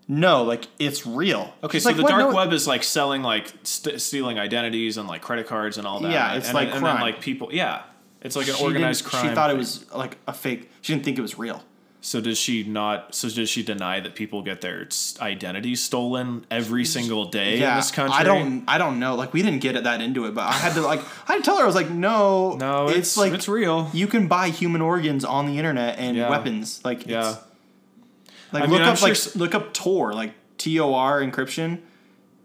"No, 0.08 0.44
like 0.44 0.68
it's 0.80 1.06
real." 1.06 1.54
okay 1.64 1.78
She's 1.78 1.84
so 1.84 1.90
like, 1.90 1.98
the 1.98 2.04
"What? 2.04 2.10
dark 2.10 2.30
No- 2.32 2.36
web 2.36 2.54
is 2.54 2.68
like 2.68 2.84
selling 2.84 3.24
like 3.24 3.52
st- 3.64 4.00
stealing 4.02 4.38
identities 4.40 4.98
and 4.98 5.08
like 5.08 5.22
credit 5.22 5.48
cards 5.48 5.78
and 5.78 5.86
all 5.88 6.00
that 6.02 6.12
Yeah, 6.12 6.34
it's 6.36 6.48
and, 6.48 6.56
like 6.56 6.70
and 6.72 6.80
crime. 6.82 6.96
then 6.98 7.02
like 7.02 7.22
people 7.22 7.50
yeah 7.52 7.84
it's 8.22 8.36
like 8.36 8.48
an 8.48 8.56
She 8.56 8.64
organized 8.64 9.04
didn't- 9.04 9.12
crime 9.12 9.30
She 9.30 9.36
thought 9.36 9.50
it 9.52 9.58
was 9.58 9.86
like 9.94 10.18
a 10.28 10.34
fake. 10.34 10.72
She 10.82 10.94
didn't 10.94 11.06
think 11.06 11.18
it 11.18 11.22
was 11.22 11.38
real. 11.38 11.64
so 12.02 12.22
does 12.22 12.38
she 12.38 12.64
not 12.64 13.16
so 13.16 13.30
does 13.30 13.50
she 13.50 13.64
deny 13.64 14.00
that 14.00 14.14
people 14.14 14.44
get 14.44 14.62
their 14.62 14.86
s- 14.86 15.18
identities 15.22 15.82
stolen 15.82 16.46
every 16.52 16.86
single 16.86 17.26
day 17.26 17.56
in 17.56 17.76
this 17.76 17.90
country 17.90 18.16
I 18.16 18.24
don't. 18.24 18.64
I 18.68 18.78
don't 18.78 19.00
know. 19.00 19.16
Like 19.16 19.34
we 19.34 19.42
didn't 19.42 19.60
get 19.62 19.76
it 19.76 19.86
that 19.86 20.02
into 20.02 20.26
it, 20.28 20.36
but 20.36 20.42
I 20.44 20.54
had 20.54 20.74
to 20.74 20.82
like. 20.82 21.00
I 21.28 21.34
had 21.34 21.38
to 21.38 21.42
tell 21.44 21.58
her. 21.58 21.64
I 21.64 21.66
was 21.66 21.74
like, 21.76 21.90
no, 21.90 22.54
no 22.58 22.90
it's, 22.90 23.18
like 23.18 23.34
it's 23.34 23.48
real 23.48 23.90
you 23.92 24.06
can 24.06 24.28
buy 24.28 24.50
human 24.50 24.82
organs 24.82 25.26
on 25.26 25.48
the 25.48 25.58
internet 25.58 25.98
and 25.98 26.16
Yeah. 26.16 26.30
weapons. 26.30 26.80
Like 26.84 27.08
yeah 27.08 27.32
it's, 27.32 27.40
like 28.56 28.64
I 28.64 28.72
mean, 28.72 28.80
look 28.80 28.82
I'm 28.88 28.94
up 28.94 28.98
sure 28.98 29.08
like 29.10 29.18
s- 29.18 29.36
look 29.36 29.54
up 29.56 29.74
Tor 29.74 30.14
like 30.14 30.34
T 30.58 30.80
O 30.80 30.94
R 30.94 31.22
encryption. 31.22 31.82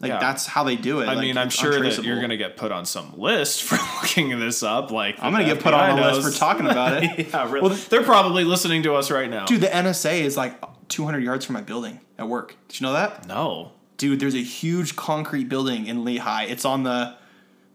Like 0.01 0.09
Yeah. 0.13 0.19
that's 0.19 0.47
how 0.47 0.65
they 0.65 0.77
do 0.77 1.01
it. 1.01 1.05
I 1.09 1.15
Like, 1.15 1.19
mean, 1.19 1.37
I'm 1.37 1.51
sure 1.51 1.79
that 1.79 2.03
you're 2.03 2.21
gonna 2.23 2.37
get 2.39 2.57
put 2.57 2.73
on 2.73 2.87
some 2.87 3.13
list 3.19 3.63
for 3.69 3.77
looking 4.01 4.39
this 4.41 4.63
up. 4.63 4.91
Like 4.91 5.17
I'm 5.21 5.33
gonna 5.33 5.45
get 5.45 5.61
put 5.61 5.75
on 5.75 5.99
a 5.99 6.11
list 6.13 6.23
for 6.33 6.39
talking 6.39 6.67
about 6.67 7.03
it. 7.03 7.29
yeah, 7.33 7.51
really. 7.51 7.75
They're 7.77 8.03
probably 8.03 8.45
listening 8.45 8.83
to 8.85 8.95
us 8.95 9.11
right 9.11 9.29
now. 9.29 9.45
Dude, 9.45 9.61
the 9.61 9.67
NSA 9.69 10.21
is 10.23 10.37
like 10.37 10.59
200 10.89 11.23
yards 11.23 11.45
from 11.45 11.53
my 11.55 11.61
building 11.61 12.01
at 12.19 12.29
work. 12.29 12.57
Did 12.69 12.81
you 12.81 12.87
know 12.87 12.93
that? 12.95 13.27
no. 13.27 13.73
Dude, 13.99 14.19
there's 14.19 14.35
a 14.35 14.43
huge 14.43 14.97
concrete 14.97 15.51
building 15.51 15.87
in 15.87 16.05
Lehi. 16.07 16.49
It's 16.49 16.65
on 16.65 16.85
the 16.85 17.17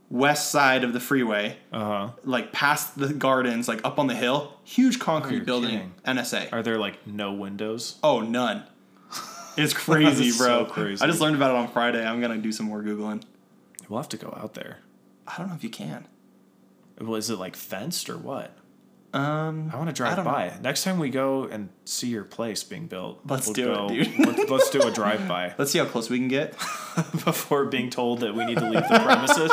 west 0.09 0.51
side 0.51 0.83
of 0.83 0.93
the 0.93 0.99
freeway, 0.99 1.57
Uh 1.71 1.83
huh. 1.83 2.09
like 2.23 2.51
past 2.51 2.97
the 2.97 3.13
gardens, 3.13 3.67
like 3.67 3.81
up 3.83 3.97
on 3.99 4.07
the 4.07 4.15
hill. 4.15 4.53
Huge 4.63 4.99
concrete 4.99 5.41
Oh, 5.41 5.45
building. 5.45 5.71
kidding. 5.71 5.93
NSA. 6.05 6.51
Are 6.53 6.61
there 6.63 6.77
like 6.77 7.05
no 7.07 7.33
windows? 7.33 7.97
Oh, 8.03 8.19
none. 8.21 8.63
It's 9.57 9.73
crazy, 9.73 10.37
bro. 10.37 10.65
so 10.65 10.65
crazy. 10.65 11.01
I 11.01 11.07
just 11.07 11.21
learned 11.21 11.37
about 11.37 11.51
it 11.51 11.55
on 11.55 11.69
Friday. 11.69 12.05
I'm 12.05 12.19
gonna 12.19 12.37
do 12.37 12.51
some 12.51 12.65
more 12.65 12.81
googling. 12.83 13.23
We'll 13.87 13.99
have 13.99 14.09
to 14.09 14.17
go 14.17 14.37
out 14.41 14.53
there. 14.53 14.79
I 15.25 15.37
don't 15.37 15.47
know 15.47 15.55
if 15.55 15.63
you 15.63 15.69
can. 15.69 16.07
Well, 16.99 17.15
is 17.15 17.29
it 17.29 17.39
like 17.39 17.55
fenced 17.55 18.09
or 18.09 18.17
what? 18.17 18.51
Um, 19.15 19.71
I 19.73 19.77
want 19.77 19.87
to 19.87 19.93
drive 19.93 20.17
don't 20.17 20.25
know. 20.25 20.31
by. 20.31 20.53
Next 20.61 20.83
time 20.83 20.99
we 20.99 21.09
go 21.09 21.45
and 21.45 21.69
see 21.85 22.07
your 22.07 22.25
place 22.25 22.63
being 22.63 22.87
built, 22.87 23.21
Let's 23.25 23.47
we'll 23.47 23.53
do 23.53 23.73
it, 23.73 23.87
dude. 23.87 24.19
let's, 24.27 24.49
let's 24.51 24.69
do 24.71 24.81
a 24.81 24.91
drive 24.91 25.25
by 25.27 25.53
let's 25.57 25.71
see 25.71 25.79
how 25.79 25.85
close 25.85 26.09
we 26.09 26.17
can 26.17 26.27
get. 26.27 26.51
before 27.23 27.65
being 27.65 27.89
told 27.89 28.19
that 28.19 28.35
we 28.35 28.45
need 28.45 28.57
to 28.57 28.69
leave 28.69 28.83
the 28.89 28.99
premises. 28.99 29.51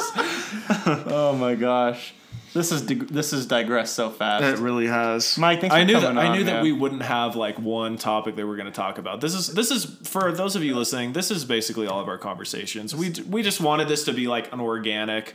oh 1.06 1.36
my 1.38 1.54
gosh, 1.54 2.12
this 2.54 2.72
is 2.72 2.82
dig- 2.82 3.08
this 3.08 3.32
is 3.32 3.46
digressed 3.46 3.94
so 3.94 4.10
fast. 4.10 4.44
It 4.44 4.58
really 4.58 4.88
has. 4.88 5.38
Mike, 5.38 5.60
thanks 5.60 5.74
I 5.74 5.80
for 5.80 5.84
knew 5.86 5.94
that 5.94 6.02
coming 6.02 6.18
I 6.18 6.26
on, 6.26 6.36
knew 6.36 6.44
that 6.44 6.62
we 6.62 6.72
wouldn't 6.72 7.02
have 7.02 7.36
like 7.36 7.58
one 7.58 7.96
topic 7.96 8.34
that 8.36 8.46
we're 8.46 8.56
going 8.56 8.66
to 8.66 8.72
talk 8.72 8.98
about. 8.98 9.20
This 9.20 9.34
is 9.34 9.48
this 9.48 9.70
is 9.70 9.84
for 10.04 10.32
those 10.32 10.56
of 10.56 10.64
you 10.64 10.74
listening. 10.74 11.12
This 11.12 11.30
is 11.30 11.44
basically 11.44 11.86
all 11.86 12.00
of 12.00 12.08
our 12.08 12.18
conversations. 12.18 12.96
We 12.96 13.10
we 13.28 13.42
just 13.42 13.60
wanted 13.60 13.86
this 13.86 14.04
to 14.04 14.12
be 14.12 14.26
like 14.26 14.52
an 14.52 14.60
organic 14.60 15.34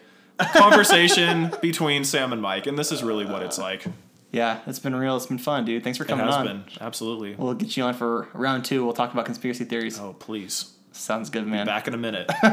conversation 0.54 1.54
between 1.62 2.04
Sam 2.04 2.34
and 2.34 2.42
Mike, 2.42 2.68
and 2.68 2.78
this 2.78 2.92
is 2.92 3.04
really 3.04 3.26
what 3.26 3.42
it's 3.42 3.58
like. 3.58 3.86
Yeah, 4.32 4.60
it's 4.68 4.80
been 4.80 4.96
real. 4.96 5.16
It's 5.16 5.26
been 5.26 5.38
fun, 5.38 5.64
dude. 5.66 5.84
Thanks 5.84 5.98
for 5.98 6.04
It 6.04 6.08
coming 6.08 6.26
has 6.26 6.36
on. 6.36 6.46
been 6.46 6.64
absolutely. 6.82 7.36
We'll 7.36 7.54
get 7.54 7.78
you 7.78 7.84
on 7.84 7.94
for 7.94 8.28
round 8.34 8.66
two. 8.66 8.84
We'll 8.84 8.94
talk 8.94 9.14
about 9.14 9.26
conspiracy 9.26 9.64
theories. 9.66 10.00
Oh, 10.00 10.14
please. 10.20 10.74
Sounds 10.92 11.30
good, 11.30 11.46
man. 11.48 11.66
Back 11.66 11.88
in 11.88 11.94
a 11.94 11.98
minute. 11.98 12.30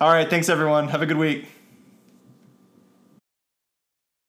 All 0.00 0.10
right, 0.12 0.28
thanks 0.28 0.48
everyone. 0.48 0.88
Have 0.88 1.02
a 1.02 1.06
good 1.06 1.16
week. 1.18 1.46